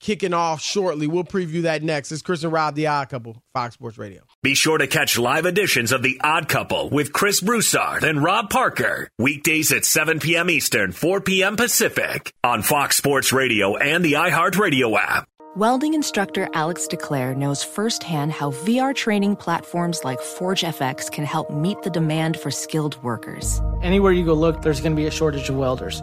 kicking 0.00 0.34
off 0.34 0.60
shortly. 0.60 1.06
We'll 1.06 1.24
preview 1.24 1.62
that 1.62 1.82
next. 1.82 2.12
It's 2.12 2.22
Chris 2.22 2.42
and 2.44 2.52
Rob, 2.52 2.74
the 2.74 2.86
Odd 2.86 3.08
Couple, 3.08 3.42
Fox 3.52 3.74
Sports 3.74 3.98
Radio. 3.98 4.22
Be 4.42 4.54
sure 4.54 4.78
to 4.78 4.86
catch 4.86 5.18
live 5.18 5.46
editions 5.46 5.92
of 5.92 6.02
The 6.02 6.20
Odd 6.22 6.48
Couple 6.48 6.90
with 6.90 7.12
Chris 7.12 7.40
Broussard 7.40 8.04
and 8.04 8.22
Rob 8.22 8.50
Parker. 8.50 9.08
Weekdays 9.18 9.72
at 9.72 9.84
7 9.84 10.20
p.m. 10.20 10.50
Eastern, 10.50 10.92
4 10.92 11.20
p.m. 11.20 11.56
Pacific 11.56 12.32
on 12.42 12.62
Fox 12.62 12.96
Sports 12.96 13.32
Radio 13.32 13.76
and 13.76 14.04
the 14.04 14.14
iHeartRadio 14.14 14.96
app. 14.98 15.26
Welding 15.56 15.94
instructor 15.94 16.48
Alex 16.52 16.88
DeClaire 16.90 17.36
knows 17.36 17.62
firsthand 17.62 18.32
how 18.32 18.50
VR 18.50 18.92
training 18.92 19.36
platforms 19.36 20.02
like 20.02 20.18
ForgeFX 20.18 21.12
can 21.12 21.24
help 21.24 21.48
meet 21.48 21.80
the 21.82 21.90
demand 21.90 22.40
for 22.40 22.50
skilled 22.50 23.00
workers. 23.04 23.60
Anywhere 23.80 24.10
you 24.10 24.24
go 24.24 24.34
look, 24.34 24.62
there's 24.62 24.80
going 24.80 24.90
to 24.90 24.96
be 24.96 25.06
a 25.06 25.12
shortage 25.12 25.48
of 25.48 25.54
welders. 25.54 26.02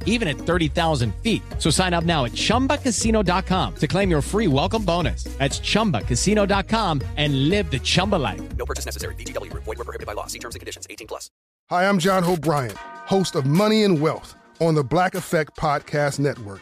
even 0.05 0.29
at 0.29 0.37
30,000 0.37 1.13
feet. 1.15 1.41
So 1.57 1.69
sign 1.69 1.93
up 1.93 2.05
now 2.05 2.23
at 2.23 2.31
chumbacasino.com 2.31 3.75
to 3.75 3.87
claim 3.87 4.09
your 4.09 4.21
free 4.21 4.47
welcome 4.47 4.85
bonus. 4.85 5.25
That's 5.39 5.59
chumbacasino.com 5.59 7.01
and 7.17 7.49
live 7.49 7.69
the 7.69 7.79
Chumba 7.79 8.15
life. 8.15 8.41
No 8.55 8.65
purchase 8.65 8.85
necessary. 8.85 9.15
VGW 9.15 9.51
Group. 9.51 9.65
Void 9.65 9.79
were 9.79 9.83
prohibited 9.85 10.07
by 10.07 10.13
law. 10.13 10.27
See 10.27 10.39
terms 10.39 10.55
and 10.55 10.59
conditions. 10.61 10.87
18 10.89 11.07
plus. 11.07 11.29
Hi, 11.69 11.87
I'm 11.87 11.99
John 11.99 12.21
Hope 12.21 12.41
Bryant, 12.41 12.77
host 12.77 13.35
of 13.35 13.45
Money 13.45 13.83
and 13.83 14.01
Wealth 14.01 14.35
on 14.59 14.75
the 14.75 14.83
Black 14.83 15.15
Effect 15.15 15.55
Podcast 15.55 16.19
Network. 16.19 16.59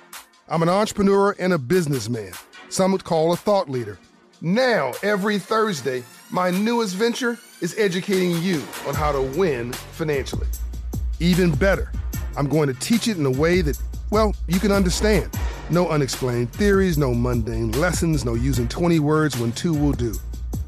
I'm 0.47 0.61
an 0.61 0.69
entrepreneur 0.69 1.35
and 1.39 1.53
a 1.53 1.57
businessman. 1.57 2.31
Some 2.69 2.91
would 2.91 3.03
call 3.03 3.33
a 3.33 3.35
thought 3.35 3.69
leader. 3.69 3.97
Now, 4.41 4.93
every 5.03 5.39
Thursday, 5.39 6.03
my 6.29 6.51
newest 6.51 6.95
venture 6.95 7.39
is 7.59 7.77
educating 7.77 8.41
you 8.41 8.63
on 8.87 8.93
how 8.95 9.11
to 9.11 9.21
win 9.21 9.73
financially. 9.73 10.47
Even 11.19 11.51
better, 11.55 11.91
I'm 12.39 12.47
going 12.47 12.69
to 12.69 12.73
teach 12.73 13.09
it 13.09 13.17
in 13.17 13.25
a 13.25 13.31
way 13.31 13.59
that, 13.59 13.77
well, 14.11 14.33
you 14.47 14.61
can 14.61 14.71
understand. 14.71 15.29
No 15.69 15.89
unexplained 15.89 16.53
theories, 16.53 16.97
no 16.97 17.13
mundane 17.13 17.73
lessons, 17.73 18.23
no 18.23 18.33
using 18.33 18.65
20 18.65 18.97
words 19.01 19.37
when 19.37 19.51
two 19.51 19.73
will 19.73 19.91
do. 19.91 20.15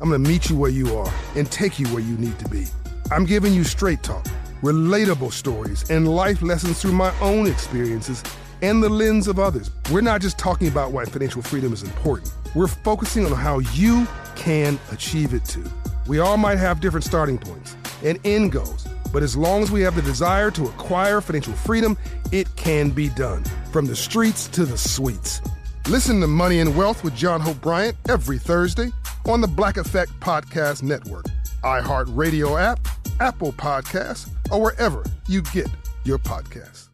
I'm 0.01 0.09
going 0.09 0.22
to 0.22 0.30
meet 0.30 0.49
you 0.49 0.57
where 0.57 0.69
you 0.69 0.97
are 0.97 1.09
and 1.38 1.49
take 1.49 1.80
you 1.80 1.88
where 1.88 2.01
you 2.01 2.17
need 2.17 2.38
to 2.39 2.49
be. 2.49 2.65
I'm 3.09 3.26
giving 3.26 3.53
you 3.53 3.63
straight 3.63 4.03
talk, 4.03 4.26
relatable 4.61 5.32
stories, 5.32 5.89
and 5.89 6.13
life 6.13 6.41
lessons 6.41 6.82
through 6.82 6.91
my 6.91 7.17
own 7.22 7.47
experiences 7.47 8.22
and 8.61 8.84
the 8.84 8.89
lens 8.89 9.30
of 9.30 9.39
others. 9.39 9.72
We're 9.89 10.01
not 10.01 10.19
just 10.19 10.38
talking 10.38 10.67
about 10.67 10.91
why 10.91 11.05
financial 11.05 11.41
freedom 11.41 11.72
is 11.72 11.84
important, 11.84 12.34
we're 12.53 12.67
focusing 12.67 13.26
on 13.26 13.32
how 13.32 13.59
you 13.59 14.05
can 14.36 14.78
achieve 14.91 15.34
it 15.34 15.45
too. 15.45 15.63
We 16.05 16.19
all 16.19 16.36
might 16.36 16.57
have 16.57 16.82
different 16.82 17.05
starting 17.05 17.38
points 17.38 17.78
and 18.03 18.19
end 18.26 18.51
goals, 18.51 18.89
but 19.12 19.24
as 19.24 19.36
long 19.36 19.62
as 19.62 19.72
we 19.72 19.82
have 19.82 19.95
the 19.95 20.01
desire 20.01 20.51
to 20.51 20.66
acquire 20.66 21.22
financial 21.22 21.53
freedom, 21.53 21.97
it 22.32 22.47
can 22.55 22.89
be 22.89 23.09
done. 23.09 23.43
From 23.72 23.86
the 23.86 23.95
streets 23.95 24.47
to 24.49 24.66
the 24.66 24.78
suites. 24.78 25.41
Listen 25.89 26.22
to 26.22 26.28
Money 26.28 26.59
and 26.59 26.76
Wealth 26.76 27.03
with 27.03 27.16
John 27.16 27.41
Hope 27.41 27.59
Bryant 27.62 27.97
every 28.07 28.38
Thursday 28.38 28.91
on 29.26 29.41
the 29.41 29.47
Black 29.47 29.78
Effect 29.78 30.12
Podcast 30.20 30.84
Network, 30.84 31.26
iHeartRadio 31.64 32.59
app, 32.62 32.80
Apple 33.20 33.53
Podcasts, 33.53 34.30
or 34.51 34.62
wherever 34.62 35.03
you 35.28 35.41
get 35.41 35.70
your 36.03 36.18
podcasts. 36.18 36.88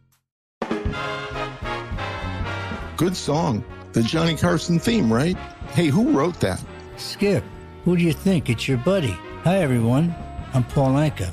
Good 2.96 3.16
song. 3.16 3.64
The 3.92 4.02
Johnny 4.02 4.36
Carson 4.36 4.78
theme, 4.78 5.12
right? 5.12 5.36
Hey, 5.72 5.86
who 5.86 6.10
wrote 6.10 6.40
that? 6.40 6.62
Skip, 6.96 7.44
who 7.84 7.96
do 7.96 8.02
you 8.02 8.12
think? 8.12 8.50
It's 8.50 8.66
your 8.68 8.78
buddy. 8.78 9.16
Hi, 9.44 9.58
everyone. 9.58 10.14
I'm 10.52 10.64
Paul 10.64 10.92
Anka. 10.94 11.32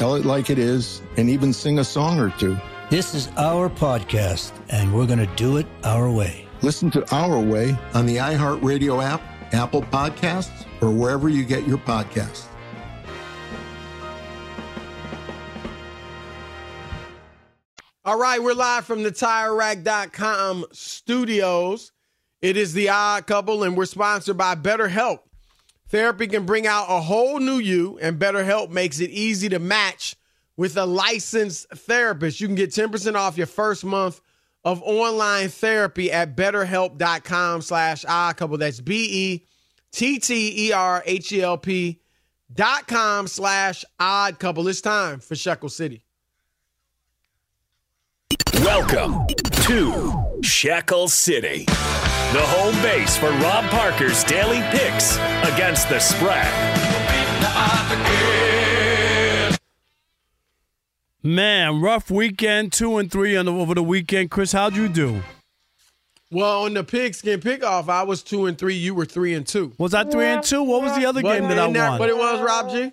tell 0.00 0.14
it 0.14 0.24
like 0.24 0.48
it 0.48 0.58
is, 0.58 1.02
and 1.18 1.28
even 1.28 1.52
sing 1.52 1.78
a 1.78 1.84
song 1.84 2.18
or 2.18 2.30
two. 2.38 2.56
This 2.88 3.14
is 3.14 3.28
our 3.36 3.68
podcast, 3.68 4.50
and 4.70 4.94
we're 4.94 5.04
going 5.04 5.18
to 5.18 5.26
do 5.36 5.58
it 5.58 5.66
our 5.84 6.10
way. 6.10 6.46
Listen 6.62 6.90
to 6.92 7.14
Our 7.14 7.38
Way 7.38 7.76
on 7.92 8.06
the 8.06 8.16
iHeartRadio 8.16 9.04
app, 9.04 9.20
Apple 9.52 9.82
Podcasts, 9.82 10.64
or 10.80 10.90
wherever 10.90 11.28
you 11.28 11.44
get 11.44 11.66
your 11.66 11.76
podcasts. 11.76 12.46
All 18.02 18.18
right, 18.18 18.42
we're 18.42 18.54
live 18.54 18.86
from 18.86 19.02
the 19.02 19.12
TireRack.com 19.12 20.64
studios. 20.72 21.92
It 22.40 22.56
is 22.56 22.72
the 22.72 22.88
Odd 22.88 23.26
Couple, 23.26 23.64
and 23.64 23.76
we're 23.76 23.84
sponsored 23.84 24.38
by 24.38 24.54
BetterHelp. 24.54 25.18
Therapy 25.90 26.26
can 26.28 26.46
bring 26.46 26.66
out 26.68 26.86
a 26.88 27.00
whole 27.00 27.40
new 27.40 27.58
you, 27.58 27.98
and 28.00 28.16
BetterHelp 28.16 28.70
makes 28.70 29.00
it 29.00 29.10
easy 29.10 29.48
to 29.48 29.58
match 29.58 30.14
with 30.56 30.76
a 30.76 30.86
licensed 30.86 31.68
therapist. 31.70 32.40
You 32.40 32.46
can 32.46 32.54
get 32.54 32.70
10% 32.70 33.16
off 33.16 33.36
your 33.36 33.48
first 33.48 33.84
month 33.84 34.20
of 34.64 34.80
online 34.84 35.48
therapy 35.48 36.12
at 36.12 36.36
betterhelp.com 36.36 37.62
slash 37.62 38.04
odd 38.06 38.36
couple. 38.36 38.56
That's 38.58 38.80
B-E 38.80 39.44
T-T-E-R-H-E-L-P 39.90 40.40
dot 42.54 42.86
com 42.86 43.26
slash 43.26 43.84
odd 43.98 44.38
couple. 44.38 44.68
It's 44.68 44.80
time 44.80 45.18
for 45.18 45.34
Shekel 45.34 45.70
City. 45.70 46.04
Welcome 48.54 49.26
to 49.64 50.38
Shekel 50.42 51.08
City, 51.08 51.66
the 52.32 52.40
home 52.40 52.80
base 52.80 53.16
for 53.16 53.30
Rob 53.30 53.64
Parker's 53.70 54.22
daily 54.22 54.60
picks 54.70 55.16
against 55.52 55.88
the 55.88 55.98
spread. 55.98 56.46
Man, 61.22 61.80
rough 61.80 62.10
weekend, 62.10 62.72
two 62.72 62.98
and 62.98 63.10
three 63.10 63.36
on 63.36 63.46
the, 63.46 63.52
over 63.52 63.74
the 63.74 63.82
weekend. 63.82 64.30
Chris, 64.30 64.52
how'd 64.52 64.76
you 64.76 64.88
do? 64.88 65.22
Well, 66.30 66.62
on 66.62 66.74
the 66.74 66.84
pigskin 66.84 67.40
pickoff, 67.40 67.88
I 67.88 68.04
was 68.04 68.22
two 68.22 68.46
and 68.46 68.56
three. 68.56 68.74
You 68.74 68.94
were 68.94 69.04
three 69.04 69.34
and 69.34 69.44
two. 69.44 69.72
Was 69.76 69.92
I 69.92 70.04
three 70.04 70.26
and 70.26 70.44
two? 70.44 70.62
What 70.62 70.82
was 70.82 70.96
the 70.96 71.06
other 71.06 71.22
game 71.22 71.48
that 71.48 71.58
I 71.58 71.66
won? 71.66 71.98
But 71.98 72.08
it 72.08 72.16
was, 72.16 72.40
Rob 72.40 72.70
G? 72.70 72.92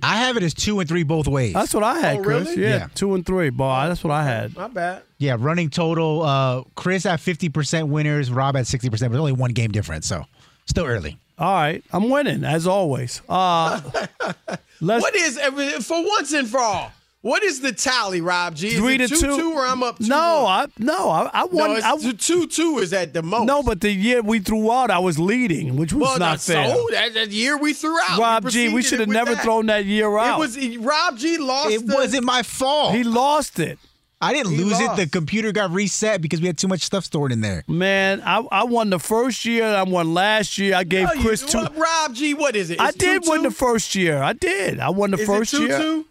I 0.00 0.16
have 0.16 0.36
it 0.36 0.42
as 0.42 0.54
two 0.54 0.80
and 0.80 0.88
three 0.88 1.02
both 1.02 1.26
ways. 1.28 1.54
That's 1.54 1.74
what 1.74 1.84
I 1.84 1.98
had, 2.00 2.18
Oh, 2.18 2.22
Chris. 2.22 2.48
really? 2.50 2.62
Yeah, 2.62 2.68
Yeah. 2.76 2.86
two 2.94 3.14
and 3.14 3.24
three. 3.26 3.50
Boy, 3.50 3.84
that's 3.88 4.02
what 4.02 4.10
I 4.12 4.24
had. 4.24 4.56
My 4.56 4.68
bad. 4.68 5.02
Yeah, 5.18 5.36
running 5.38 5.70
total. 5.70 6.22
Uh, 6.22 6.62
Chris 6.74 7.06
at 7.06 7.20
fifty 7.20 7.48
percent 7.48 7.88
winners. 7.88 8.30
Rob 8.30 8.56
at 8.56 8.66
sixty 8.66 8.90
percent. 8.90 9.12
But 9.12 9.18
only 9.18 9.32
one 9.32 9.52
game 9.52 9.70
difference, 9.70 10.06
so 10.06 10.24
still 10.66 10.84
early. 10.86 11.18
All 11.38 11.52
right, 11.54 11.82
I'm 11.92 12.08
winning 12.10 12.44
as 12.44 12.66
always. 12.66 13.20
Uh, 13.28 13.80
let's 14.80 15.02
What 15.02 15.14
is 15.16 15.38
for 15.86 16.04
once 16.04 16.32
and 16.32 16.48
for 16.48 16.60
all? 16.60 16.92
What 17.22 17.44
is 17.44 17.60
the 17.60 17.70
tally, 17.72 18.20
Rob 18.20 18.56
G? 18.56 18.68
Is 18.68 18.78
three 18.78 18.96
it 18.96 18.98
to 18.98 19.08
two, 19.08 19.16
two. 19.20 19.36
two 19.36 19.52
or 19.52 19.64
I'm 19.64 19.82
up 19.84 19.98
two? 19.98 20.08
No, 20.08 20.42
one? 20.44 20.52
I 20.52 20.66
no, 20.78 21.08
I, 21.08 21.30
I 21.32 21.44
won. 21.44 21.70
no, 21.70 21.76
it's 21.76 21.86
I, 21.86 21.96
two, 21.96 22.12
two 22.14 22.46
two 22.48 22.78
is 22.78 22.92
at 22.92 23.12
the 23.14 23.22
most. 23.22 23.46
no, 23.46 23.62
but 23.62 23.80
the 23.80 23.92
year 23.92 24.20
we 24.22 24.40
threw 24.40 24.72
out, 24.72 24.90
I 24.90 24.98
was 24.98 25.20
leading, 25.20 25.76
which 25.76 25.92
was 25.92 26.02
well, 26.02 26.18
not 26.18 26.40
fair. 26.40 26.68
So 26.68 26.88
that, 26.90 27.14
that 27.14 27.30
year 27.30 27.56
we 27.56 27.74
threw 27.74 27.96
out, 28.08 28.18
Rob 28.18 28.44
we 28.44 28.50
G, 28.50 28.68
we 28.74 28.82
should 28.82 28.98
have 29.00 29.08
never 29.08 29.36
that. 29.36 29.44
thrown 29.44 29.66
that 29.66 29.84
year 29.84 30.18
out. 30.18 30.36
It 30.36 30.40
was 30.40 30.76
Rob 30.78 31.16
G 31.16 31.38
lost. 31.38 31.70
It 31.70 31.86
the, 31.86 31.94
wasn't 31.94 32.24
my 32.24 32.42
fault. 32.42 32.94
he 32.94 33.04
lost 33.04 33.60
it. 33.60 33.78
I 34.20 34.32
didn't 34.32 34.52
He 34.52 34.58
lose 34.58 34.80
lost. 34.80 34.98
it. 35.00 35.04
The 35.04 35.10
computer 35.10 35.50
got 35.52 35.70
reset 35.72 36.22
because 36.22 36.40
we 36.40 36.46
had 36.48 36.56
too 36.58 36.68
much 36.68 36.82
stuff 36.82 37.04
stored 37.04 37.32
in 37.32 37.40
there. 37.40 37.64
Man, 37.68 38.20
I, 38.24 38.38
I 38.52 38.64
won 38.64 38.88
the 38.90 39.00
first 39.00 39.44
year. 39.44 39.64
I 39.66 39.82
won 39.82 40.14
last 40.14 40.58
year. 40.58 40.76
I 40.76 40.84
gave 40.84 41.06
No, 41.08 41.12
you- 41.14 41.22
Chris 41.22 41.42
two. 41.44 41.58
what, 41.58 41.76
Rob 41.76 42.14
G, 42.14 42.32
what 42.34 42.54
is 42.56 42.70
it? 42.70 42.80
I 42.80 42.88
It's 42.88 42.98
did 42.98 43.22
win 43.26 43.40
2-2? 43.40 43.42
the 43.44 43.50
first 43.52 43.94
year. 43.96 44.20
I 44.22 44.32
did. 44.32 44.78
I 44.80 44.90
won 44.90 45.10
the 45.12 45.18
Is 45.18 45.26
first 45.26 45.54
it 45.54 45.56
two 45.56 45.66
year. 45.66 45.78
two? 45.78 46.06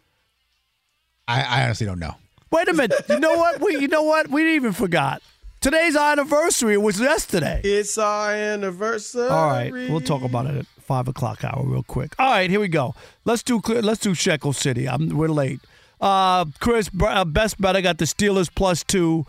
I, 1.31 1.61
I 1.61 1.63
honestly 1.65 1.85
don't 1.85 1.99
know. 1.99 2.15
Wait 2.51 2.67
a 2.67 2.73
minute. 2.73 3.05
You 3.07 3.19
know 3.19 3.37
what? 3.37 3.61
We 3.61 3.77
you 3.77 3.87
know 3.87 4.03
what? 4.03 4.29
We 4.29 4.55
even 4.55 4.73
forgot. 4.73 5.21
Today's 5.61 5.95
our 5.95 6.11
anniversary. 6.13 6.73
It 6.73 6.81
was 6.81 6.99
yesterday. 6.99 7.61
It's 7.63 7.97
our 7.97 8.33
anniversary. 8.33 9.29
All 9.29 9.47
right, 9.47 9.71
we'll 9.71 10.01
talk 10.01 10.23
about 10.23 10.47
it 10.47 10.57
at 10.57 10.65
five 10.81 11.07
o'clock 11.07 11.43
hour 11.43 11.63
real 11.63 11.83
quick. 11.83 12.15
All 12.19 12.31
right, 12.31 12.49
here 12.49 12.59
we 12.59 12.67
go. 12.67 12.95
Let's 13.23 13.43
do 13.43 13.61
let's 13.65 14.01
do 14.01 14.13
Shekel 14.13 14.53
City. 14.53 14.89
I'm 14.89 15.09
we're 15.15 15.29
late. 15.29 15.61
Uh, 16.01 16.45
Chris, 16.59 16.89
uh, 17.01 17.23
best 17.25 17.61
bet. 17.61 17.75
I 17.75 17.81
got 17.81 17.99
the 17.99 18.05
Steelers 18.05 18.49
plus 18.53 18.83
two. 18.83 19.25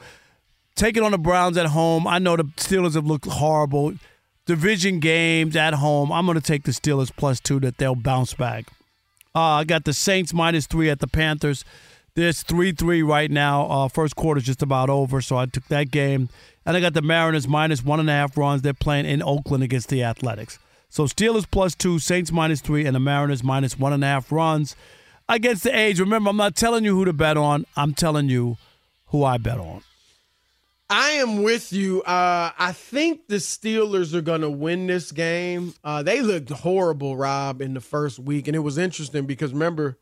Taking 0.75 1.03
on 1.03 1.13
the 1.13 1.19
Browns 1.19 1.59
at 1.59 1.67
home. 1.67 2.07
I 2.07 2.19
know 2.19 2.35
the 2.35 2.45
Steelers 2.57 2.95
have 2.95 3.07
looked 3.07 3.27
horrible. 3.27 3.93
Division 4.47 4.99
games 4.99 5.55
at 5.55 5.75
home. 5.75 6.11
I'm 6.11 6.25
going 6.25 6.35
to 6.35 6.43
take 6.43 6.65
the 6.65 6.73
Steelers 6.73 7.15
plus 7.15 7.41
two 7.41 7.61
that 7.61 7.77
they'll 7.77 7.95
bounce 7.95 8.33
back. 8.33 8.65
Uh, 9.35 9.41
I 9.41 9.65
got 9.65 9.85
the 9.85 9.93
Saints 9.93 10.33
minus 10.33 10.67
three 10.67 10.89
at 10.89 11.01
the 11.01 11.07
Panthers. 11.07 11.65
There's 12.15 12.43
3 12.43 12.73
3 12.73 13.03
right 13.03 13.31
now. 13.31 13.67
Uh, 13.67 13.89
first 13.89 14.17
quarter's 14.17 14.45
just 14.45 14.63
about 14.63 14.91
over, 14.91 15.23
so 15.23 15.37
I 15.37 15.47
took 15.47 15.67
that 15.69 15.91
game. 15.91 16.29
And 16.67 16.77
I 16.77 16.81
got 16.81 16.93
the 16.93 17.03
Mariners 17.03 17.49
minus 17.49 17.83
one 17.83 18.01
and 18.01 18.11
a 18.11 18.13
half 18.13 18.37
runs. 18.37 18.63
They're 18.63 18.75
playing 18.75 19.07
in 19.07 19.23
Oakland 19.23 19.65
against 19.65 19.89
the 19.89 20.03
Athletics. 20.03 20.59
So 20.91 21.05
Steelers 21.05 21.51
plus 21.51 21.75
two, 21.75 21.99
Saints 21.99 22.31
minus 22.31 22.61
three, 22.61 22.85
and 22.85 22.95
the 22.95 23.01
Mariners 23.01 23.43
minus 23.43 23.79
one 23.79 23.95
and 23.95 24.05
a 24.05 24.07
half 24.07 24.31
runs 24.31 24.77
against 25.27 25.63
the 25.63 25.75
A's. 25.75 25.99
Remember, 25.99 26.29
I'm 26.29 26.37
not 26.37 26.55
telling 26.55 26.85
you 26.85 26.95
who 26.95 27.07
to 27.07 27.15
bet 27.15 27.39
on, 27.39 27.65
I'm 27.77 27.95
telling 27.95 28.29
you 28.29 28.59
who 29.07 29.25
I 29.25 29.39
bet 29.39 29.59
on. 29.59 29.83
I 30.91 31.13
am 31.13 31.43
with 31.43 31.73
you. 31.73 32.03
Uh, 32.03 32.51
I 32.59 32.73
think 32.73 33.29
the 33.29 33.37
Steelers 33.37 34.13
are 34.13 34.21
going 34.21 34.43
to 34.43 34.51
win 34.51 34.87
this 34.87 35.11
game. 35.11 35.73
Uh, 35.83 36.03
they 36.03 36.21
looked 36.21 36.51
horrible, 36.51 37.17
Rob, 37.17 37.63
in 37.63 37.73
the 37.73 37.81
first 37.81 38.19
week, 38.19 38.47
and 38.47 38.55
it 38.55 38.59
was 38.59 38.77
interesting 38.77 39.25
because 39.25 39.55
remember, 39.55 39.97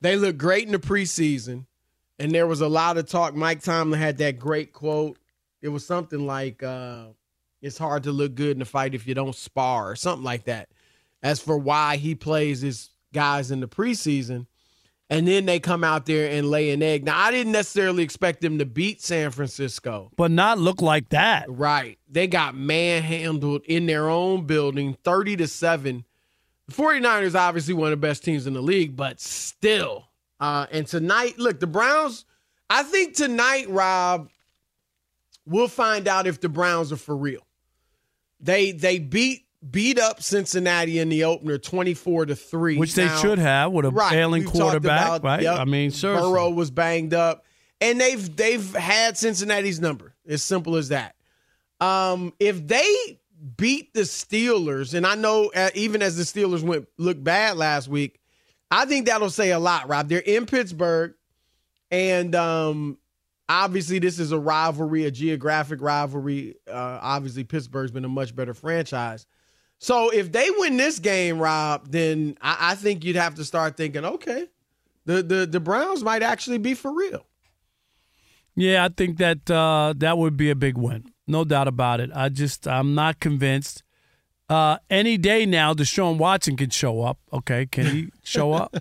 they 0.00 0.16
looked 0.16 0.38
great 0.38 0.66
in 0.66 0.72
the 0.72 0.78
preseason, 0.78 1.66
and 2.18 2.32
there 2.32 2.46
was 2.46 2.60
a 2.60 2.68
lot 2.68 2.98
of 2.98 3.08
talk. 3.08 3.34
Mike 3.34 3.62
Tomlin 3.62 4.00
had 4.00 4.18
that 4.18 4.38
great 4.38 4.72
quote. 4.72 5.18
It 5.62 5.68
was 5.68 5.86
something 5.86 6.26
like, 6.26 6.62
uh, 6.62 7.06
"It's 7.60 7.78
hard 7.78 8.04
to 8.04 8.12
look 8.12 8.34
good 8.34 8.56
in 8.56 8.62
a 8.62 8.66
fight 8.66 8.94
if 8.94 9.06
you 9.06 9.14
don't 9.14 9.34
spar," 9.34 9.90
or 9.90 9.96
something 9.96 10.24
like 10.24 10.44
that. 10.44 10.68
As 11.22 11.40
for 11.40 11.58
why 11.58 11.96
he 11.96 12.14
plays 12.14 12.62
his 12.62 12.90
guys 13.12 13.50
in 13.50 13.60
the 13.60 13.68
preseason, 13.68 14.46
and 15.10 15.26
then 15.26 15.44
they 15.44 15.58
come 15.58 15.82
out 15.82 16.06
there 16.06 16.30
and 16.30 16.48
lay 16.48 16.70
an 16.70 16.82
egg. 16.82 17.04
Now, 17.04 17.18
I 17.18 17.32
didn't 17.32 17.52
necessarily 17.52 18.04
expect 18.04 18.40
them 18.40 18.58
to 18.58 18.64
beat 18.64 19.02
San 19.02 19.32
Francisco. 19.32 20.12
But 20.16 20.30
not 20.30 20.58
look 20.58 20.80
like 20.80 21.08
that. 21.08 21.46
Right. 21.50 21.98
They 22.08 22.28
got 22.28 22.54
manhandled 22.54 23.62
in 23.64 23.86
their 23.86 24.08
own 24.08 24.46
building, 24.46 24.96
30 25.02 25.36
to 25.38 25.48
7. 25.48 26.04
The 26.70 26.82
49ers 26.82 27.34
obviously 27.34 27.74
one 27.74 27.92
of 27.92 28.00
the 28.00 28.06
best 28.06 28.24
teams 28.24 28.46
in 28.46 28.52
the 28.54 28.60
league, 28.62 28.96
but 28.96 29.20
still. 29.20 30.06
Uh, 30.38 30.66
and 30.70 30.86
tonight, 30.86 31.38
look, 31.38 31.58
the 31.60 31.66
Browns, 31.66 32.24
I 32.68 32.82
think 32.84 33.14
tonight, 33.14 33.68
Rob, 33.68 34.30
we'll 35.46 35.68
find 35.68 36.06
out 36.06 36.26
if 36.26 36.40
the 36.40 36.48
Browns 36.48 36.92
are 36.92 36.96
for 36.96 37.16
real. 37.16 37.46
They 38.38 38.72
they 38.72 38.98
beat 38.98 39.44
beat 39.68 39.98
up 39.98 40.22
Cincinnati 40.22 40.98
in 40.98 41.08
the 41.10 41.24
opener 41.24 41.58
24 41.58 42.26
to 42.26 42.36
3. 42.36 42.78
Which 42.78 42.94
they 42.94 43.08
should 43.20 43.38
have 43.38 43.72
with 43.72 43.84
a 43.84 44.08
ailing 44.12 44.44
we've 44.44 44.52
quarterback, 44.52 45.06
about- 45.06 45.24
right? 45.24 45.42
yep, 45.42 45.58
I 45.58 45.64
mean, 45.64 45.90
seriously. 45.90 46.30
Burrow 46.30 46.50
was 46.50 46.70
banged 46.70 47.12
up, 47.12 47.44
and 47.80 48.00
they've 48.00 48.34
they've 48.36 48.74
had 48.74 49.18
Cincinnati's 49.18 49.80
number. 49.80 50.14
As 50.26 50.42
simple 50.42 50.76
as 50.76 50.88
that. 50.88 51.16
Um, 51.80 52.32
if 52.38 52.66
they 52.66 53.19
beat 53.56 53.94
the 53.94 54.02
Steelers, 54.02 54.94
and 54.94 55.06
I 55.06 55.14
know 55.14 55.50
uh, 55.54 55.70
even 55.74 56.02
as 56.02 56.16
the 56.16 56.24
Steelers 56.24 56.62
went 56.62 56.88
look 56.98 57.22
bad 57.22 57.56
last 57.56 57.88
week, 57.88 58.20
I 58.70 58.84
think 58.84 59.06
that'll 59.06 59.30
say 59.30 59.50
a 59.50 59.58
lot. 59.58 59.88
Rob, 59.88 60.08
they're 60.08 60.18
in 60.20 60.46
Pittsburgh, 60.46 61.14
and 61.90 62.34
um, 62.34 62.98
obviously 63.48 63.98
this 63.98 64.18
is 64.18 64.32
a 64.32 64.38
rivalry, 64.38 65.04
a 65.04 65.10
geographic 65.10 65.80
rivalry. 65.80 66.56
Uh, 66.68 66.98
obviously, 67.02 67.44
Pittsburgh's 67.44 67.90
been 67.90 68.04
a 68.04 68.08
much 68.08 68.34
better 68.34 68.54
franchise. 68.54 69.26
So 69.78 70.10
if 70.10 70.30
they 70.30 70.48
win 70.58 70.76
this 70.76 70.98
game, 70.98 71.38
Rob, 71.38 71.90
then 71.90 72.36
I, 72.40 72.72
I 72.72 72.74
think 72.74 73.04
you'd 73.04 73.16
have 73.16 73.36
to 73.36 73.44
start 73.44 73.76
thinking, 73.76 74.04
okay, 74.04 74.46
the 75.06 75.22
the 75.22 75.46
the 75.46 75.60
Browns 75.60 76.04
might 76.04 76.22
actually 76.22 76.58
be 76.58 76.74
for 76.74 76.92
real. 76.92 77.26
Yeah, 78.54 78.84
I 78.84 78.88
think 78.88 79.18
that 79.18 79.50
uh, 79.50 79.94
that 79.96 80.18
would 80.18 80.36
be 80.36 80.50
a 80.50 80.54
big 80.54 80.76
win. 80.76 81.06
No 81.30 81.44
doubt 81.44 81.68
about 81.68 82.00
it. 82.00 82.10
I 82.14 82.28
just 82.28 82.66
I'm 82.66 82.94
not 82.94 83.20
convinced. 83.20 83.82
Uh, 84.48 84.78
any 84.90 85.16
day 85.16 85.46
now, 85.46 85.72
Deshaun 85.74 86.18
Watson 86.18 86.56
can 86.56 86.70
show 86.70 87.02
up. 87.02 87.18
Okay, 87.32 87.66
can 87.66 87.86
he 87.86 88.08
show 88.24 88.52
up? 88.52 88.76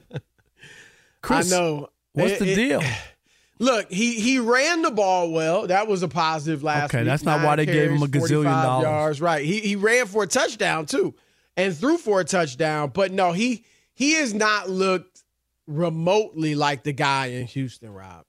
Chris, 1.21 1.53
I 1.53 1.57
know. 1.57 1.89
What's 2.13 2.33
It- 2.33 2.39
the 2.39 2.51
it- 2.51 2.55
deal? 2.55 2.81
Look, 3.61 3.91
he 3.91 4.13
he 4.21 4.39
ran 4.39 4.83
the 4.83 4.89
ball 4.91 5.31
well. 5.31 5.67
That 5.67 5.85
was 5.87 6.01
a 6.01 6.07
positive 6.07 6.63
last 6.63 6.85
Okay, 6.85 6.99
week. 6.99 7.07
that's 7.07 7.23
not 7.23 7.39
Nine 7.39 7.45
why 7.45 7.55
they 7.57 7.65
gave 7.65 7.91
him 7.91 8.01
a 8.01 8.07
gazillion 8.07 8.45
dollars. 8.45 8.83
Yards. 8.85 9.21
Right. 9.21 9.43
He 9.45 9.59
he 9.59 9.75
ran 9.75 10.05
for 10.05 10.23
a 10.23 10.27
touchdown 10.27 10.85
too, 10.85 11.13
and 11.57 11.75
threw 11.75 11.97
for 11.97 12.21
a 12.21 12.23
touchdown. 12.23 12.91
But 12.93 13.11
no, 13.11 13.33
he 13.33 13.65
he 13.93 14.13
has 14.13 14.33
not 14.33 14.69
looked 14.69 15.23
remotely 15.67 16.55
like 16.55 16.83
the 16.83 16.93
guy 16.93 17.25
in 17.27 17.47
Houston, 17.47 17.91
Rob. 17.93 18.23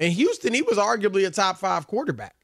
In 0.00 0.10
Houston, 0.10 0.52
he 0.52 0.62
was 0.62 0.78
arguably 0.78 1.24
a 1.28 1.30
top 1.30 1.58
five 1.58 1.86
quarterback. 1.86 2.34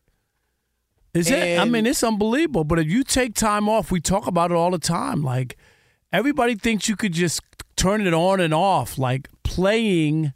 Is 1.18 1.30
it? 1.30 1.58
I 1.58 1.64
mean, 1.64 1.86
it's 1.86 2.02
unbelievable. 2.02 2.64
But 2.64 2.78
if 2.78 2.86
you 2.86 3.02
take 3.04 3.34
time 3.34 3.68
off, 3.68 3.90
we 3.90 4.00
talk 4.00 4.26
about 4.26 4.50
it 4.50 4.54
all 4.54 4.70
the 4.70 4.78
time. 4.78 5.22
Like 5.22 5.56
everybody 6.12 6.54
thinks 6.54 6.88
you 6.88 6.96
could 6.96 7.12
just 7.12 7.40
turn 7.76 8.06
it 8.06 8.14
on 8.14 8.40
and 8.40 8.54
off. 8.54 8.98
Like 8.98 9.28
playing 9.42 10.32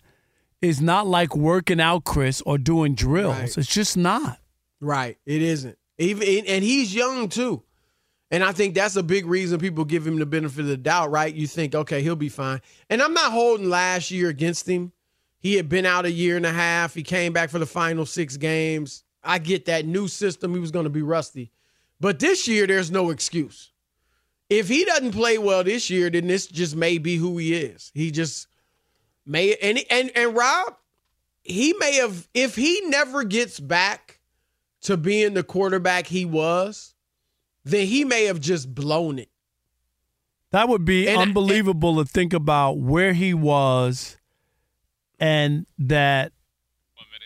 is 0.60 0.80
not 0.80 1.06
like 1.06 1.36
working 1.36 1.80
out, 1.80 2.04
Chris, 2.04 2.40
or 2.42 2.58
doing 2.58 2.94
drills. 2.94 3.36
Right. 3.36 3.58
It's 3.58 3.68
just 3.68 3.96
not. 3.96 4.38
Right. 4.80 5.18
It 5.26 5.42
isn't. 5.42 5.78
Even 5.98 6.46
and 6.46 6.64
he's 6.64 6.94
young 6.94 7.28
too. 7.28 7.62
And 8.30 8.42
I 8.42 8.52
think 8.52 8.74
that's 8.74 8.96
a 8.96 9.02
big 9.02 9.26
reason 9.26 9.60
people 9.60 9.84
give 9.84 10.06
him 10.06 10.18
the 10.18 10.24
benefit 10.24 10.60
of 10.60 10.66
the 10.66 10.78
doubt, 10.78 11.10
right? 11.10 11.34
You 11.34 11.46
think, 11.46 11.74
okay, 11.74 12.00
he'll 12.02 12.16
be 12.16 12.30
fine. 12.30 12.62
And 12.88 13.02
I'm 13.02 13.12
not 13.12 13.30
holding 13.30 13.68
last 13.68 14.10
year 14.10 14.30
against 14.30 14.66
him. 14.66 14.92
He 15.38 15.56
had 15.56 15.68
been 15.68 15.84
out 15.84 16.06
a 16.06 16.10
year 16.10 16.38
and 16.38 16.46
a 16.46 16.52
half. 16.52 16.94
He 16.94 17.02
came 17.02 17.34
back 17.34 17.50
for 17.50 17.58
the 17.58 17.66
final 17.66 18.06
six 18.06 18.38
games. 18.38 19.04
I 19.24 19.38
get 19.38 19.66
that 19.66 19.86
new 19.86 20.08
system. 20.08 20.52
He 20.54 20.60
was 20.60 20.70
going 20.70 20.84
to 20.84 20.90
be 20.90 21.02
rusty. 21.02 21.52
But 22.00 22.18
this 22.18 22.48
year, 22.48 22.66
there's 22.66 22.90
no 22.90 23.10
excuse. 23.10 23.70
If 24.50 24.68
he 24.68 24.84
doesn't 24.84 25.12
play 25.12 25.38
well 25.38 25.64
this 25.64 25.88
year, 25.88 26.10
then 26.10 26.26
this 26.26 26.46
just 26.46 26.76
may 26.76 26.98
be 26.98 27.16
who 27.16 27.38
he 27.38 27.54
is. 27.54 27.90
He 27.94 28.10
just 28.10 28.48
may 29.24 29.54
and 29.54 29.78
and 29.90 30.10
and 30.14 30.34
Rob, 30.36 30.76
he 31.42 31.72
may 31.78 31.94
have 31.94 32.28
if 32.34 32.56
he 32.56 32.82
never 32.86 33.24
gets 33.24 33.58
back 33.60 34.18
to 34.82 34.96
being 34.96 35.34
the 35.34 35.42
quarterback 35.44 36.06
he 36.08 36.24
was, 36.24 36.94
then 37.64 37.86
he 37.86 38.04
may 38.04 38.24
have 38.24 38.40
just 38.40 38.74
blown 38.74 39.18
it. 39.20 39.30
That 40.50 40.68
would 40.68 40.84
be 40.84 41.08
And- 41.08 41.20
unbelievable 41.20 41.96
to 41.96 42.04
think 42.04 42.32
about 42.34 42.78
where 42.78 43.14
he 43.14 43.32
was 43.32 44.18
and 45.18 45.66
that 45.78 46.32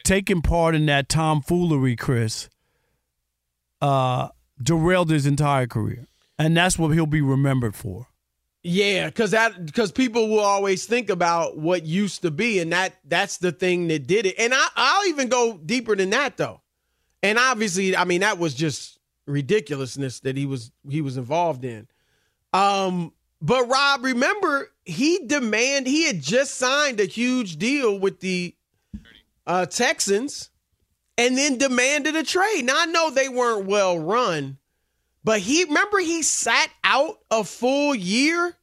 taking 0.06 0.40
part 0.40 0.74
in 0.74 0.86
that 0.86 1.08
tomfoolery, 1.08 1.96
Chris, 1.96 2.48
uh, 3.82 4.28
derailed 4.62 5.10
his 5.10 5.26
entire 5.26 5.66
career. 5.66 6.06
And 6.38 6.56
that's 6.56 6.78
what 6.78 6.88
he'll 6.88 7.06
be 7.06 7.20
remembered 7.20 7.74
for. 7.74 8.06
Yeah, 8.62 9.06
because 9.06 9.30
that 9.30 9.64
because 9.64 9.92
people 9.92 10.28
will 10.28 10.40
always 10.40 10.86
think 10.86 11.08
about 11.08 11.56
what 11.56 11.86
used 11.86 12.22
to 12.22 12.32
be, 12.32 12.58
and 12.58 12.72
that 12.72 12.94
that's 13.04 13.38
the 13.38 13.52
thing 13.52 13.86
that 13.88 14.08
did 14.08 14.26
it. 14.26 14.34
And 14.38 14.52
I, 14.52 14.66
I'll 14.74 15.06
even 15.06 15.28
go 15.28 15.56
deeper 15.56 15.94
than 15.94 16.10
that 16.10 16.36
though. 16.36 16.62
And 17.22 17.38
obviously, 17.38 17.96
I 17.96 18.04
mean 18.04 18.22
that 18.22 18.38
was 18.38 18.54
just 18.54 18.98
ridiculousness 19.26 20.18
that 20.20 20.36
he 20.36 20.46
was 20.46 20.72
he 20.88 21.00
was 21.00 21.16
involved 21.16 21.64
in. 21.64 21.86
Um, 22.52 23.12
but 23.40 23.68
Rob, 23.68 24.02
remember 24.02 24.72
he 24.84 25.20
demand 25.26 25.86
he 25.86 26.04
had 26.06 26.20
just 26.20 26.56
signed 26.56 26.98
a 26.98 27.04
huge 27.04 27.58
deal 27.58 27.96
with 27.96 28.18
the 28.18 28.55
uh, 29.46 29.66
Texans, 29.66 30.50
and 31.18 31.36
then 31.36 31.58
demanded 31.58 32.16
a 32.16 32.22
trade. 32.22 32.62
Now 32.64 32.74
I 32.78 32.86
know 32.86 33.10
they 33.10 33.28
weren't 33.28 33.66
well 33.66 33.98
run, 33.98 34.58
but 35.24 35.40
he 35.40 35.64
remember 35.64 35.98
he 35.98 36.22
sat 36.22 36.68
out 36.84 37.18
a 37.30 37.44
full 37.44 37.94
year 37.94 38.56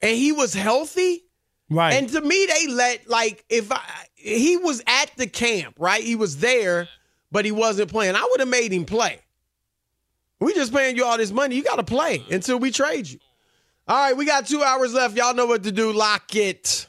and 0.00 0.16
he 0.16 0.32
was 0.32 0.54
healthy. 0.54 1.24
Right. 1.70 1.94
And 1.94 2.08
to 2.10 2.20
me, 2.20 2.46
they 2.46 2.66
let 2.66 3.08
like 3.08 3.44
if 3.48 3.72
I 3.72 3.80
he 4.14 4.56
was 4.56 4.82
at 4.86 5.10
the 5.16 5.26
camp, 5.26 5.76
right? 5.78 6.02
He 6.02 6.16
was 6.16 6.38
there, 6.38 6.88
but 7.30 7.44
he 7.44 7.52
wasn't 7.52 7.90
playing. 7.90 8.14
I 8.14 8.26
would 8.30 8.40
have 8.40 8.48
made 8.48 8.72
him 8.72 8.84
play. 8.84 9.20
We 10.38 10.54
just 10.54 10.74
paying 10.74 10.96
you 10.96 11.04
all 11.04 11.16
this 11.16 11.30
money. 11.30 11.54
You 11.54 11.62
got 11.62 11.76
to 11.76 11.84
play 11.84 12.24
until 12.30 12.58
we 12.58 12.72
trade 12.72 13.08
you. 13.08 13.20
All 13.86 13.96
right, 13.96 14.16
we 14.16 14.24
got 14.24 14.46
two 14.46 14.62
hours 14.62 14.92
left. 14.92 15.16
Y'all 15.16 15.34
know 15.34 15.46
what 15.46 15.62
to 15.64 15.72
do. 15.72 15.92
Lock 15.92 16.34
it. 16.34 16.88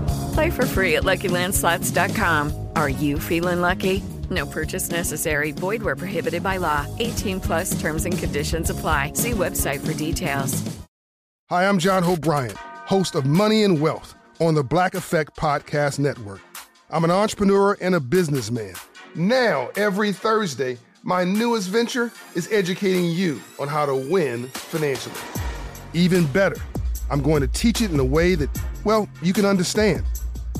Play 0.33 0.49
for 0.49 0.65
free 0.65 0.95
at 0.97 1.03
LuckyLandSlots.com. 1.03 2.67
Are 2.75 2.89
you 2.89 3.19
feeling 3.19 3.61
lucky? 3.61 4.03
No 4.29 4.45
purchase 4.45 4.89
necessary. 4.89 5.51
Void 5.51 5.81
where 5.81 5.95
prohibited 5.95 6.41
by 6.43 6.57
law. 6.57 6.85
18 6.99 7.41
plus 7.41 7.79
terms 7.81 8.05
and 8.05 8.17
conditions 8.17 8.69
apply. 8.69 9.13
See 9.13 9.31
website 9.31 9.85
for 9.85 9.93
details. 9.93 10.61
Hi, 11.49 11.67
I'm 11.67 11.79
John 11.79 12.01
Hope 12.01 12.21
Bryant, 12.21 12.57
host 12.57 13.13
of 13.15 13.25
Money 13.25 13.63
and 13.63 13.81
Wealth 13.81 14.15
on 14.39 14.55
the 14.55 14.63
Black 14.63 14.95
Effect 14.95 15.35
Podcast 15.35 15.99
Network. 15.99 16.39
I'm 16.89 17.03
an 17.03 17.11
entrepreneur 17.11 17.77
and 17.81 17.95
a 17.95 17.99
businessman. 17.99 18.73
Now, 19.15 19.69
every 19.75 20.13
Thursday, 20.13 20.77
my 21.03 21.25
newest 21.25 21.67
venture 21.67 22.09
is 22.35 22.49
educating 22.53 23.05
you 23.05 23.41
on 23.59 23.67
how 23.67 23.85
to 23.85 23.95
win 23.95 24.47
financially. 24.47 25.15
Even 25.93 26.25
better, 26.27 26.55
I'm 27.09 27.21
going 27.21 27.41
to 27.41 27.47
teach 27.47 27.81
it 27.81 27.91
in 27.91 27.99
a 27.99 28.05
way 28.05 28.35
that, 28.35 28.49
well, 28.85 29.09
you 29.21 29.33
can 29.33 29.43
understand. 29.43 30.05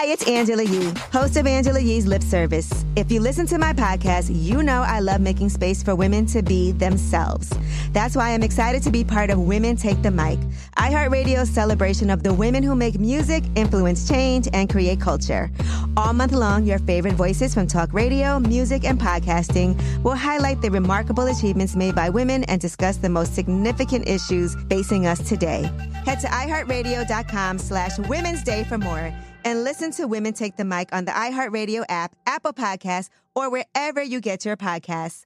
Hi, 0.00 0.06
it's 0.06 0.26
Angela 0.26 0.62
Yee, 0.62 0.94
host 1.12 1.36
of 1.36 1.46
Angela 1.46 1.78
Yee's 1.78 2.06
Lip 2.06 2.22
Service. 2.22 2.86
If 2.96 3.12
you 3.12 3.20
listen 3.20 3.44
to 3.48 3.58
my 3.58 3.74
podcast, 3.74 4.30
you 4.32 4.62
know 4.62 4.80
I 4.80 5.00
love 5.00 5.20
making 5.20 5.50
space 5.50 5.82
for 5.82 5.94
women 5.94 6.24
to 6.28 6.42
be 6.42 6.72
themselves. 6.72 7.52
That's 7.92 8.16
why 8.16 8.30
I'm 8.30 8.42
excited 8.42 8.82
to 8.84 8.90
be 8.90 9.04
part 9.04 9.28
of 9.28 9.38
Women 9.38 9.76
Take 9.76 10.00
the 10.00 10.10
Mic, 10.10 10.38
iHeartRadio's 10.78 11.50
celebration 11.50 12.08
of 12.08 12.22
the 12.22 12.32
women 12.32 12.62
who 12.62 12.74
make 12.74 12.98
music, 12.98 13.44
influence 13.56 14.08
change, 14.08 14.48
and 14.54 14.70
create 14.70 15.02
culture. 15.02 15.50
All 15.98 16.14
month 16.14 16.32
long, 16.32 16.64
your 16.64 16.78
favorite 16.78 17.12
voices 17.12 17.52
from 17.52 17.66
talk 17.66 17.92
radio, 17.92 18.40
music, 18.40 18.84
and 18.86 18.98
podcasting 18.98 19.78
will 20.02 20.16
highlight 20.16 20.62
the 20.62 20.70
remarkable 20.70 21.26
achievements 21.26 21.76
made 21.76 21.94
by 21.94 22.08
women 22.08 22.44
and 22.44 22.58
discuss 22.58 22.96
the 22.96 23.10
most 23.10 23.34
significant 23.34 24.08
issues 24.08 24.56
facing 24.70 25.04
us 25.04 25.18
today. 25.28 25.70
Head 26.06 26.20
to 26.20 26.26
iHeartRadio.com 26.26 27.58
slash 27.58 27.98
Women's 27.98 28.42
Day 28.42 28.64
for 28.64 28.78
more 28.78 29.12
and 29.44 29.64
listen 29.64 29.90
to 29.92 30.06
Women 30.06 30.32
Take 30.32 30.56
the 30.56 30.64
Mic 30.64 30.92
on 30.92 31.04
the 31.04 31.12
iHeartRadio 31.12 31.84
app, 31.88 32.14
Apple 32.26 32.52
Podcasts, 32.52 33.08
or 33.34 33.50
wherever 33.50 34.02
you 34.02 34.20
get 34.20 34.44
your 34.44 34.56
podcasts. 34.56 35.24